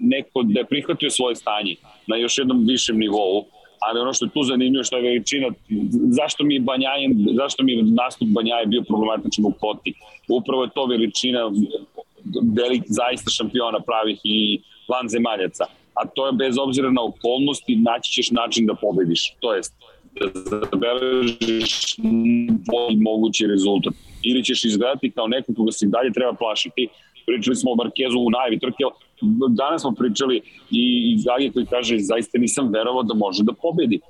[0.00, 1.74] neko, da je prihvatio svoje stanje
[2.06, 3.44] na još jednom višem nivou
[3.80, 5.48] ali ono što je tu zanimljivo što je veličina,
[6.18, 9.94] zašto mi Banjaje, zašto mi nastup Banjaje bio problematičan u Koti?
[10.28, 11.50] Upravo je to veličina
[12.56, 15.64] velik, zaista šampiona pravih i van zemaljaca.
[15.94, 19.34] A to je bez obzira na okolnosti, naći ćeš način da pobediš.
[19.40, 19.74] To jest,
[20.20, 20.26] da
[20.72, 21.96] zabeležiš
[22.70, 23.94] bolji mogući rezultat.
[24.22, 26.88] Ili ćeš izgledati kao neko koga se dalje treba plašiti.
[27.26, 28.84] Pričali smo o Markezu u najavi trke,
[29.48, 30.36] danas smo pričali
[30.70, 34.00] i, i Zagi koji kaže zaista nisam verovao da može da pobedi.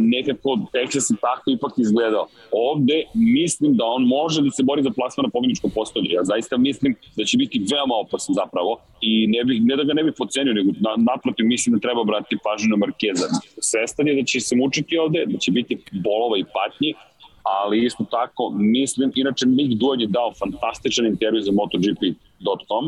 [0.00, 2.26] nekako Texas je tako ipak izgledao.
[2.70, 6.08] Ovde mislim da on može da se bori za plasman na pobjedičko postolje.
[6.10, 9.92] Ja zaista mislim da će biti veoma opasan zapravo i ne, bih, ne da ga
[9.92, 13.26] ne bih pocenio, nego na, naprotiv mislim da treba obratiti pažnju na Markeza.
[13.68, 16.94] Svestan je da će se mučiti ovde, da će biti bolova i patnji,
[17.42, 22.84] ali isto tako mislim, inače Mick Duan je dao fantastičan intervju za MotoGP.com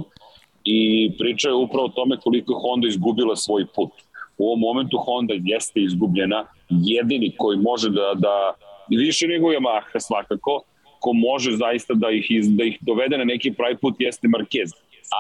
[0.65, 3.91] i pričao je upravo o tome koliko je Honda izgubila svoj put.
[4.39, 8.55] U ovom momentu Honda jeste izgubljena, jedini koji može da, da
[8.89, 10.63] više nego Yamaha svakako,
[11.01, 14.71] ko može zaista da ih, iz, da ih dovede na neki pravi put jeste Marquez.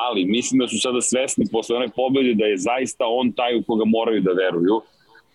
[0.08, 3.62] Ali mislim da su sada svesni posle one pobede da je zaista on taj u
[3.62, 4.80] koga moraju da veruju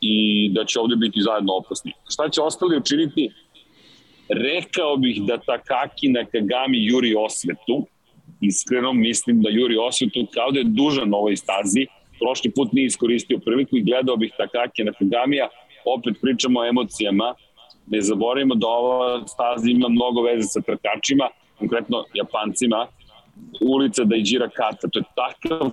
[0.01, 1.91] i da će ovde biti zajedno opasni.
[2.09, 3.29] Šta će ostali učiniti?
[4.29, 7.85] Rekao bih da Takaki na Kagami juri osvetu.
[8.41, 11.87] Iskreno mislim da juri osvetu kao da je dužan ovoj stazi.
[12.19, 15.49] Prošli put nije iskoristio priliku i gledao bih Takaki na Kagamija.
[15.85, 17.35] Opet pričamo o emocijama.
[17.87, 21.27] Ne zaboravimo da ova staza ima mnogo veze sa trkačima,
[21.59, 22.87] konkretno Japancima.
[23.61, 25.71] Ulica da Dajđira Kata, to je takav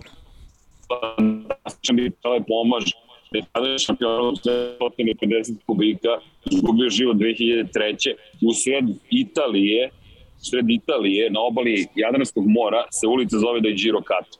[0.88, 2.10] fantastičan i
[2.48, 2.84] pomaž
[3.32, 6.08] da je tada šampion 150 kubika,
[6.50, 8.14] izgubio život 2003.
[8.46, 9.90] U sred Italije,
[10.38, 14.38] sred Italije, na obali Jadranskog mora, se ulica zove da je Giro Kato.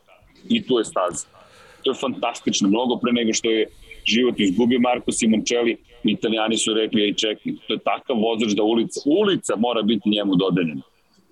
[0.48, 1.26] I tu je staza.
[1.82, 3.66] To je fantastično, mnogo pre nego što je
[4.04, 9.00] život izgubio Marko Simoncelli, italijani su rekli, ej čekaj, to je takav vozač da ulica,
[9.06, 10.82] ulica mora biti njemu dodeljena.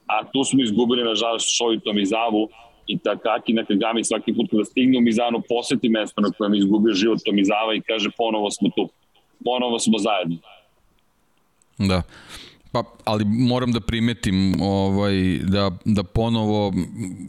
[0.07, 2.49] A tu smo izgubili, nažalost, Šoju Tomizavu,
[2.87, 6.59] i Takaki na Kagami svaki put kada stigne u Mizanu poseti mesto na kojem je
[6.59, 8.89] izgubio život Tomizava i kaže ponovo smo tu,
[9.45, 10.37] ponovo smo zajedno.
[11.79, 12.03] Da.
[12.75, 16.73] Pa, ali moram da primetim ovaj, da, da ponovo,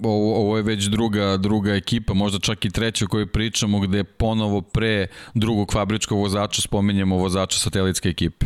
[0.04, 4.04] ovo, ovo je već druga, druga ekipa, možda čak i treća o kojoj pričamo, gde
[4.04, 8.46] ponovo pre drugog fabričkog vozača spominjemo vozača satelitske ekipe.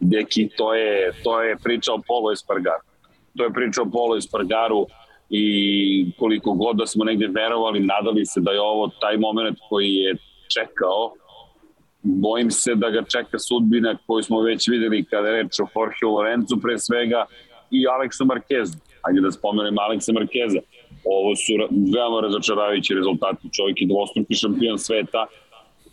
[0.00, 2.82] Deki, to je, to je priča o Polo Espargaru.
[3.36, 4.86] To je priča o Polo Espargaru
[5.30, 9.92] i koliko god da smo negde verovali, nadali se da je ovo taj moment koji
[9.92, 10.16] je
[10.54, 11.12] čekao,
[12.06, 16.06] bojim se da ga čeka sudbina koju smo već videli kada je reč o Jorge
[16.06, 17.26] Lorenzu pre svega
[17.70, 18.78] i Aleksu Markezu.
[19.04, 20.60] Hajde da spomenem Aleksa Markeza.
[21.04, 21.52] Ovo su
[21.94, 23.48] veoma razočaravajući rezultati.
[23.56, 25.26] Čovjek je dvostruki šampion sveta.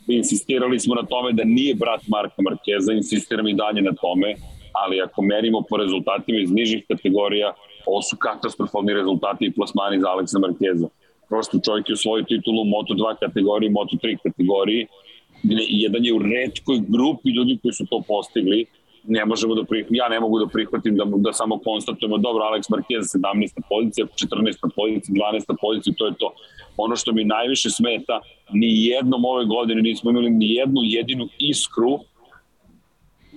[0.07, 4.35] Insistirali smo na tome da nije brat Marka Markeza, insistiram i dalje na tome,
[4.73, 7.53] ali ako merimo po rezultatima iz nižih kategorija,
[7.85, 10.87] ovo su katastrofalni rezultati i plasmani za Aleksa Markeza.
[11.29, 14.87] Prosto čovjek je osvojio titulu u Moto2 kategoriji, Moto3 kategoriji,
[15.69, 18.65] jedan je u redkoj grupi ljudi koji su to postigli,
[19.07, 22.69] ne možemo da prihvatim, ja ne mogu da prihvatim da, da samo konstatujemo, dobro, Alex
[22.69, 23.61] Marquez 17.
[23.69, 24.75] pozicija, 14.
[24.75, 25.55] pozicija, 12.
[25.61, 26.33] pozicija, to je to.
[26.77, 28.21] Ono što mi najviše smeta,
[28.53, 31.99] ni jednom ove godine nismo imali ni jednu jedinu iskru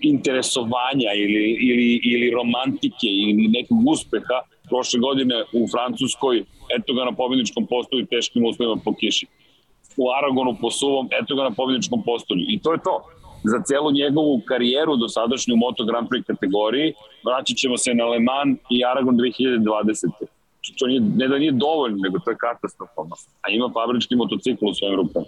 [0.00, 4.38] interesovanja ili, ili, ili romantike ili nekog uspeha
[4.68, 6.44] prošle godine u Francuskoj,
[6.78, 9.26] eto ga na pobjedničkom postoju teškim uslovima po kiši
[9.96, 12.44] u Aragonu po suvom, eto ga na pobjedičkom postolju.
[12.48, 12.96] I to je to.
[13.52, 16.92] Za celu njegovu karijeru do sadašnju Moto Grand Prix kategoriji
[17.26, 20.10] vraćat ćemo se na Le Mans i Aragon 2020.
[20.78, 23.14] To nije, ne da nije dovoljno, nego to je katastrofalno.
[23.42, 25.26] A ima fabrički motocikl u svojim rukama.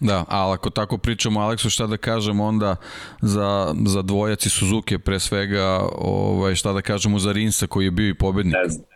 [0.00, 2.76] Da, ali ako tako pričamo Aleksu, šta da kažemo onda
[3.20, 8.08] za, za dvojaci Suzuki, pre svega ovaj, šta da kažemo za Rinsa koji je bio
[8.08, 8.54] i pobednik?
[8.54, 8.89] Ne znam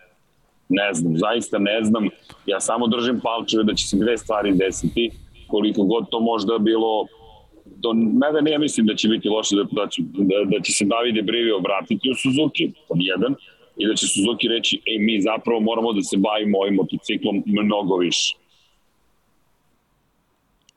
[0.68, 2.08] Ne znam, zaista ne znam.
[2.46, 5.10] Ja samo držim palčeve da će se dve stvari desiti,
[5.46, 7.06] koliko god to možda bilo
[7.82, 10.84] to, mada ne mislim da će biti loše da, da, će, da, da će se
[10.84, 13.34] Davide Brivio vratiti u Suzuki, pod jedan,
[13.76, 17.96] i da će Suzuki reći, ej, mi zapravo moramo da se bavimo ovim motociklom mnogo
[17.96, 18.36] više.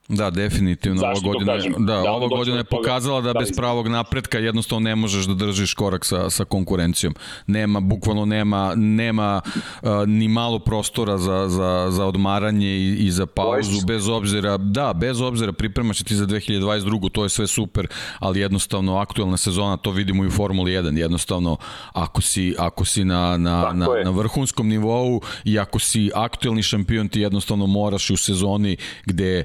[0.09, 0.99] Da, definitivno.
[0.99, 1.73] Zašto ova godina, kažem?
[1.77, 5.34] da, Da, ova godina je pokazala da Da, bez pravog napretka jednostavno ne možeš da
[5.34, 7.15] držiš korak sa, sa konkurencijom.
[7.47, 13.25] Nema, bukvalno nema, nema uh, ni malo prostora za, za, za odmaranje i, i za
[13.25, 17.11] pauzu, bez obzira, da, bez obzira pripremaš ti za 2022.
[17.11, 17.88] To je sve super,
[18.19, 20.97] ali jednostavno aktuelna sezona, to vidimo i u Formuli 1.
[20.97, 21.57] Jednostavno,
[21.93, 24.05] ako si, ako si na, na, Tako na, je.
[24.05, 29.43] na vrhunskom nivou i ako si aktuelni šampion, ti jednostavno moraš i u sezoni gde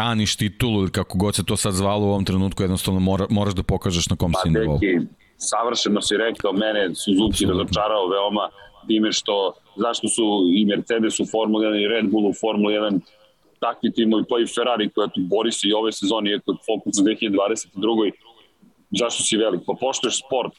[0.00, 3.54] braniš titulu ili kako god se to sad zvalo u ovom trenutku, jednostavno mora, moraš
[3.54, 4.78] da pokažeš na kom Pa, si nivou.
[4.78, 5.06] deki,
[5.36, 8.48] savršeno si rekao, mene Suzuki razočarao veoma
[8.86, 10.24] time što, zašto su
[10.56, 13.00] i Mercedes u Formula 1 i Red Bull u Formula 1
[13.60, 16.98] takvi timovi, pa i Ferrari koja tu bori se i ove sezone, iako je fokus
[17.00, 18.10] u 2022.
[19.00, 19.60] Zašto si velik?
[19.66, 20.56] Pa poštoješ sport.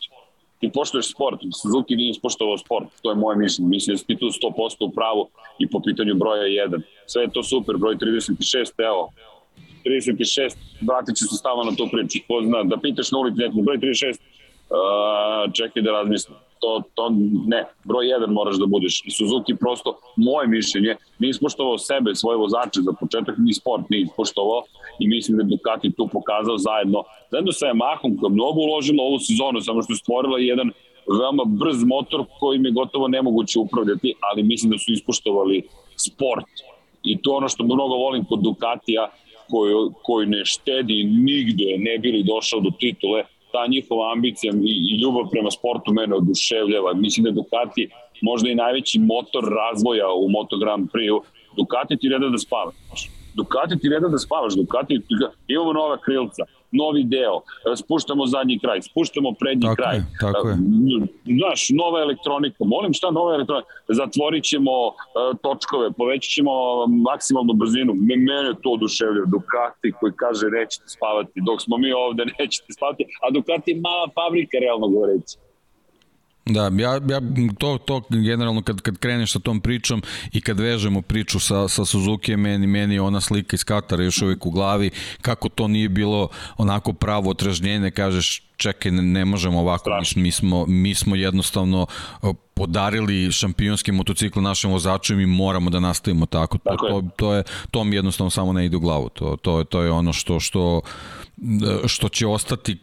[0.60, 1.40] Ti poštoješ sport.
[1.62, 2.88] Suzuki nije ispoštovao sport.
[3.02, 3.70] To je moje mišljenje.
[3.70, 6.82] Mislim da si ti tu 100% u pravu i po pitanju broja 1.
[7.06, 7.78] Sve je to super.
[7.78, 9.10] Broj 36, evo,
[9.86, 12.20] 36, vratit ću se stalno na tu priču.
[12.28, 14.20] Ko zna, da pitaš na ulici nekog broj 36,
[14.72, 16.38] uh, čekaj da razmislim.
[16.60, 17.10] To, to
[17.48, 19.02] ne, broj 1 moraš da budeš.
[19.06, 24.02] I Suzuki prosto, moje mišljenje, nije ispoštovao sebe, svoje vozače za početak, ni sport nije
[24.02, 24.62] ispoštovao
[25.00, 29.04] i mislim da je Ducati tu pokazao zajedno, zajedno sa Yamahom koja je mnogo uložila
[29.04, 30.72] ovu sezonu, samo što je stvorila jedan
[31.20, 35.64] veoma brz motor kojim je gotovo nemoguće upravljati, ali mislim da su ispoštovali
[35.96, 36.52] sport.
[37.04, 39.10] I to ono što mnogo volim kod Ducatija,
[39.52, 39.74] koji,
[40.04, 45.30] koji ne štedi nigde, ne bili došao do titule, ta njihova ambicija i, i ljubav
[45.32, 46.94] prema sportu mene oduševljava.
[46.94, 47.90] Mislim da Ducati
[48.22, 51.22] možda i najveći motor razvoja u Moto Grand Prix-u.
[51.58, 53.10] Ducati ti reda da spavaš.
[53.36, 54.54] Ducati ti reda da spavaš.
[54.56, 55.00] Ducati,
[55.48, 57.42] imamo nova krilca novi deo,
[57.76, 59.96] spuštamo zadnji kraj, spuštamo prednji tako kraj.
[59.96, 60.56] Je, tako je.
[61.40, 64.94] Znaš, nova elektronika, molim šta nova elektronika, zatvorit ćemo uh,
[65.42, 66.52] točkove, povećat ćemo
[67.10, 72.74] maksimalnu brzinu, mene to oduševljaju, Ducati koji kaže nećete spavati, dok smo mi ovde nećete
[72.74, 75.51] spavati, a Ducati je mala fabrika, realno govoreći.
[76.46, 77.22] Da, ja, ja
[77.58, 80.02] to, to generalno kad, kad kreneš sa tom pričom
[80.32, 84.46] i kad vežemo priču sa, sa Suzuki, meni, meni ona slika iz Katara još uvijek
[84.46, 84.92] u glavi,
[85.22, 90.32] kako to nije bilo onako pravo otražnjenje, kažeš čekaj, ne, ne možemo ovako, mi, mi,
[90.32, 91.86] smo, mi smo jednostavno
[92.54, 96.58] podarili šampionski motocikl našem vozaču i mi moramo da nastavimo tako.
[96.58, 99.10] To, to, to, je, to mi jednostavno samo ne ide u glavu.
[99.10, 100.82] To, to, to je ono što, što
[101.88, 102.78] što će ostati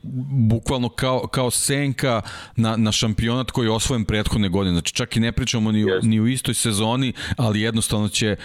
[0.48, 2.22] bukvalno kao, kao senka
[2.56, 4.74] na, na šampionat koji je osvojen prethodne godine.
[4.74, 6.02] Znači čak i ne pričamo ni, yes.
[6.02, 8.36] ni u istoj sezoni, ali jednostavno će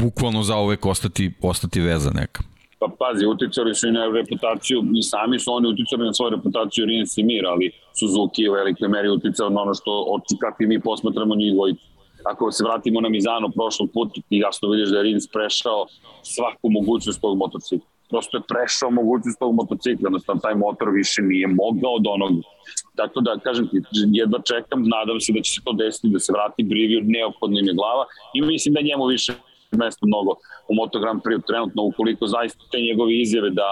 [0.00, 2.42] bukvalno za uvek ostati, ostati veza neka.
[2.78, 6.86] Pa pazi, uticali su i na reputaciju, i sami su oni uticali na svoju reputaciju
[6.86, 10.66] Rins i Mir, ali Suzuki je u velikoj meri uticao na ono što, od kakvi
[10.66, 11.86] mi posmatramo njih dvojicu.
[12.24, 15.86] Ako se vratimo na Mizano prošlog puta, ti jasno vidiš da je Rins prešao
[16.22, 21.46] svaku mogućnost tog motocikla prosto je prešao mogućnost tog motocikla, jednostavno taj motor više nije
[21.46, 22.32] mogao od onog.
[22.96, 23.82] Tako da, kažem ti,
[24.20, 27.66] jedva čekam, nadam se da će se to desiti, da se vrati Brivio, neophodno im
[27.66, 28.04] je glava
[28.34, 29.32] i mislim da njemu više
[29.70, 30.30] mesta mnogo
[30.68, 33.70] u Moto Grand Prix trenutno, ukoliko zaista te njegove izjave da,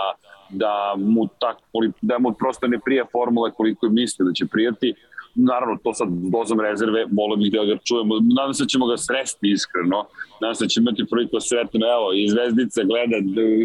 [0.50, 1.56] da mu, tak,
[2.00, 4.94] da mu prosto ne prija formula koliko je misli da će prijati,
[5.34, 8.96] naravno to sad dozom rezerve, volio bih da ga čujemo, nadam se da ćemo ga
[8.96, 10.06] sresti iskreno,
[10.40, 13.18] nadam se da će imati priliku da sretno, evo, i Zvezdica gleda,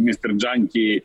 [0.07, 0.29] Mr.
[0.41, 1.01] Junkie e,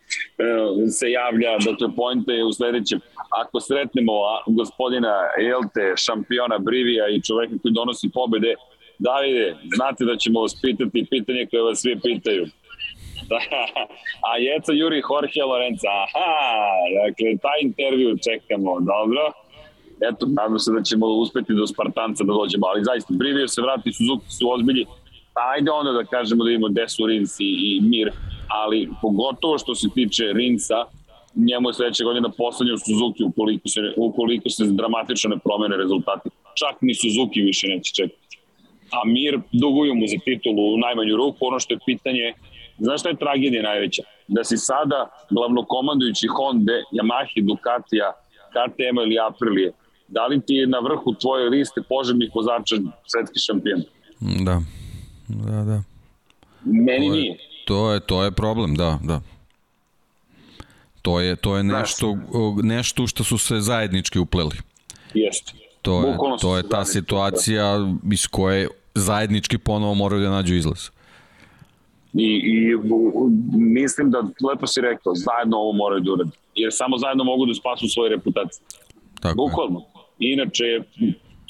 [0.99, 3.01] se javlja da to je u sledećem,
[3.43, 4.13] ako sretnemo
[4.47, 5.15] gospodina
[5.53, 8.55] Elte, šampiona Brivija i čoveka koji donosi pobede,
[8.99, 12.45] Davide, znate da ćemo vas pitati pitanje koje vas svi pitaju.
[14.29, 16.31] A Jeca Juri Jorge Lorenza, aha,
[17.01, 19.44] dakle, taj intervju čekamo, dobro
[20.01, 23.93] eto, nadam se da ćemo uspeti do Spartanca da dođemo, ali zaista, Brivio se vrati,
[23.93, 24.85] Suzuki su ozbilji,
[25.35, 28.11] pa ajde onda da kažemo da imamo Desu Rins i, i Mir,
[28.49, 30.85] ali pogotovo što se tiče Rinsa,
[31.35, 36.29] njemu je sledeće godine poslednje u Suzuki ukoliko se, ukoliko se dramatično ne promene rezultati.
[36.61, 38.39] Čak ni Suzuki više neće čekati.
[38.97, 42.35] A Mir duguju mu za titulu u najmanju ruku, ono što je pitanje
[42.79, 44.03] Znaš šta je tragedija najveća?
[44.29, 48.13] Da si sada glavnokomandujući Honda, Yamaha, Ducatija,
[48.55, 49.73] KTM ili Aprilije
[50.15, 52.77] da li ti je na vrhu tvoje liste poželjnih vozača
[53.07, 53.83] svetski šampion?
[54.21, 54.63] Da,
[55.29, 55.83] da, da.
[56.65, 57.39] Meni to je, nije.
[57.65, 59.21] To je, to je problem, da, da.
[61.03, 62.17] To je, to je nešto,
[62.63, 64.57] nešto što su se zajednički upleli.
[65.15, 65.53] Jeste.
[65.83, 70.89] To je, to je ta situacija iz koje zajednički ponovo moraju da nađu izlaz.
[72.15, 72.77] I, i
[73.59, 74.19] mislim da,
[74.49, 76.31] lepo si rekao, zajedno ovo moraju da uradi.
[76.55, 78.65] Jer samo zajedno mogu da spasu svoje reputacije.
[79.21, 79.79] Tako Bukvalno.
[79.79, 79.94] Je.
[80.19, 80.65] Inače,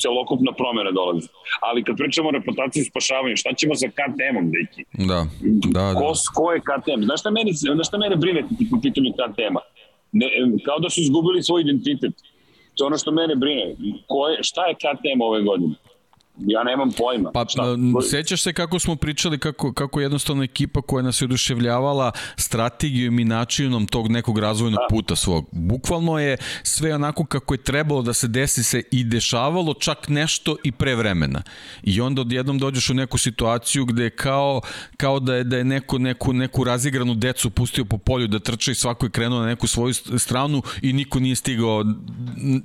[0.02, 1.28] celokupna promjena dolazi.
[1.60, 4.82] Ali kad pričamo o reputaciji i spašavanju, šta ćemo sa KTM-om, deki?
[5.10, 5.26] Da,
[5.74, 6.00] da, da.
[6.00, 7.02] Ko, ko je KTM?
[7.08, 9.62] Znaš šta mene, znaš šta mene brine po pitanju KTM-a?
[10.12, 10.26] Ne,
[10.66, 12.14] kao da su izgubili svoj identitet.
[12.74, 13.74] To je ono što mene brine.
[14.06, 15.74] Ko je, šta je KTM ove godine?
[16.38, 17.30] Ja nemam pojma.
[17.32, 17.62] Pa, Šta?
[18.10, 23.24] sećaš se kako smo pričali, kako, kako jednostavno ekipa koja nas je oduševljavala strategijom i
[23.24, 24.86] načinom tog nekog razvojnog da.
[24.90, 25.46] puta svog.
[25.52, 30.56] Bukvalno je sve onako kako je trebalo da se desi se i dešavalo, čak nešto
[30.64, 31.42] i pre vremena.
[31.82, 34.60] I onda odjednom dođeš u neku situaciju gde kao,
[34.96, 38.72] kao da je, da je neko, neku, neku razigranu decu pustio po polju da trče
[38.72, 41.84] i svako je krenuo na neku svoju stranu i niko nije stigao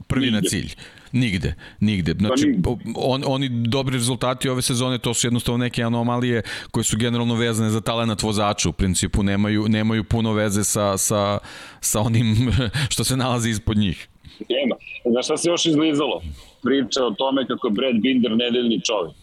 [0.08, 0.42] prvi Nigde.
[0.42, 0.76] na cilj.
[1.12, 2.16] Nigde, nigde.
[2.16, 2.54] Pa znači,
[2.96, 6.42] on, oni dobri rezultati ove sezone, to su jednostavno neke anomalije
[6.72, 11.38] koje su generalno vezane za talenat vozača, u principu nemaju, nemaju puno veze sa, sa,
[11.82, 12.52] sa onim
[12.94, 14.08] što se nalazi ispod njih.
[14.50, 14.76] Nema.
[15.12, 16.22] Znaš šta se još izlizalo?
[16.64, 19.16] Priča o tome kako je Brad Binder nedeljni čovjek.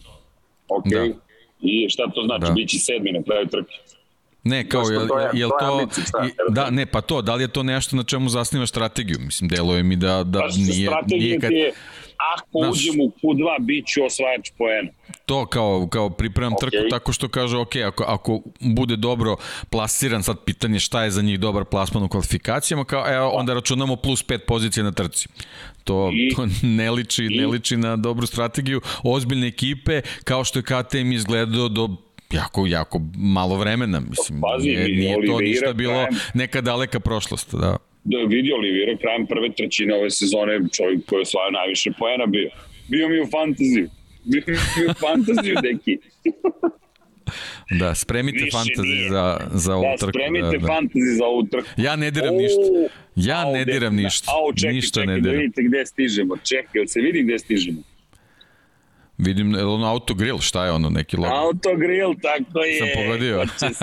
[0.69, 0.85] Ok.
[0.85, 1.05] Da.
[1.61, 2.45] I šta to znači?
[2.45, 2.51] Da.
[2.51, 3.73] Bići sedmi na kraju trke.
[4.47, 5.89] Ne, kao, To je, što to je- je, to
[6.49, 9.17] da, ne, pa to, da li je to nešto na čemu zasnivaš strategiju?
[9.19, 11.73] Mislim, deluje mi da, da Pa nije, nije kad, je,
[12.35, 14.89] ako Znaš- uđem u Q2, bit ću osvajač poena.
[15.25, 16.69] to kao, kao pripremam Okej.
[16.69, 19.35] trku tako što kaže, ok, ako, ako bude dobro
[19.69, 23.95] plasiran, sad pitanje šta je za njih dobar plasman u kvalifikacijama, kao, evo, onda računamo
[23.95, 25.27] plus 5 pozicije na trci.
[25.83, 28.81] To, I- to ne, liči, i- ne liči na dobru strategiju.
[29.03, 31.89] Ozbiljne ekipe, kao što je KTM izgledao do
[32.31, 33.99] jako, jako malo vremena.
[34.01, 37.51] Mislim, Pazi, nije, nije to ništa bilo krajem- neka daleka prošlost.
[37.53, 37.77] Da.
[38.03, 42.49] Da vidi Olivira krajem prve trećine ove sezone, čovjek koji je osvajao najviše poena bio.
[42.87, 43.89] Bio mi u fantaziju.
[44.23, 45.97] Bio mi u fantaziju, deki.
[47.71, 49.09] Da, spremite Više fantazi nije.
[49.09, 49.23] za,
[49.53, 50.11] za ovu Da, trku.
[50.11, 50.79] spremite Da, da.
[51.17, 51.67] za ovu trku.
[51.77, 52.61] Ja ne diram O, ništa.
[53.17, 54.31] Ja au, ne diram ništa.
[54.33, 55.37] Au, čekaj, Ništa čekaj, ne da diram.
[55.37, 56.37] vidite gde stižemo.
[56.39, 57.81] Čekaj, jel se vidi gde stižemo?
[59.17, 61.35] Vidim, je ono autogrill, šta je ono, neki logo?
[61.35, 62.77] Autogrill, tako je.
[62.77, 63.39] Sam pogodio.
[63.39, 63.73] Ko će,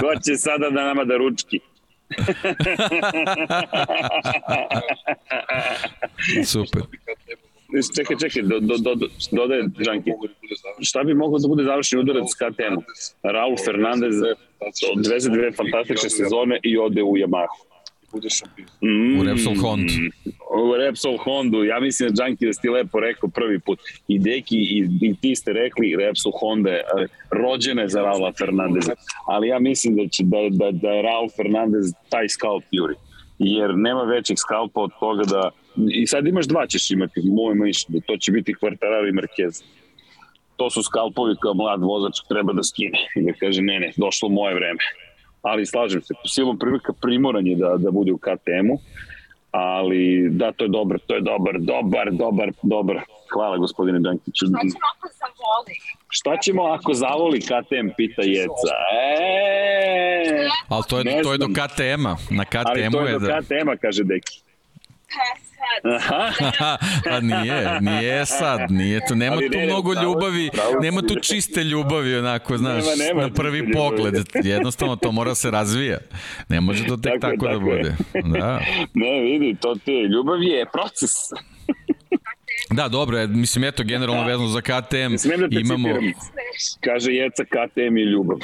[0.00, 1.60] ko će sada da nama da ručki?
[6.52, 6.82] Super.
[7.96, 10.10] Čekaj, čekaj, do, do, do, do, dodaje Džanki.
[10.82, 12.82] Šta bi moglo da bude završen udarac KTM-u?
[13.22, 14.14] Raul Fernandez
[14.96, 17.73] odveze dve fantastične sezone i ode u Yamahu.
[18.14, 18.68] Bude šampion.
[18.82, 19.92] Mm, U Repsol Honda.
[20.64, 21.64] U Repsol Hondu.
[21.64, 23.78] Ja mislim da Džanki da si ti lepo rekao prvi put.
[24.08, 28.32] I Deki i, i ti ste rekli Repsol Honda je eh, rođena je za Raula
[28.38, 28.94] Fernandeza.
[29.26, 32.94] Ali ja mislim da, će, da, da, da je Raul Fernandez taj scalp Fury.
[33.38, 35.50] Jer nema većeg skalpa od toga da...
[35.90, 38.00] I sad imaš dva ćeš imati, moje mišljenje.
[38.06, 39.62] To će biti Quartararo i Marquez.
[40.56, 44.28] To su skalpovi kao mlad vozač treba da skine i da kaže ne, ne, došlo
[44.28, 44.80] moje vreme.
[45.44, 48.78] Ali slažem se, po silom prilika primoran je da, da bude u KTM-u,
[49.50, 53.00] ali da, to je dobar, to je dobar, dobar, dobar, dobar.
[53.32, 54.46] Hvala gospodine Đankiću.
[54.46, 55.74] Šta ćemo ako zavoli?
[56.08, 58.74] Šta ćemo ako zavoli KTM, pita Jeca.
[58.92, 61.46] E, Ali to je, to je do.
[61.46, 62.16] KTM-a.
[62.30, 63.40] Na ali KTM-u to je je do da...
[63.40, 64.43] KTM-a, kaže Deki.
[67.04, 71.02] Pa nije, nije sad, nije to, nema Ali tu ne, mnogo pravo- ljubavi, pravo nema
[71.02, 73.96] tu čiste ljubavi, onako, znaš, Nema, nema na prvi čiste ljubavi.
[73.96, 74.14] pogled,
[74.44, 75.98] jednostavno to mora se razvija.
[76.48, 77.96] Ne može to tek Tako tako, da bude.
[78.38, 78.60] Da.
[78.94, 81.10] Ne, vidi, to ti je, ljubav je proces.
[82.70, 85.14] da, dobro, je, mislim, eto, generalno vezano za KTM,
[85.48, 85.88] da imamo...
[85.88, 86.12] citiram?
[86.80, 88.38] Kaže Jeca, KTM je ljubav.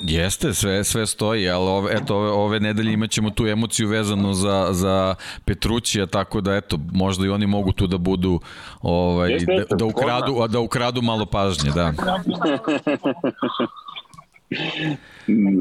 [0.00, 4.32] Jeste, sve, sve stoji, ali ove, eto, ove, ove nedelje imat ćemo tu emociju vezano
[4.32, 5.14] za, za
[5.44, 8.40] Petrućija, tako da eto, možda i oni mogu tu da budu,
[8.82, 11.92] ovaj, Jeste, da, jeste, da, ukradu, a da ukradu malo pažnje, da.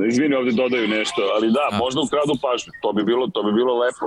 [0.10, 2.72] Izvini, ovde dodaju nešto, ali da, možda ukradu pažnju.
[2.82, 4.06] To bi bilo, to bi bilo lepo.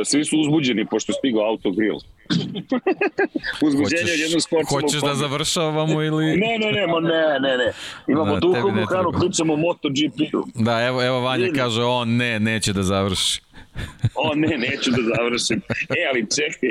[0.00, 1.98] E, Svi su uzbuđeni pošto je stigao autogrill.
[3.66, 6.36] Uzbuđenje od jednog sportskog hoćeš da završavamo ili...
[6.36, 7.72] Ne, ne, ne, mo, ne, ne, ne.
[8.08, 10.44] Imamo Da, duhovnu ne hranu, pričamo o MotoGP-u.
[10.54, 11.58] Da, evo, evo Vanja Vidi.
[11.58, 13.40] kaže, on ne, neće da završi.
[14.14, 15.62] O ne, neću da završim.
[15.68, 16.70] E, ali čekaj,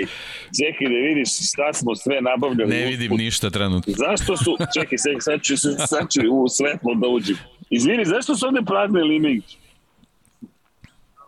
[0.60, 2.70] čekaj da vidiš šta smo sve nabavljali.
[2.70, 3.20] Ne vidim usput.
[3.20, 3.94] ništa trenutno.
[3.98, 5.58] Zašto su, čekaj, sad, sad, ću,
[5.88, 7.38] sad ću u svetlo da uđem.
[7.70, 9.56] Izvini, zašto su ovde prazne limenke?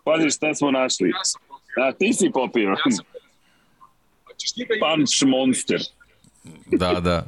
[0.04, 1.10] Pazi šta smo našli.
[1.82, 2.68] A ti si popio.
[2.68, 3.06] Da ideš?
[4.80, 5.80] Punch Monster.
[6.66, 7.24] Da, da.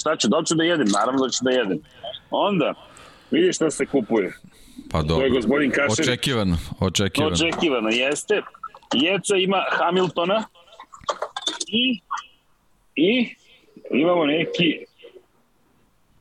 [0.00, 0.88] Šta ću, da ću da jedem?
[0.88, 1.78] Naravno da ću da jedem.
[2.30, 2.74] Onda,
[3.30, 4.32] vidi šta se kupuje.
[4.90, 5.30] Pa To je dobro.
[5.30, 6.02] gospodin Kašer.
[6.02, 7.32] Očekivano, očekivano.
[7.32, 8.42] Očekivano jeste.
[8.94, 10.44] Jeca ima Hamiltona
[11.66, 12.00] i,
[12.96, 13.34] i
[13.90, 14.90] imamo neki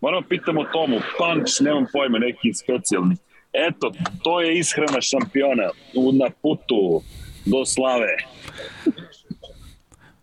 [0.01, 3.15] moramo pitamo Tomu, punch, nemam pojma, neki specijalni.
[3.53, 3.91] Eto,
[4.23, 7.01] to je ishrana šampiona u, na putu
[7.45, 8.17] do slave.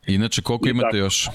[0.07, 0.97] Inače, koliko I imate tako.
[0.97, 1.29] još?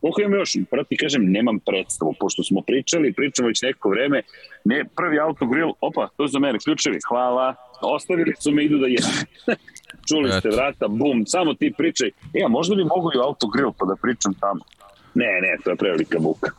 [0.00, 0.56] Koliko imam još?
[0.70, 4.22] Prvo ti kažem, nemam predstavu, pošto smo pričali, pričamo već neko vreme,
[4.64, 8.86] ne, prvi autogrill, opa, to je za mene, ključevi, hvala, ostavili su me, idu da
[8.86, 9.10] jedem.
[10.08, 12.08] Čuli ste vrata, bum, samo ti pričaj.
[12.08, 14.60] E, a možda bi mogu i autogrill pa da pričam tamo.
[15.14, 16.50] Ne, ne, to je prevelika buka.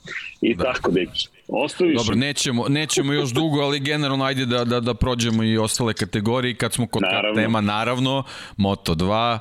[0.41, 0.63] I da.
[0.63, 1.27] tako, deki.
[1.47, 1.97] Ostaviš...
[1.97, 6.55] Dobro, nećemo, nećemo još dugo, ali generalno ajde da, da, da prođemo i ostale kategorije.
[6.55, 7.41] Kad smo kod Naravno.
[7.41, 8.23] tema, naravno,
[8.57, 9.39] Moto 2,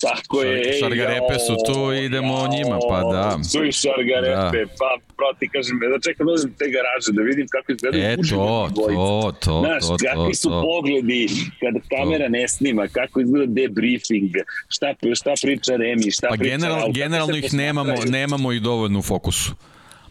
[0.00, 0.62] Tako je.
[0.64, 3.44] Šar- šargarepe su tu, idemo o njima, pa da.
[3.44, 4.72] Su i šargarepe, da.
[4.78, 8.22] pa proti, kažem, da čekam da te garaže, da vidim kako izgledaju E, to,
[8.70, 8.94] dvojica.
[8.94, 10.62] to, to, Znaš, to, kakvi to, su to.
[10.62, 11.26] pogledi
[11.60, 14.30] kad kamera ne snima, kako izgleda debriefing,
[14.68, 18.98] šta, šta priča Remi, šta Pa priča general, generalno se ih nemamo, nemamo ih dovoljno
[18.98, 19.54] u fokusu.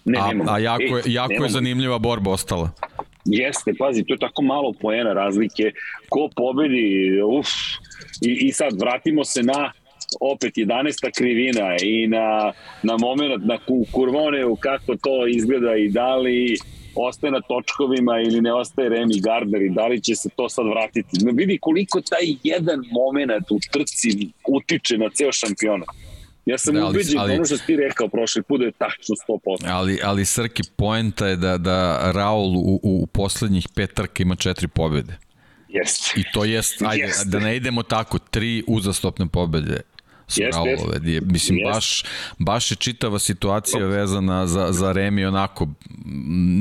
[0.06, 0.52] Ne, A, nemamo.
[0.52, 1.49] a jako, je, Ej, jako je nemamo.
[1.49, 2.70] zanimljiva borba ostala.
[3.26, 5.72] Jeste, pazi, to je tako malo poena razlike.
[6.10, 6.86] Ko pobedi,
[7.30, 7.48] uf.
[8.22, 9.72] I, I sad vratimo se na
[10.22, 11.11] opet 11.
[11.18, 12.52] krivina i na,
[12.84, 16.57] na moment, na ku, kurvoneu, kako to izgleda i da li
[16.95, 20.65] ostaje na točkovima ili ne ostaje Remy Gardner i da li će se to sad
[20.68, 21.26] vratiti.
[21.26, 24.10] No, vidi koliko taj jedan moment u trci
[24.48, 25.88] utiče na ceo šampionat.
[26.45, 29.15] Ja sam Da, ali- ubeđen, ali- ono što ti rekao prošli put da je tačno
[29.27, 29.65] 100%.
[29.68, 31.77] Ali, ali Srki, poenta je da, da
[32.11, 35.18] Raul u, u poslednjih pet trka ima četiri pobjede.
[35.69, 36.19] Jeste.
[36.22, 37.30] I to jest, ajde, Jeste.
[37.30, 39.81] da ne idemo tako, tri uzastopne pobjede
[40.30, 41.11] su Jeste, Raulove.
[41.11, 41.73] Je, mislim, Jeste.
[41.73, 42.03] baš,
[42.38, 45.68] baš je čitava situacija vezana za, za Remi onako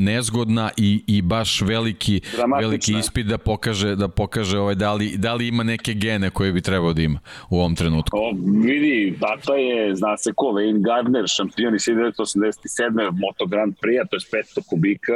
[0.02, 2.20] nezgodna i, i baš veliki,
[2.60, 6.52] veliki ispit da pokaže, da pokaže ovaj, da, li, da li ima neke gene koje
[6.52, 7.20] bi trebao da ima
[7.50, 8.18] u ovom trenutku.
[8.18, 8.32] O,
[8.62, 13.10] vidi, tata je, zna se ko, Wayne Gardner, šampion iz 1987.
[13.12, 15.12] Moto Grand Prix, to je 500 kubika.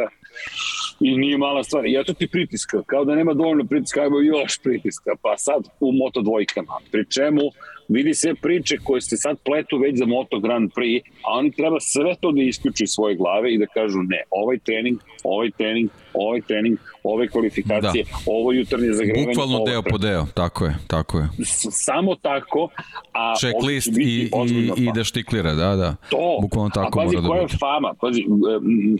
[1.01, 1.87] I nije mala stvar.
[1.87, 2.83] I eto ti pritiska.
[2.87, 5.11] Kao da nema dovoljno pritiska, ajmo još pritiska.
[5.23, 6.75] Pa sad u Moto dvojkama.
[6.91, 7.43] Pri čemu
[7.89, 11.81] vidi sve priče koje se sad pletu već za Moto Grand Prix, a oni treba
[11.81, 15.91] sve to da isključu iz svoje glave i da kažu ne, ovaj trening, ovaj trening,
[16.15, 18.11] ovaj trening, ove kvalifikacije, da.
[18.27, 19.27] ovo jutarnje zagrevanje.
[19.27, 21.29] Bukvalno deo po deo, tako je, tako je.
[21.39, 22.69] S- Samo tako,
[23.13, 24.31] a Checklist i, i,
[24.77, 25.97] i da štiklira, da, da.
[26.11, 26.39] To.
[26.43, 27.57] Bukvalno tako A pazi mora da koja je bude.
[27.59, 27.95] fama.
[28.01, 28.25] Pazi,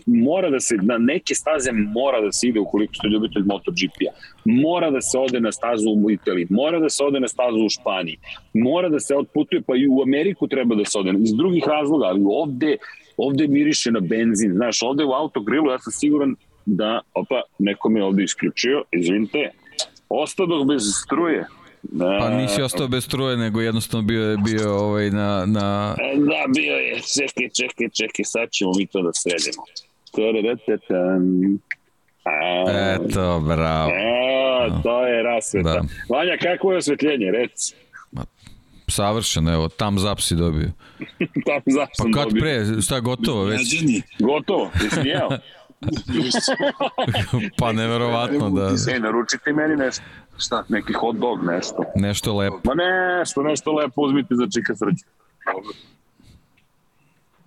[0.05, 4.11] mora da se, na neke staze mora da se ide ukoliko ste ljubitelj MotoGP-a.
[4.45, 7.69] Mora da se ode na stazu u Italiji, mora da se ode na stazu u
[7.69, 8.17] Španiji,
[8.53, 11.13] mora da se otputuje, pa i u Ameriku treba da se ode.
[11.19, 12.77] Iz drugih razloga, ali ovde,
[13.17, 14.51] ovde miriše na benzin.
[14.53, 16.35] Znaš, ovde u autogrilu ja sam siguran
[16.65, 19.49] da, opa, neko me ovde isključio, izvinite,
[20.09, 21.45] ostadoh bez struje.
[21.83, 26.17] Da, Pa nisi ostao bez struje, nego jednostavno bio je bio ovaj na, na E,
[26.17, 27.01] Da, bio je.
[27.17, 29.63] Čekaj, čekaj, čekaj, sad ćemo mi to da sredimo.
[32.69, 33.89] Eto, bravo.
[33.89, 35.69] E, to je rasveta.
[35.69, 35.81] Da.
[36.09, 37.75] Vanja, kako je osvetljenje, reci?
[38.87, 40.71] Savršeno, evo, tam zap si dobio.
[41.45, 42.41] Tamo zašto Pa sam kad dobio.
[42.41, 43.83] pre, šta gotovo već?
[44.19, 45.29] Gotovo, jesi jeo?
[47.59, 50.03] Pa neverovatno da E, naručite meni nešto.
[50.37, 50.63] Šta?
[50.69, 51.83] Neki hot dog, nešto.
[51.95, 52.59] nešto lepo.
[52.63, 55.05] Ma nešto, nešto lepo uzmite za čika srđa.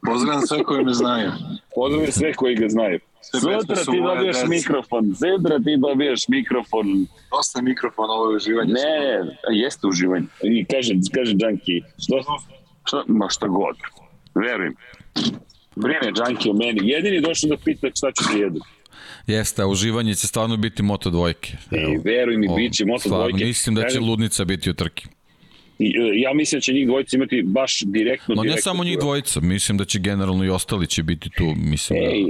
[0.06, 1.30] pozdravljam sve koji me znaju.
[1.74, 2.98] Pozdravim sve koji ga znaju.
[3.20, 4.48] Sutra ti dobiješ dece.
[4.48, 8.72] mikrofon, sutra ti dobiješ mikrofon, Dosta je mikrofon ovo uživanje.
[8.72, 10.26] Ne, jeste uživanje.
[10.42, 12.22] I kaže, kaže Džanki, što,
[12.84, 13.76] što, ma šta god.
[14.34, 14.74] Verujem.
[15.76, 16.80] Brine Džanki o meni.
[16.90, 18.60] Jedini došao da pita šta ću da jedu.
[19.26, 21.52] Jeste, a uživanje će stvarno biti moto dvojke.
[21.72, 23.44] I veruj mi, O, bit će moto stvarno, dvojke.
[23.44, 25.06] Mislim da će ludnica biti u trki.
[25.78, 25.84] e,
[26.14, 28.34] Ja mislim da će njih dvojica imati baš direktno.
[28.34, 31.44] No ne direktno samo njih dvojica, mislim da će generalno i ostali će biti tu,
[31.56, 32.06] mislim da...
[32.06, 32.22] Ej,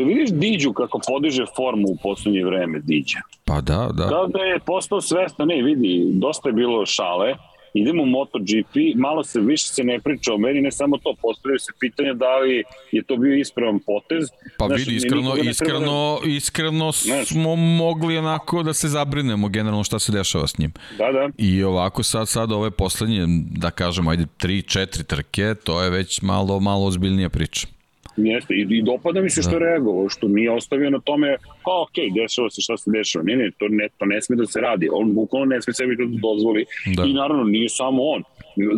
[0.00, 3.18] e, vidiš Diđu kako podiže formu u poslednje vreme, Diđa.
[3.44, 4.08] Pa da, da.
[4.08, 7.34] Kao da je postao svestan, ne, vidi, dosta je bilo šale,
[7.74, 11.58] idemo u MotoGP, malo se više se ne priča o meni, ne samo to, postavljaju
[11.58, 14.28] se pitanja da li je to bio ispravan potez.
[14.58, 17.28] Pa Znaš, vidi, iskreno, ne treba iskreno, iskreno Znaš.
[17.28, 20.72] smo mogli onako da se zabrinemo generalno šta se dešava s njim.
[20.98, 25.82] Da, da, I ovako sad, sad ove poslednje, da kažemo, ajde, tri, četiri trke, to
[25.82, 27.77] je već malo, malo ozbiljnija priča.
[28.26, 28.54] Jeste.
[28.54, 32.10] I, I dopada mi se što je reagovao, što nije ostavio na tome, pa okej,
[32.22, 33.24] dešava se šta se dešava.
[33.24, 34.88] Ne, ne, to ne, to ne sme da se radi.
[34.92, 36.64] On bukvalno ne sme sebi to da dozvoli.
[36.96, 37.02] Da.
[37.04, 38.22] I naravno, nije samo on.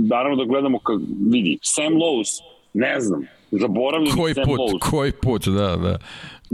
[0.08, 1.00] Naravno da gledamo, kak,
[1.32, 2.40] vidi, Sam Lowe's,
[2.74, 4.90] ne znam, zaboravljam Koji Sam put, Lowe's.
[4.90, 5.98] koji put, da, da.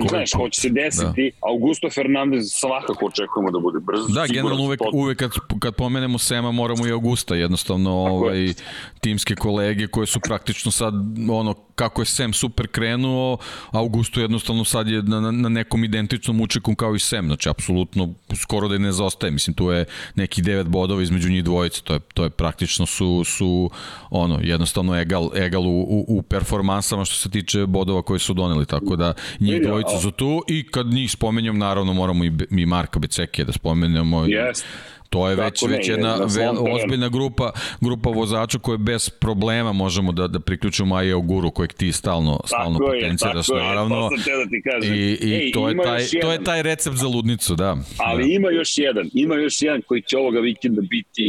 [0.01, 1.49] Koji Znaš, put, hoće se desiti, da.
[1.49, 4.09] Augusto Fernandez svakako očekujemo da bude brzo.
[4.09, 8.11] Da, generalno uvek, uvek kad, kad pomenemo Sema moramo i Augusta, jednostavno je.
[8.11, 8.55] ovaj,
[9.01, 10.95] timske kolege koje su praktično sad,
[11.31, 13.39] ono, kako je Sem super krenuo,
[13.71, 18.69] Augusto jednostavno sad je na, na- nekom identičnom učeku kao i Sem, znači apsolutno skoro
[18.69, 22.01] da je ne zaostaje, mislim tu je neki devet bodova između njih dvojice, to je,
[22.15, 23.71] to je praktično su, su
[24.11, 28.67] ono, jednostavno egal, egal u, u, u performansama što se tiče bodova koje su doneli,
[28.67, 32.33] tako da njih Vidi, dvojica a- su tu i kad njih spomenjem, naravno moramo i,
[32.51, 34.25] i Marka Becekija da spomenemo.
[34.25, 34.67] Jeste.
[35.11, 37.51] To je već, ne, već je jedna ve, ozbiljna grupa,
[37.81, 42.79] grupa vozača koje bez problema možemo da, da priključimo Maja Oguru kojeg ti stalno, stalno
[42.79, 44.09] Tako je, potenciraš, je, naravno.
[44.09, 44.95] to sam teo da ti kažem.
[44.95, 47.77] I, i Ej, to, je taj, to je taj recept za ludnicu, da.
[47.99, 48.33] Ali da.
[48.33, 51.27] ima još jedan, ima još jedan koji će ovoga vikenda biti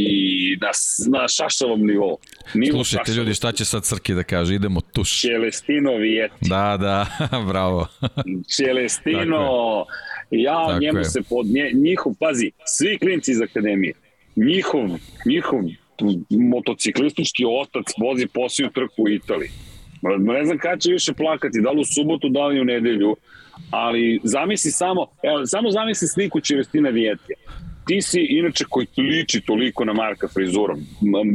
[0.60, 0.70] na,
[1.18, 2.18] na šašavom nivou.
[2.54, 3.18] Nivo Slušajte šašavo.
[3.24, 4.54] ljudi, šta će sad Crki da kaže?
[4.54, 5.20] Idemo tuš.
[5.20, 6.34] Celestino Vieti.
[6.40, 7.06] Da, da,
[7.50, 7.86] bravo.
[8.56, 9.84] Celestino,
[10.30, 11.04] ja Tako njemu je.
[11.04, 13.94] se pod nje, njihov, pazi, svi klinci iz akademije,
[14.36, 14.88] njihov,
[15.26, 15.60] njihov
[16.30, 19.50] motociklistički otac vozi posliju trku u Italiji.
[20.18, 23.16] Ne znam kada će više plakati, da li u subotu, da li u nedelju,
[23.70, 27.36] ali zamisli samo, evo, samo zamisli sliku Celestina Vijetija.
[27.86, 30.78] Ti si inače koji liči toliko na Marka frizurom,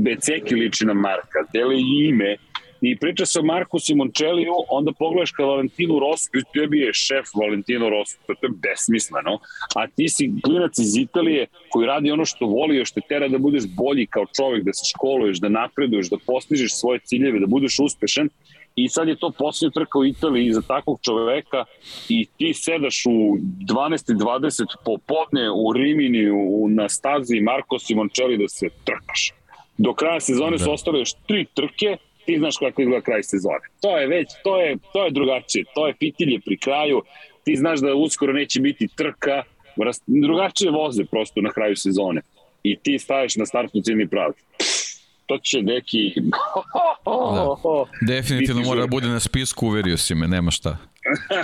[0.04, 2.38] Beceki liči na Marka, dele i ime,
[2.86, 7.90] i priča se o Marku Simončeliju, onda pogledaš ka Valentinu Rossi, tebi je šef Valentino
[7.90, 9.40] Rossi, to je besmisleno,
[9.76, 13.38] a ti si klinac iz Italije koji radi ono što voli, još te tera da
[13.38, 17.80] budeš bolji kao čovek, da se školuješ, da napreduješ, da postižeš svoje ciljeve, da budeš
[17.80, 18.30] uspešan
[18.76, 21.66] i sad je to posljednja trka u Italiji za takvog čoveka
[22.10, 23.38] i ti sedaš u
[23.68, 29.34] 12.20 popodne u Rimini u, na stazi Marko Simoncelli da se trkaš.
[29.78, 30.64] Do kraja sezone da.
[30.64, 33.68] su ostale još tri trke, ti znaš kako izgleda kraj sezone.
[33.82, 37.02] To je već, to je, to je drugačije, to je fitilje pri kraju,
[37.44, 39.44] ti znaš da uskoro neće biti trka,
[40.08, 42.22] drugačije voze prosto na kraju sezone
[42.64, 44.34] i ti staješ na startnu ciljni pravi
[45.26, 46.14] to će neki...
[47.06, 47.56] da.
[48.16, 50.78] Definitivno mora da bude na spisku, uverio si me, nema šta.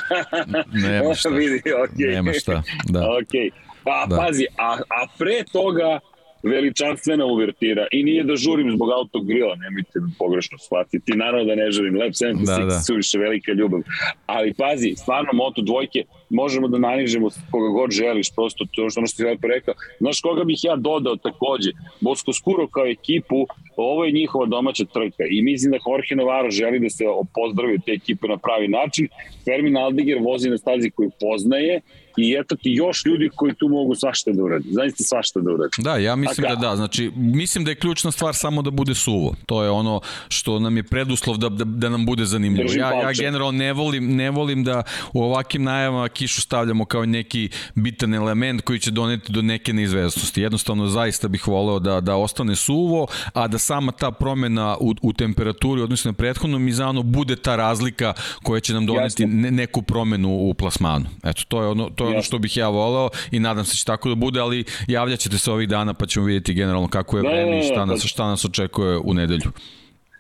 [0.90, 1.30] Nema šta.
[1.30, 2.14] Vidi, okay.
[2.14, 3.00] Nema šta, da.
[3.20, 3.54] Ok,
[3.84, 4.18] pa da.
[4.18, 6.00] pazi, a, a pre toga
[6.44, 11.72] veličanstvena uvertira i nije da žurim zbog autogrila, nemojte me pogrešno shvatiti, naravno da ne
[11.72, 12.80] želim, Lab 76 da, da.
[12.80, 13.82] su više velika ljubav,
[14.26, 19.08] ali pazi, stvarno Moto dvojke možemo da nanižemo koga god želiš, prosto to što ono
[19.08, 19.74] što ti lepo rekao.
[20.00, 21.72] Znaš koga bih ja dodao takođe?
[22.02, 26.80] Bosko Skuro kao ekipu, ovo je njihova domaća trka i mislim da Jorge Navarro želi
[26.80, 27.04] da se
[27.36, 29.08] pozdravi te ekipe na pravi način.
[29.46, 31.82] Fermin Aldiger vozi na stazi koju poznaje
[32.22, 34.66] i eto ti još ljudi koji tu mogu svašta da uradi.
[34.72, 35.72] Zaista svašta da uradi.
[35.78, 36.56] Da, ja mislim Aka.
[36.56, 36.76] da da.
[36.76, 39.36] Znači, mislim da je ključna stvar samo da bude suvo.
[39.46, 42.70] To je ono što nam je preduslov da, da, da nam bude zanimljivo.
[42.74, 44.84] ja, ja generalno ne volim, ne volim da
[45.14, 50.42] u ovakvim najavama kišu stavljamo kao neki bitan element koji će doneti do neke neizvestnosti.
[50.42, 55.14] Jednostavno, zaista bih voleo da, da ostane suvo, a da sama ta promena u, u
[55.14, 58.14] temperaturi, odnosno na prethodnom Mizanu, bude ta razlika
[58.44, 61.06] koja će nam doneti ne, neku promenu u plasmanu.
[61.24, 63.76] Eto, to je ono, to je ono što bih ja voleo i nadam se da
[63.76, 67.24] će tako da bude, ali javljaćete se ovih dana pa ćemo vidjeti generalno kako je
[67.24, 69.52] vreme i šta nas, šta nas očekuje u nedelju.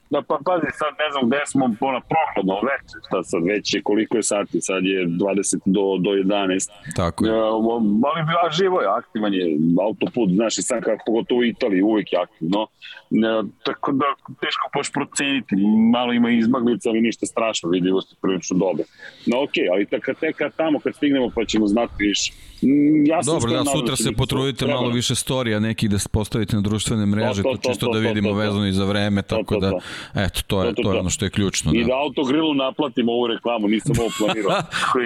[0.09, 3.81] Da, pa pazi, sad ne znam gde smo, ona prohladno veče, šta sad već je,
[3.83, 6.69] koliko je sati, sad je 20 do, do 11.
[6.95, 7.31] Tako je.
[7.31, 9.45] Uh, ali a živo je, aktivan je
[9.87, 12.61] autoput, znaš i sam kako, pogotovo u Italiji, uvek je aktivno.
[12.61, 14.05] Uh, tako da
[14.41, 15.55] teško poš proceniti,
[15.93, 18.83] malo ima izmaglica, ali ništa strašno, vidljivost je prilično dobro.
[19.25, 22.33] No okej, okay, ali tek, tek tamo kad stignemo pa ćemo znati više.
[22.61, 27.05] Mm, ja Dobro, da, sutra se potrudite malo više storija nekih da postavite na društvene
[27.05, 29.21] mreže, to, to, to čisto to, to, da vidimo to, to, vezano i za vreme,
[29.21, 29.79] tako to, to, to.
[30.13, 31.71] da, eto, to je, to, to, to je ono što je ključno.
[31.75, 34.51] I da, da autogrilu naplatimo ovu reklamu, nisam ovo planirao.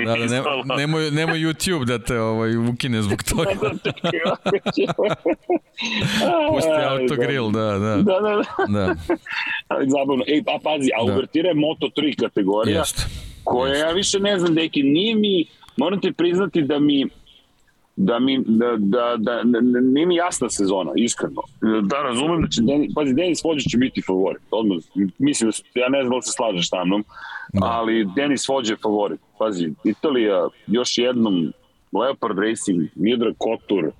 [0.05, 0.41] da, da, ne,
[0.77, 3.51] nemoj, nemoj YouTube da te ovaj, ukine zbog toga.
[6.49, 7.97] Pusti autogrill, da, da.
[7.97, 8.43] Da, da, da.
[8.67, 8.95] da.
[9.69, 10.23] Zabavno.
[10.27, 11.13] Ej, pa pazi, a da.
[11.13, 13.07] uvertira je Moto3 kategorija, Jest.
[13.43, 13.84] koja Jest.
[13.84, 15.45] ja više ne znam, deki, nije mi,
[15.77, 17.07] moram ti priznati da mi
[17.95, 21.41] da mi da, da, da, da nije mi jasna sezona, iskreno.
[21.61, 24.41] Da razumem da će Denis, pazi, Denis Vođe će biti favorit.
[24.52, 24.78] Odmah,
[25.18, 27.03] mislim da su, ja ne znam da se slažeš sa mnom,
[27.53, 27.65] da.
[27.65, 29.20] ali Denis Vođe je favorit.
[29.40, 31.53] Pazi, Italija još jednom
[31.91, 33.91] Leopard Racing, Midra Kotur,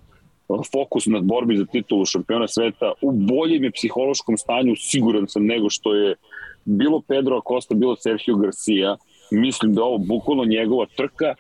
[0.72, 5.70] fokus na borbi za titulu šampiona sveta u boljem je psihološkom stanju, siguran sam, nego
[5.70, 6.16] što je
[6.66, 8.98] bilo Pedro Acosta, bilo Sergio Garcia.
[9.32, 11.36] Mislim da ovo bukvalno njegova trka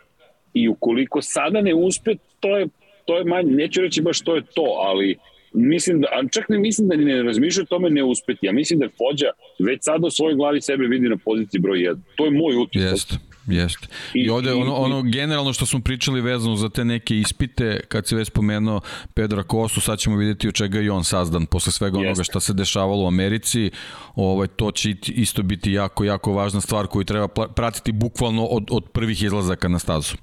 [0.54, 2.68] i ukoliko sada ne uspe, to je,
[3.06, 5.18] to je manje, neću reći baš to je to, ali
[5.54, 9.32] mislim da, čak ne mislim da ne razmišljaju tome ne uspeti, ja mislim da Fođa
[9.60, 11.98] već sada u svojoj glavi sebe vidi na poziciji broj 1.
[12.16, 12.92] To je moj utisak.
[12.92, 13.16] Jeste.
[13.48, 13.88] Jeste.
[14.14, 18.08] I, I ovde ono, ono generalno što smo pričali vezano za te neke ispite, kad
[18.08, 18.82] se već spomenuo
[19.14, 22.54] Pedra Kostu, sad ćemo videti od čega je on sazdan posle svega onoga šta se
[22.54, 23.72] dešavalo u Americi.
[24.16, 28.84] Ovaj, to će isto biti jako, jako važna stvar koju treba pratiti bukvalno od, od
[28.94, 30.16] prvih izlazaka na stazu.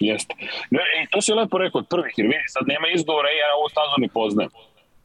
[0.00, 0.34] Jeste.
[0.70, 3.48] Ne, I to si lepo rekao od prvih, jer vidi, sad nema izgovora i ja
[3.58, 4.50] ovu stazu ne poznajem.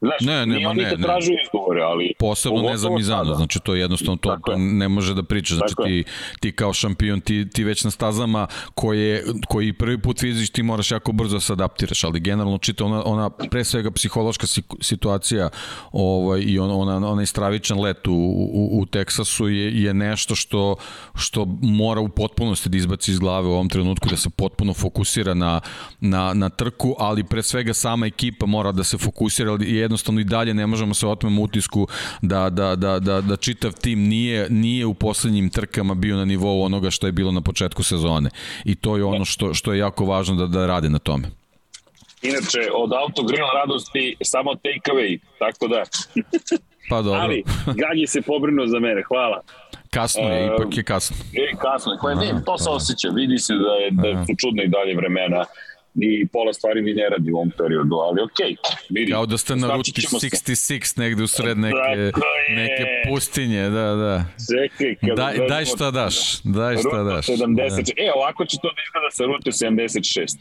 [0.01, 1.43] Znaš, ne, ne, oni ne, ne.
[1.43, 2.13] izgovore, ali...
[2.19, 6.03] Posebno ne za Mizano, znači to jednostavno to, to ne može da priča, znači ti,
[6.39, 10.91] ti kao šampion, ti, ti već na stazama koje, koji prvi put vidiš ti moraš
[10.91, 14.47] jako brzo da se adaptiraš, ali generalno čita ona, ona pre svega psihološka
[14.81, 15.49] situacija
[15.91, 20.75] ovaj, i ona, ona, onaj stravičan let u, u, u Teksasu je, je nešto što,
[21.15, 25.33] što mora u potpunosti da izbaci iz glave u ovom trenutku, da se potpuno fokusira
[25.33, 25.61] na,
[25.99, 30.23] na, na trku, ali pre svega sama ekipa mora da se fokusira, ali jednostavno i
[30.23, 31.87] dalje ne možemo se otmemo utisku
[32.21, 36.63] da, da, da, da, da čitav tim nije, nije u poslednjim trkama bio na nivou
[36.63, 38.29] onoga što je bilo na početku sezone.
[38.65, 41.27] I to je ono što, što je jako važno da, da rade na tome.
[42.21, 45.83] Inače, od autogrill radosti samo take away, tako da...
[46.89, 47.19] Pa dobro.
[47.19, 49.41] Ali, Gagi se pobrinuo za mene, hvala.
[49.89, 51.15] Kasno je, uh, ipak je kasno.
[51.33, 54.63] E, kasno je, pa ne, to se osjeća, vidi se da, je, da su čudne
[54.63, 55.45] i dalje vremena
[55.95, 58.55] i pola stvari mi ne radi u ovom periodu, ali okej,
[58.89, 59.11] vidi.
[59.11, 60.27] Kao da ste na ruti ćemo se.
[60.27, 62.11] 66 negde u sred neke,
[62.49, 64.25] neke pustinje, da, da.
[64.49, 67.27] Čekaj, kada Daj, dođemo- daj šta daš, daj šta daš.
[67.27, 70.37] 70, e, ovako će to da izgleda sa rute 76.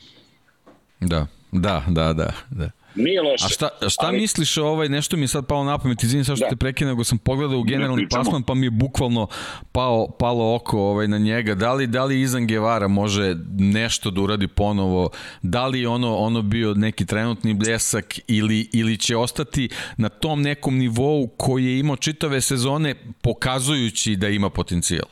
[1.01, 2.33] Da, da, da, da.
[2.51, 2.70] da.
[2.99, 3.45] Nije loše.
[3.45, 6.25] A šta, šta ali- misliš o ovaj, nešto mi je sad palo na pamet, izvini
[6.25, 6.51] sad što Da.
[6.51, 8.23] te prekinem, nego sam pogledao u generalni pričamo.
[8.23, 9.27] plasman, pa mi je bukvalno
[9.73, 11.55] pao, palo oko ovaj, na njega.
[11.55, 15.11] Da li, da li Izan Guevara može nešto da uradi ponovo?
[15.43, 17.99] Da li ono, ono bio neki trenutni bljesak
[18.29, 24.29] ili, ili će ostati na tom nekom nivou koji je imao čitave sezone pokazujući da
[24.29, 25.07] ima potencijal?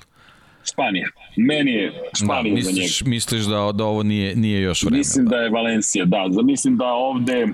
[0.64, 1.08] Španija.
[1.38, 2.80] Meni je Da, Španija za njega.
[2.80, 4.98] misliš, misliš da, da ovo nije, nije još vreme?
[4.98, 6.16] Mislim da je Valencija, da.
[6.44, 7.46] Mislim da ovde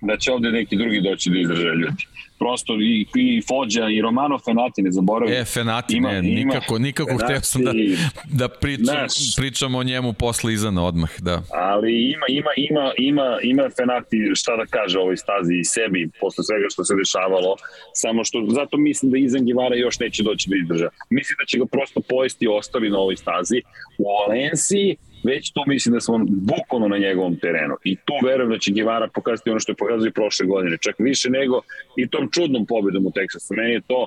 [0.00, 2.02] da će ovde neki drugi doći da izdrže ljudi.
[2.38, 5.34] Prosto i, i Fođa i Romano Fenati, ne zaboravim.
[5.34, 7.96] E, Fenati, Ima- ne, ima- nikako, nikako hteo sam da, Fenati-
[8.32, 9.36] da pričam, Znaš.
[9.36, 11.42] pričam o njemu posle Izana odmah, da.
[11.50, 16.08] ali ima, ima, ima, ima, ima Fenati šta da kaže o ovoj stazi i sebi
[16.20, 17.56] posle svega što se dešavalo,
[17.94, 20.88] samo što, zato mislim da Izan Givara još neće doći da izdrža.
[21.10, 23.58] Mislim da će ga prosto pojesti i ostali na ovoj stazi.
[23.98, 28.58] U Valenciji već tu mislim da smo bukvalno na njegovom terenu i tu verujem da
[28.58, 31.60] će Givara pokazati ono što je pokazao i prošle godine, čak više nego
[31.96, 33.54] i tom čudnom pobedom u Teksasu.
[33.54, 34.06] Meni je to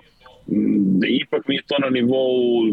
[0.52, 2.64] Mm, ipak mi je to na nivou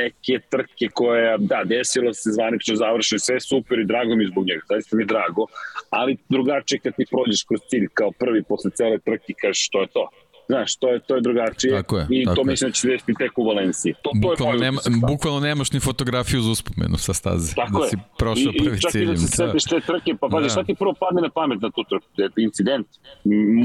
[0.00, 4.62] neke trke koja, da, desilo se zvanično završeno, sve super i drago mi zbog njega,
[4.68, 5.46] zaista mi je drago,
[5.90, 9.86] ali drugačije kad ti prođeš kroz cilj kao prvi posle cele trke kažeš što je
[9.86, 10.08] to.
[10.48, 12.44] Znaš, to je, to je drugačije Tako je, i tako to je.
[12.46, 13.92] mislim da će se desiti tek u Valenciji.
[13.94, 15.06] To, to je Bukvalno, nema, utisak, da.
[15.06, 17.90] bukvalno nemaš ni fotografiju za uspomenu sa staze, Tako da je.
[17.90, 20.48] si prošao I, prvi I čak i da se setiš te trke, pa pazi, Da.
[20.48, 22.06] šta ti prvo padne na pamet na tu trku?
[22.16, 22.86] Da je incident,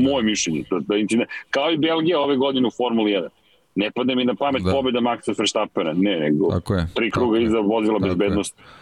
[0.01, 1.29] moje mišljenje, da, da je incident.
[1.49, 3.27] Kao i Belgija ove godine u Formuli 1.
[3.75, 4.65] Ne padne mi na pamet Da.
[4.65, 4.71] da.
[4.71, 7.43] pobjeda Maxa Verstappena, ne, nego Tako je, tri tako kruga je.
[7.43, 8.09] iza vozila Tako je.
[8.09, 8.55] bezbednost.
[8.55, 8.73] Tako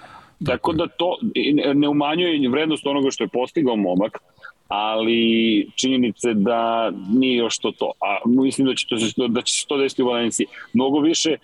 [0.45, 0.77] Tako je.
[0.77, 1.17] da to
[1.73, 4.17] ne umanjuje vrednost onoga što je postigao momak,
[4.73, 7.91] ali činjenice da nije još to to.
[8.01, 10.45] A mislim da će, to, da će se to desiti u Valenciji.
[10.73, 11.37] Mnogo više,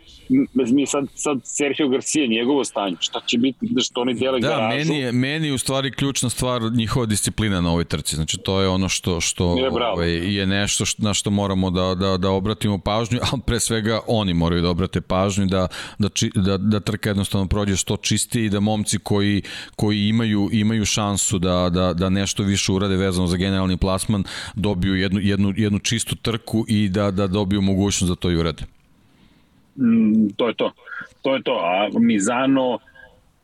[0.54, 4.48] mi sad, sad Sergio Garcia, njegovo stanje, šta će biti, da što oni dele Da,
[4.48, 4.78] garažu.
[4.78, 8.16] meni je, meni je u stvari ključna stvar njihova disciplina na ovoj trci.
[8.16, 11.96] Znači, to je ono što, što Je, ovaj, je nešto što, na što moramo da,
[11.96, 15.68] da, da obratimo pažnju, ali pre svega oni moraju da obrate pažnju, da,
[16.00, 19.42] da, či, da, da trka jednostavno prođe što čistije i da momci koji,
[19.76, 24.24] koji imaju, imaju šansu da, da, da nešto više urade vezano za generalni plasman,
[24.56, 28.64] dobiju jednu, jednu, jednu čistu trku i da, da dobiju mogućnost da to i urade.
[29.78, 30.72] Mm, to je to.
[31.22, 31.52] To je to.
[31.64, 32.80] A Mizano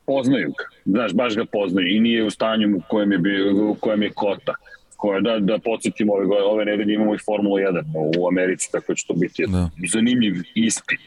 [0.06, 0.64] poznaju ga.
[0.84, 4.10] Znaš, baš ga poznaju i nije u stanju u kojem je, bio, u kojem je
[4.10, 4.54] kota
[4.96, 7.84] koja da, da podsjetimo ove, godine- ove nedelje imamo i Formulu 1
[8.18, 9.70] u Americi, tako da će to biti Da.
[9.92, 11.00] zanimljiv ispit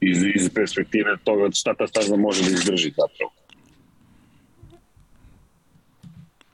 [0.00, 3.30] iz, iz perspektive toga šta ta staza može da izdrži zapravo.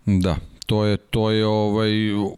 [0.06, 0.36] Da,
[0.66, 1.90] to je to je ovaj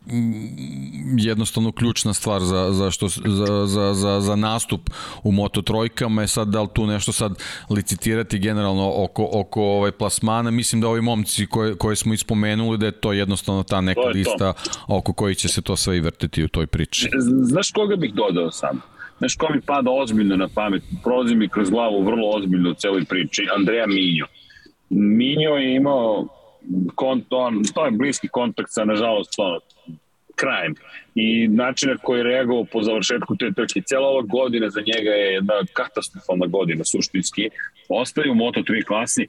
[0.07, 4.91] mm, jednostavno ključna stvar za za što za za za za nastup
[5.23, 9.93] u Moto trojkama je sad da li tu nešto sad licitirati generalno oko oko ovaj
[9.93, 14.01] plasmana mislim da ovi momci koje koje smo ispomenuli da je to jednostavno ta neka
[14.01, 14.19] To je to.
[14.19, 14.53] lista
[14.89, 17.11] oko koji će se to sve i vrteti u toj priči.
[17.43, 18.81] Znaš koga bih dodao sam?
[19.19, 20.83] Znaš ko mi pada ozbiljno na pamet?
[21.03, 23.47] Prolazi mi kroz glavu vrlo ozbiljno u celoj priči.
[23.59, 24.27] Andreja Minjo.
[24.91, 26.27] Minjo je imao
[26.95, 29.61] kont, on, to je bliski kontakt sa, nažalost, ono,
[30.35, 30.75] krajem.
[31.15, 33.81] I način na koji je reagovao po završetku te trke.
[33.81, 37.51] Cijela ova godina za njega je jedna katastrofalna godina, suštinski.
[37.89, 39.27] Ostaje u Moto3 klasi,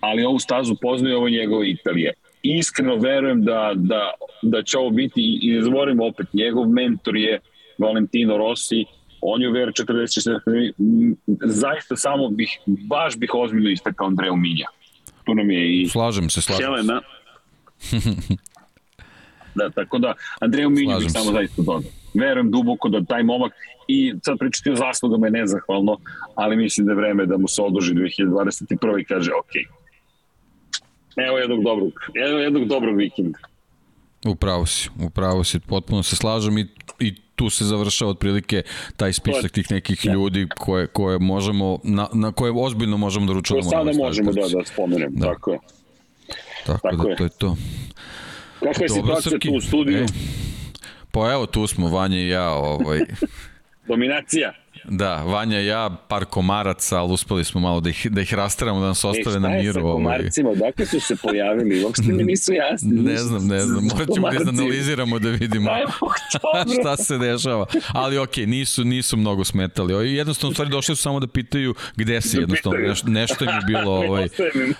[0.00, 2.12] ali ovu stazu poznaju ovo njegove Italije.
[2.42, 4.10] Iskreno verujem da, da,
[4.42, 7.40] da će ovo biti, i i ne zaboravimo opet, njegov mentor je
[7.78, 8.84] Valentino Rossi,
[9.20, 14.66] on je u VR46, m, zaista samo bih, baš bih ozbiljno istakao Andreju Minja.
[15.28, 16.64] Tu nam je i Slažem se, slažem se.
[16.64, 17.00] Helena.
[19.58, 21.18] da, tako da, Andreju Minju bih se.
[21.18, 21.90] samo zaista dodao.
[22.14, 23.52] Verujem duboko da taj momak,
[23.88, 25.98] i sad pričati o zaslugama je nezahvalno,
[26.34, 29.00] ali mislim da je vreme da mu se odloži 2021.
[29.00, 29.52] i kaže, ok,
[31.28, 31.92] evo jednog dobrog,
[32.28, 33.38] evo jednog dobrog vikenda.
[34.26, 36.66] Upravo si, upravo si, potpuno se slažem i,
[36.98, 38.62] i tu se završava otprilike
[38.96, 43.60] taj spisak tih nekih ljudi koje, koje možemo, na, na koje ozbiljno možemo da ručamo.
[43.60, 45.26] na sada možemo da, da spomenem, Da.
[45.26, 45.58] tako je.
[46.66, 47.16] Tako, tako da, je.
[47.16, 47.56] to je to.
[48.60, 49.48] Kakva je Dobro, situacija Srki.
[49.48, 49.98] tu u studiju?
[49.98, 50.06] E,
[51.10, 53.00] pa evo, tu smo, Vanja i ja, ovaj,
[53.88, 54.52] Dominacija.
[54.90, 58.86] Da, Vanja ja, par komaraca, ali uspeli smo malo da ih, da ih rasteramo, da
[58.86, 59.72] nas ostave na E, šta je miru.
[59.74, 59.92] sa Ovaj.
[59.94, 60.50] komarcima?
[60.50, 61.84] Odakle su se pojavili?
[61.84, 62.90] Uopšte mi nisu jasni.
[63.02, 65.70] Ne znam, ne znam, morat ćemo da izanaliziramo da vidimo
[66.80, 67.66] šta se dešava.
[67.88, 70.14] Ali okej, nisu, nisu mnogo smetali.
[70.14, 73.50] Jednostavno, u stvari, došli su samo da pitaju gde si, Da jednostavno, nešto, nešto im
[73.50, 74.28] je bilo, ovaj,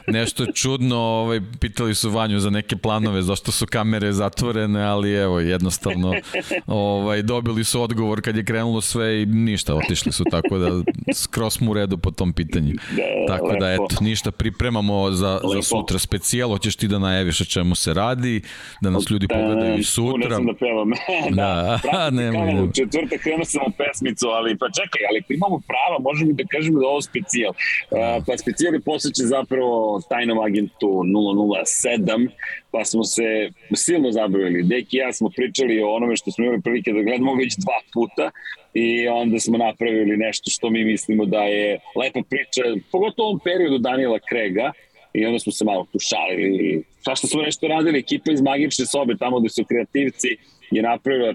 [0.06, 5.40] nešto čudno, ovaj, pitali su Vanju za neke planove, zašto su kamere zatvorene, ali evo,
[5.40, 6.14] jednostavno,
[6.66, 10.68] ovaj, dobili su odgovor kad je krenulo sve i ništa, otišli su, tako da
[11.14, 12.74] skroz smo u redu po tom pitanju.
[12.96, 13.84] Da, tako da, lepo.
[13.84, 15.62] eto, ništa, pripremamo za, za Lepo.
[15.62, 18.42] sutra specijal, hoćeš ti da najaviš o čemu se radi,
[18.82, 20.28] da nas ljudi pogledaju i Ne sutra.
[20.34, 20.90] znam da pevam.
[21.36, 22.68] Da, pratim nemoj, kanal, nemoj.
[22.68, 26.44] U četvrtak krenuo sam u pesmicu, ali pa čekaj, ali ako imamo prava, možemo da
[26.50, 27.50] kažemo da ovo specijal.
[27.50, 32.28] Uh, pa specijal je posvećen zapravo tajnom agentu 007,
[32.70, 34.62] pa smo se silno zabavili.
[34.62, 37.80] Deki i ja smo pričali o onome što smo imali prilike da gledamo već dva
[37.92, 38.30] puta
[38.74, 42.62] i onda smo napravili nešto što mi mislimo da je lepa priča,
[42.92, 44.72] pogotovo u ovom periodu Daniela Krega,
[45.12, 46.82] i onda smo se malo tu šalili.
[47.00, 50.28] Svašta smo nešto radili, ekipa iz Magične sobe, tamo gde su kreativci,
[50.70, 51.34] je napravila,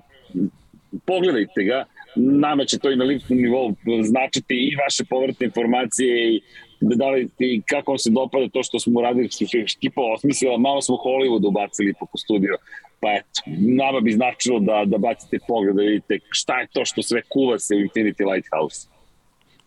[1.06, 1.86] pogledajte ga,
[2.16, 6.42] nama će to i na ličnom nivou značiti i vaše povratne informacije i
[6.84, 10.02] da da li ti, kako vam se dopada to što smo uradili, što je ekipa
[10.16, 12.58] osmislila, malo smo Hollywood ubacili ipak u studio,
[13.00, 13.42] pa eto,
[13.82, 17.60] nama bi značilo da, da bacite pogled, da vidite šta je to što sve kuva
[17.60, 18.88] se u Infinity Lighthouse.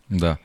[0.09, 0.35] Da.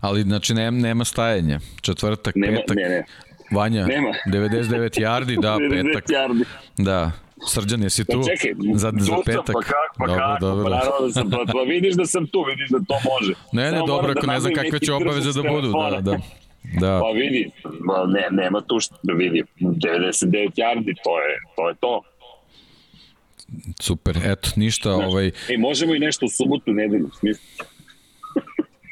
[0.00, 1.60] Ali, znači, nema, nema stajanja.
[1.82, 2.76] Četvrtak, Nema, petak.
[2.76, 3.04] ne, ne.
[3.50, 4.10] Vanja, Nema.
[4.26, 6.10] 99 yardi, da, 99 petak.
[6.10, 6.44] yardi.
[6.78, 7.10] Da.
[7.46, 8.20] Srđan, jesi tu?
[8.20, 9.52] Pa čekaj, za, tu za sam, petak.
[9.52, 10.64] Pa kako, pa dobro, kako, dobro.
[10.64, 13.32] pa naravno da sam, pa, pa vidiš da sam tu, vidiš da to može.
[13.52, 15.72] Ne, ne, Samo dobro, ako da ne znam kakve će obaveze da budu.
[15.90, 16.18] Da, da.
[16.80, 17.50] Da, Pa vidi,
[17.80, 19.44] ma ne, nema tu što da vidi.
[19.60, 21.68] 99 yardi, to je to.
[21.68, 22.02] Je to.
[23.80, 24.16] super.
[24.24, 27.44] Eto, ništa, ovaj, E, možemo i nešto u subotu, nedelju, smisli.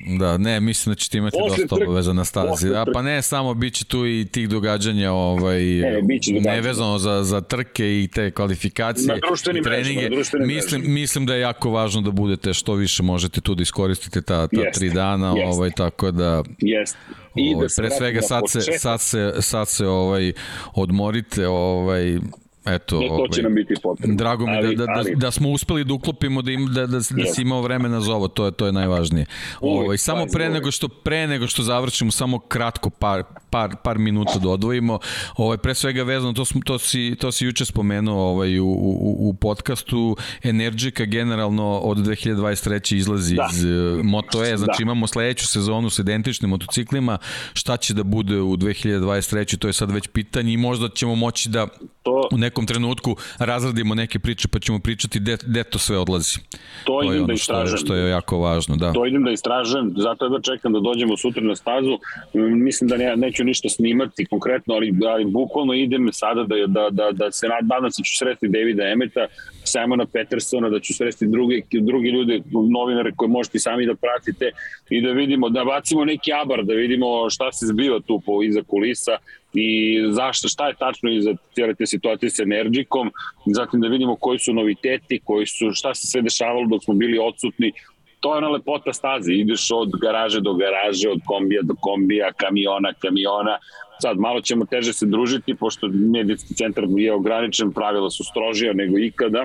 [0.08, 2.68] Da, ne, mislim da ćete imati dosta obaveza na stazi.
[2.68, 2.92] Da, trke.
[2.94, 6.40] pa ne, samo bit će tu i tih događanja, ovaj, E, događanja.
[6.40, 9.16] nevezano za, za trke i te kvalifikacije
[9.54, 10.08] i treninge.
[10.08, 10.94] društvenim mislim, mrežama.
[10.94, 14.60] mislim da je jako važno da budete što više možete tu da iskoristite ta, ta
[14.60, 15.48] Jeste, tri dana, jeste.
[15.48, 16.98] ovaj, tako da Jeste.
[17.36, 20.32] I Ovaj, da pre svega sad se, sad se, sad se ovaj,
[20.74, 22.18] odmorite, ovaj,
[22.66, 24.16] eto, Ne, to će ovaj, nam biti potrebno.
[24.16, 26.86] Drago mi da, Ali- da, da, ali- da smo uspeli da uklopimo da, im, da,
[26.86, 29.26] da, da si imao vremena za ovo, to je, to je najvažnije.
[29.60, 34.38] Ovaj, samo pre nego što pre nego što završimo, samo kratko par, par, par minuta
[34.38, 34.98] da odvojimo.
[35.36, 39.16] Ovaj, pre svega vezano, to, smo, to, si, to si juče spomenuo ovaj, u, u,
[39.20, 40.74] u podcastu, Energica
[41.04, 42.96] generalno od 2023.
[42.96, 43.48] izlazi Da.
[43.52, 43.70] iz uh,
[44.04, 44.82] Moto E, znači Da.
[44.82, 47.18] imamo sledeću sezonu sa identičnim motociklima,
[47.52, 49.56] šta će da bude u 2023.
[49.56, 51.66] to je sad već pitanje i možda ćemo moći da
[52.02, 56.38] To, u nekom trenutku razradimo neke priče pa ćemo pričati gde, gde to sve odlazi.
[56.84, 58.92] to, To je idem da ono što je, što je jako važno, da.
[58.92, 61.98] To idem da istražujem, zato da čekam da dođemo sutra na stazu.
[62.34, 67.10] Mislim da ne, neću ništa snimati konkretno, ali, ali bukvalno idem sada da, da, da,
[67.12, 69.26] da se nad- nadam se da ću sresti Davida Emeta,
[69.64, 72.40] Simona Petersona, da ću sresti druge, drugi ljude,
[72.78, 74.50] novinare koje možete sami da pratite
[74.90, 78.62] i da vidimo, da bacimo neki abar, da vidimo šta se zbiva tu po, iza
[78.62, 79.16] kulisa
[79.54, 83.10] i zašto, šta je tačno iza cijele te situacije sa Energikom,
[83.46, 87.18] zatim da vidimo koji su noviteti, koji su, šta se sve dešavalo dok smo bili
[87.18, 87.72] odsutni,
[88.20, 92.92] to je ona lepota staze, ideš od garaže do garaže, od kombija do kombija, kamiona,
[92.98, 93.58] kamiona,
[94.02, 98.98] sad malo ćemo teže se družiti, pošto medicinski centar je ograničen, pravila su strožija nego
[98.98, 99.44] ikada,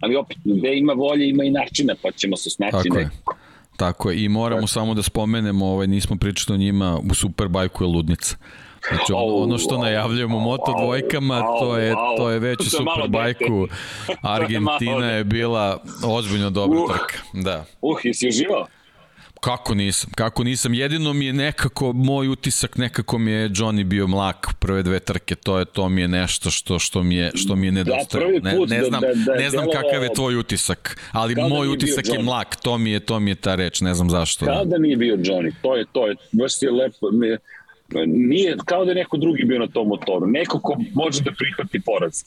[0.00, 3.04] ali opet, gde ima volje, ima i načina, pa ćemo se snaći Tako je.
[3.04, 3.36] nekako.
[3.76, 4.24] Tako je.
[4.24, 8.36] I moramo samo da spomenemo, ovaj, nismo pričali o njima, u Superbajku je ludnica.
[8.88, 13.66] Znači ono, ono što najavljujemo moto dvojkama, to je, to je već u Superbajku.
[14.22, 16.90] Argentina je bila ozbiljno dobra Uh.
[16.90, 17.18] trka.
[17.34, 17.64] Da.
[17.82, 18.66] Uh, jesi uživao?
[19.40, 20.74] Kako nisam, kako nisam.
[20.74, 25.34] Jedino mi je nekako, moj utisak nekako mi je Johnny bio mlak prve dve trke,
[25.34, 28.30] to je to mi je nešto što što mi je što mi je nedostajalo.
[28.30, 31.48] prvi Ne, ne da- znam, da- da ne znam kakav je tvoj utisak, ali Kao
[31.48, 34.10] da moj utisak je mlak, to mi je to mi je ta reč, ne znam
[34.10, 34.44] zašto.
[34.64, 37.06] Da nije bio Johnny, to je to, je, baš je lepo.
[38.06, 41.80] Nije, kao da je neko drugi bio na tom motoru, neko ko može da prihvati
[41.80, 42.22] poraz.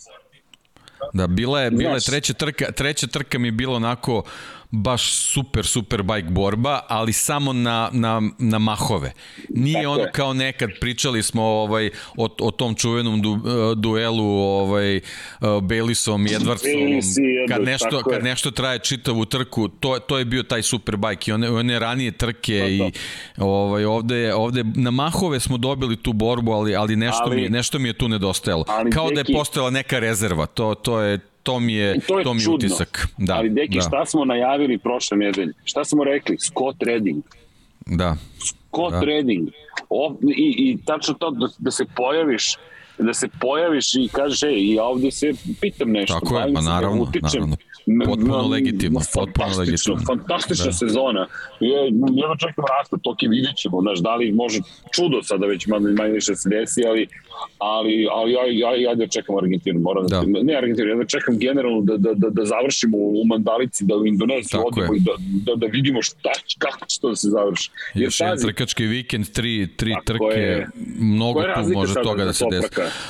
[1.13, 4.23] Da, bila je, bila je treća trka, treća trka mi je bila onako
[4.71, 9.11] baš super, super bike borba, ali samo na, na, na mahove.
[9.49, 10.11] Nije Tako ono je.
[10.11, 13.39] kao nekad, pričali smo ovaj, o, o tom čuvenom du, eh,
[13.75, 15.01] duelu ovaj, uh,
[15.41, 17.01] Baylisom i Edwardsom,
[17.47, 21.33] kad nešto, kad nešto traje čitavu trku, to, to je bio taj super bike i
[21.33, 22.67] one, one ranije trke to.
[22.67, 22.91] i
[23.37, 27.49] ovaj, ovde, ovde na mahove smo dobili tu borbu, ali, ali, nešto, Ali- mi, je-
[27.49, 28.63] nešto mi je tu nedostajalo.
[28.93, 32.33] Kao da je postojala neka rezerva, to, to je to mi je, To je to
[32.33, 32.55] mi je čudno.
[32.57, 33.07] utisak.
[33.17, 35.53] Da, Ali, deki, da, šta smo najavili prošle nedelje?
[35.63, 36.37] Šta smo rekli?
[36.39, 37.23] Scott Redding.
[37.87, 38.15] da.
[38.39, 38.99] Scott Da.
[38.99, 39.05] da.
[39.05, 39.49] Redding.
[39.89, 42.55] O, i, I tačno to da, da se pojaviš
[42.99, 46.13] da se pojaviš i kažeš, ej, ja ovde se pitam nešto.
[46.13, 47.21] Tako je, pa naravno, utičem.
[47.23, 47.55] naravno.
[48.05, 49.99] Potpuno legitimno, potpuno legitimno.
[50.07, 50.69] Fantastična Da.
[50.69, 50.73] da.
[50.73, 51.27] sezona.
[51.59, 51.79] Ja,
[52.13, 54.59] ja čekam raspad, to ki vidjet ćemo, znaš, da li može
[54.91, 57.07] čudo sada već manje više se desi, ali,
[57.57, 60.19] ali, ali ja, ja, ja da čekam Argentinu, moram da.
[60.19, 60.43] Da.
[60.43, 64.07] ne Argentinu, ja da čekam generalno da, da, da, da završimo u Mandalici, da u
[64.65, 64.97] odemo je.
[64.97, 65.11] i da,
[65.45, 67.71] da, da vidimo šta, kako će to da se završi.
[67.93, 70.67] Jer Još jedan trkački vikend, tri, tri Tako trke, je.
[70.99, 72.67] mnogo tu može toga da se desi.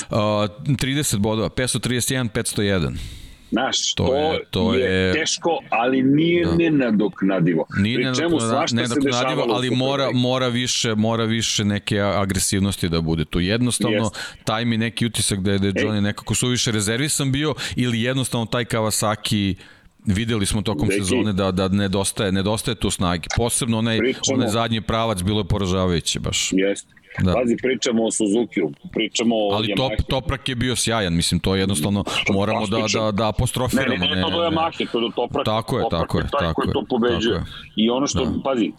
[0.10, 3.27] Uh, 30 bodova, 531, 501.
[3.52, 6.52] Znaš, To to, je- to je, teško, ali nije Da.
[6.52, 6.58] da.
[6.58, 7.66] nenadoknadivo.
[7.76, 12.00] Nije Pri čemu svašta se nenadoknadivo, dešavalo u ali mora, mora, više, mora više neke
[12.02, 13.40] agresivnosti da bude tu.
[13.40, 14.20] Jednostavno, Jeste.
[14.44, 18.46] taj mi neki utisak da je, da je Johnny nekako suviše rezervisan bio ili jednostavno
[18.46, 19.56] taj Kawasaki
[20.06, 21.00] videli smo tokom Deki.
[21.00, 23.28] sezone da da nedostaje nedostaje tu snage.
[23.38, 26.50] Posebno onaj Pričamo- onaj zadnji pravac bilo je poražavajuće baš.
[26.54, 26.94] Jeste.
[27.20, 27.34] Da.
[27.34, 30.08] Pazi, pričamo o Suzuki-u, pričamo o Ali top, Yamahi.
[30.10, 34.06] Toprak je bio sjajan, mislim, to je jednostavno moramo da, da, da Ne, apostrofiramo.
[34.06, 35.44] ne, ne, to do Yamahe, to do Topraka.
[35.46, 37.38] Tako je, Toprak tako je, taj tako koji je, to pobeđuje.
[37.40, 38.32] tako I ono što, Da.
[38.44, 38.72] pazi,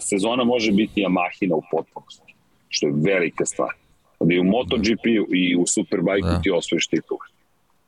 [0.00, 2.34] sezona može biti Yamahina u potpunosti,
[2.68, 3.70] što je velika stvar.
[4.20, 6.36] Da i u MotoGP-u i u Superbike-u Da.
[6.36, 6.42] da.
[6.42, 7.18] ti osvojiš titul.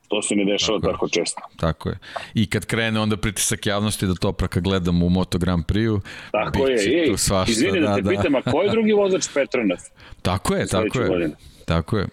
[0.09, 1.41] To se ne dešava Tako tako, često.
[1.57, 1.97] Tako je.
[2.33, 7.01] I kad krene onda pritisak javnosti da Topraka gledamo u Moto Grand Prix-u, Tako je.
[7.01, 7.51] Ej, tu svašta.
[7.51, 9.91] izvini da, te pitam, a ko je drugi vozač Petronas?
[10.21, 11.07] Tako je, tako je.
[11.07, 11.35] godine?
[11.65, 12.07] Tako je.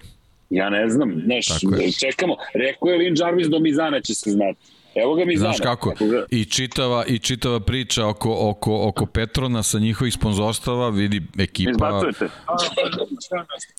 [0.50, 1.92] Ja ne znam, je.
[2.00, 2.36] čekamo.
[2.54, 4.58] Rekao je Lin Jarvis do Mizana će se znati.
[4.94, 5.52] Evo ga Mizana.
[5.52, 5.94] Znaš kako?
[6.30, 11.70] I čitava, i čitava priča oko, oko, oko Petrona sa njihovih sponzorstava, vidi ekipa...
[11.70, 12.28] Izbacujete.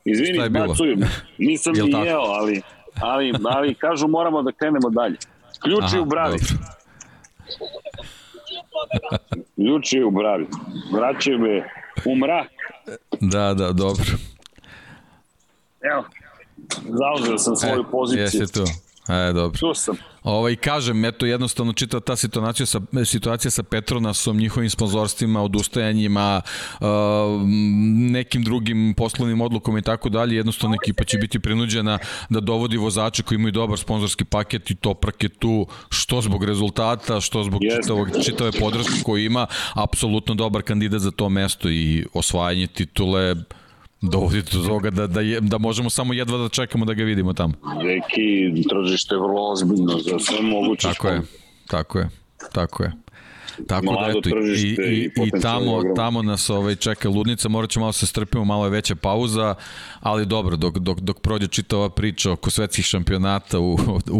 [0.05, 0.99] Izvini, izbacujem.
[1.37, 2.61] Nisam ni jeo, ali,
[3.01, 5.17] ali, ali kažu moramo da krenemo dalje.
[5.61, 6.37] Ključi Aha, u bravi.
[6.39, 6.67] dobro.
[9.55, 10.47] Ključi u bravi.
[10.93, 11.69] Vraćaju me
[12.05, 12.51] u mrak.
[13.21, 14.05] Da, da, dobro.
[15.81, 16.03] Evo,
[16.83, 18.41] zauzeo sam svoju poziciju.
[18.41, 18.86] Jesi tu.
[19.09, 19.59] E, dobro.
[19.59, 19.95] Tu sam.
[20.23, 26.41] Ovaj, kažem, eto, jednostavno čita ta situacija sa, situacija sa Petronasom, njihovim sponzorstvima, odustajanjima,
[26.79, 26.87] uh,
[28.11, 33.23] nekim drugim poslovnim odlukom i tako dalje, jednostavno ekipa će biti prinuđena da dovodi vozače
[33.23, 37.81] koji imaju dobar sponzorski paket i Toprak je tu, što zbog rezultata, što zbog Jeste.
[37.81, 43.35] čitavog, čitave podrške koju ima, apsolutno dobar kandidat za to mesto i osvajanje titule
[44.01, 47.33] dovodi do toga da, da, je, da možemo samo jedva da čekamo da ga vidimo
[47.33, 47.53] tamo.
[47.83, 50.87] Neki tržište je vrlo ozbiljno za sve moguće.
[50.87, 51.21] Tako je,
[51.67, 52.09] tako je,
[52.53, 52.91] tako je.
[53.67, 57.69] Tako da Mlado eto, i, i, i i tamo, tamo nas ovaj, čeka ludnica, morat
[57.69, 59.55] ćemo malo se strpimo, malo je veća pauza,
[59.99, 63.77] ali dobro, dok, dok, dok prođe čitava priča oko svetskih šampionata u,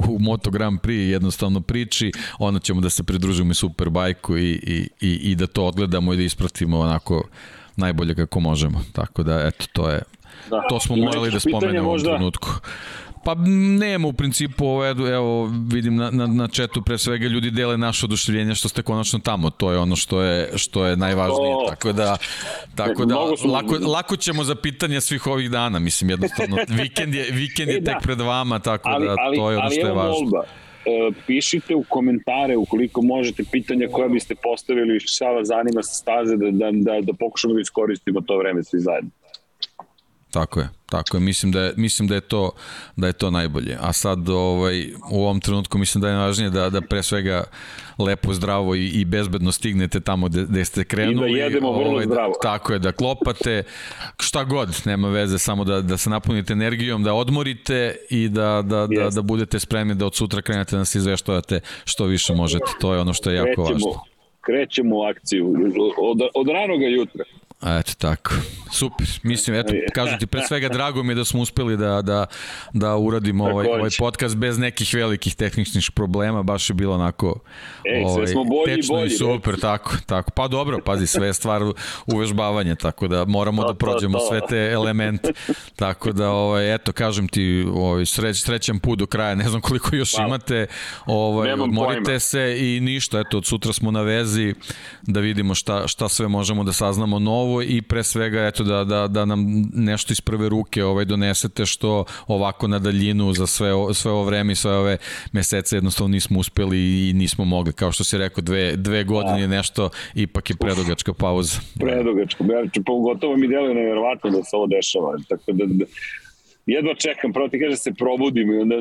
[0.10, 4.90] u Moto Grand Prix jednostavno priči, onda ćemo da se pridružimo i Superbajku i, i,
[5.02, 7.24] i, i da to odgledamo i da ispratimo onako
[7.78, 8.82] najbolje kako možemo.
[8.94, 10.02] Tako da, eto, to je,
[10.50, 10.62] Da.
[10.70, 12.10] to smo morali da spomenemo u možda?
[12.10, 12.50] trenutku.
[13.24, 13.36] Pa
[13.80, 17.78] nema u principu, ovo, evo, evo vidim na, na, na četu pre svega ljudi dele
[17.78, 21.66] naše oduševljenje što ste konačno tamo, to je ono što je, što je najvažnije, To-
[21.70, 22.18] tako da,
[22.76, 23.16] tako da
[23.48, 27.80] lako, lako ćemo za pitanja svih ovih dana, mislim jednostavno, vikend je, vikend je E,
[27.80, 27.92] da.
[27.92, 30.32] tek pred vama, tako ali, da to je ono što je važno.
[30.88, 36.38] E, pišite u komentare ukoliko možete pitanja koja biste postavili šta vas zanima sa staze
[36.38, 39.10] da, da, da, da pokušamo da iskoristimo to vreme svi zajedno.
[40.32, 41.22] Tako je, tako je.
[41.22, 42.52] Mislim da je, mislim da je to
[42.96, 43.78] da je to najbolje.
[43.82, 47.44] A sad ovaj u ovom trenutku mislim da je najvažnije da da pre svega
[47.98, 51.32] lepo, zdravo i, i bezbedno stignete tamo gde, gde ste krenuli.
[51.32, 52.34] I da jedemo vrlo ovaj, zdravo.
[52.34, 53.64] Da, tako je, da klopate
[54.20, 58.88] šta god, nema veze, samo da, da se napunite energijom, da odmorite i da, da,
[58.88, 59.16] da, Jest.
[59.16, 62.66] da budete spremni da od sutra krenete da nas izveštavate što više možete.
[62.82, 63.76] To je ono što je jako važno.
[63.78, 64.04] Krećemo,
[64.42, 65.54] krećemo u akciju
[66.02, 67.24] od, od ranoga jutra.
[67.62, 68.32] A Eto tako.
[68.72, 69.08] Super.
[69.24, 72.26] Mislim, eto, kažem ti, pre svega drago mi je da smo uspeli da, da,
[72.74, 77.40] da uradimo ovaj, ovaj podcast bez nekih velikih tehničnih problema, baš je bilo onako
[77.86, 80.32] Ej, sve smo bolji i tečno bolji, i super, tako, tako.
[80.32, 81.62] Pa dobro, pazi, sve je stvar
[82.06, 84.26] uvežbavanja, tako da moramo To, da to, prođemo to.
[84.28, 85.32] sve te elemente.
[85.76, 89.96] Tako da, ovaj, eto, kažem ti, ovaj, sreć, srećan put do kraja, ne znam koliko
[89.96, 90.28] još Hvala.
[90.28, 90.68] imate,
[91.06, 92.20] ovaj, Nemam odmorite pojma.
[92.20, 94.54] se i ništa, eto, od sutra smo na vezi
[95.02, 99.08] da vidimo šta, šta sve možemo da saznamo novo i pre svega eto da, da,
[99.08, 101.88] da nam nešto iz prve ruke ovaj donesete što
[102.28, 104.98] ovako na daljinu za sve, o- sve ovo vreme i sve ove
[105.32, 107.74] mesece jednostavno nismo uspeli i nismo mogli.
[107.74, 111.60] Kao što si rekao, dve, dve godine je nešto, ipak je predugačka pauza.
[111.76, 112.44] Predugačko.
[112.44, 115.18] Ja, pogotovo mi deluje nevjerovatno da se ovo dešava.
[115.30, 115.86] Tako da, da
[116.68, 118.76] jedva čekam, prvo ti kaže se probudim i onda,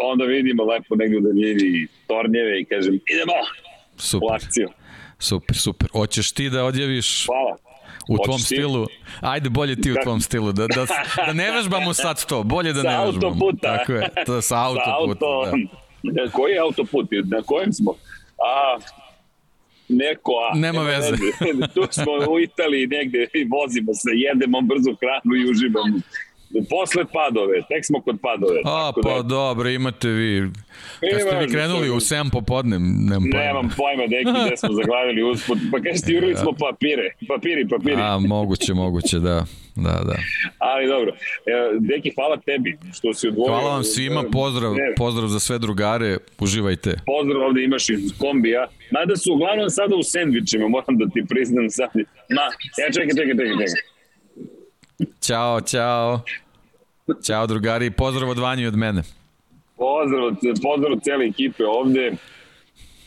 [0.00, 3.32] onda vidimo lepo negdje u daljini tornjeve i kažem idemo
[3.96, 4.68] u Super, akciju.
[5.18, 5.88] super, super.
[5.90, 7.56] Hoćeš ti da odjaviš Hvala.
[8.10, 8.44] U Hoćeš tvom ti?
[8.44, 8.86] stilu?
[9.22, 10.04] Ajde, bolje ti u Kako?
[10.04, 10.52] tvom stilu.
[10.52, 10.86] Da, da,
[11.26, 12.42] da ne vežbamo sad to.
[12.44, 13.26] Bolje da Sa ne vežbamo.
[13.26, 13.76] autoputa.
[13.76, 15.26] Tako je, to sa Sa autoputa.
[15.26, 15.56] auto,
[16.02, 16.12] Da.
[16.16, 16.30] da.
[16.30, 17.06] Koji je autoput?
[17.26, 17.90] Na kojem smo?
[18.38, 18.78] A,
[19.88, 20.58] neko, a...
[20.58, 21.12] Nema veze.
[21.74, 25.96] tu smo u Italiji negde i vozimo se, jedemo brzu hranu i uživamo.
[26.70, 28.60] Posle padove, tek smo kod padove.
[28.64, 30.50] A, tako pa da- dobro, imate vi...
[31.10, 33.44] Kad ste vi krenuli u 7 popodne, nemam pojma.
[33.46, 35.58] Nemam pojma, deki, gde smo zaglavili usput.
[35.72, 37.14] Pa kažeš ti, jurili smo papire.
[37.28, 37.96] Papiri, papiri.
[37.98, 39.44] A, moguće, moguće, da.
[39.76, 40.16] Da, da.
[40.58, 41.10] Ali dobro.
[41.46, 43.52] E, Deki, hvala tebi što si odvojio.
[43.52, 46.90] Hvala vam svima, pozdrav, pozdrav za sve drugare, uživajte.
[47.06, 48.66] pozdrav ovde imaš iz kombija.
[48.90, 51.88] Mada su uglavnom sada u sendvičima, moram da ti priznam sad.
[52.36, 52.42] Ma,
[52.80, 53.89] ja čekaj, čekaj, čekaj, čekaj.
[55.22, 56.20] Ćao, ćao.
[57.26, 59.02] Ćao drugari pozdrav od Vanju i od mene.
[59.76, 60.30] Pozdrav,
[60.62, 62.12] pozdrav cele ekipe ovde.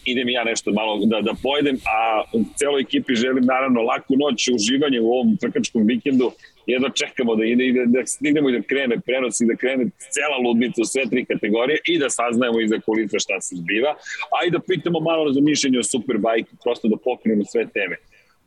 [0.06, 2.24] Idem ja nešto malo da, da pojedem, a
[2.56, 6.32] celoj ekipi želim naravno laku noć, uživanje u ovom trkačkom vikendu.
[6.66, 9.84] Jedno čekamo da ide, ide da stignemo i da krene prenos i da krene
[10.16, 13.92] cela ludnica u sve tri kategorije i da saznajemo iza kulisa šta se zbiva,
[14.36, 15.40] a i da pitamo malo za
[15.80, 17.96] o Superbike, prosto da pokrenemo sve teme.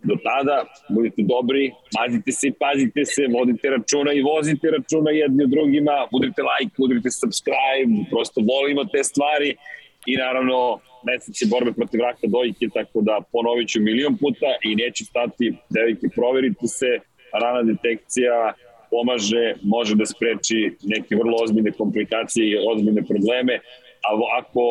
[0.09, 0.57] Do tada,
[0.89, 6.07] budite dobri, mazite se i pazite se, vodite računa i vozite računa jedni od drugima,
[6.13, 9.51] budite like, budite subscribe, prosto volimo te stvari
[10.07, 14.77] i naravno mesec je borbe protiv raka dojke, tako da ponovit ću milion puta i
[14.83, 16.91] neću stati, devojke, proverite se,
[17.43, 18.55] rana detekcija
[18.91, 23.55] pomaže, može da spreči neke vrlo ozbiljne komplikacije i ozbiljne probleme,
[24.07, 24.11] a
[24.41, 24.63] ako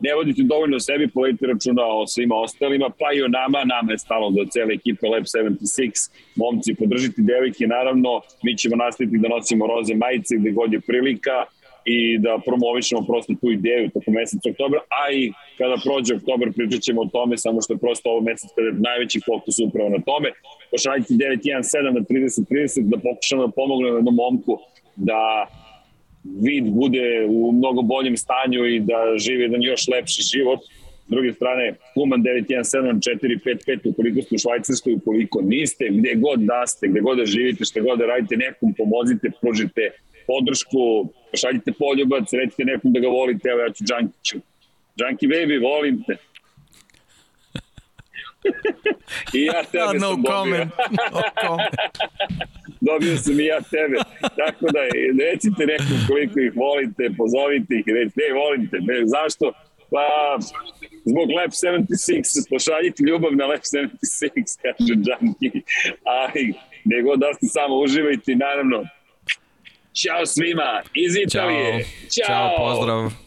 [0.00, 3.98] ne vodite dovoljno sebi, povedite računa o svima ostalima, pa i o nama, nama je
[3.98, 9.66] stalo do cele ekipe Lab 76, momci, podržite devojke, naravno, mi ćemo nastaviti da nosimo
[9.66, 11.36] roze majice gde god je prilika,
[11.84, 16.80] i da promovišemo prosto tu ideju toko meseca oktobra, a i kada prođe oktobar pričat
[16.80, 20.00] ćemo o tome, samo što je prosto ovo mesec kada je najveći fokus upravo na
[20.08, 20.28] tome.
[20.70, 24.58] Pošaljite 917 na 3030 da pokušamo da pomognemo jednom momku
[24.96, 25.20] da
[26.24, 30.60] vid bude u mnogo boljem stanju i da živi jedan još lepši život.
[31.06, 36.88] S druge strane, Human 917-455 ukoliko ste u Švajcarskoj, ukoliko niste, gde god da ste,
[36.88, 39.90] gde god da živite, šta god da radite, nekom pomozite, pružite
[40.26, 44.38] podršku, pošaljite poljubac, recite nekom da ga volite, evo ja ću Džankiću.
[44.98, 46.16] Džanki baby, volim te.
[49.38, 50.32] I ja tebe no sam dobio.
[50.32, 50.72] comment,
[51.12, 51.74] no comment.
[52.88, 53.96] dobio sam i ja tebe.
[54.40, 54.80] Tako da,
[55.24, 58.78] recite nekom koliko ih volite, pozovite ih, recite, ej, volim te.
[58.88, 59.44] Ne, zašto?
[59.92, 60.06] Pa,
[61.10, 65.50] zbog Lab 76, pošaljite ljubav na Lab 76, kaže Džanki.
[66.20, 66.44] Ali,
[66.84, 68.78] gde god da ste samo uživajte naravno,
[70.02, 71.84] Ćao svima iz Ćao, Italije.
[72.26, 73.23] ćao, pozdrav.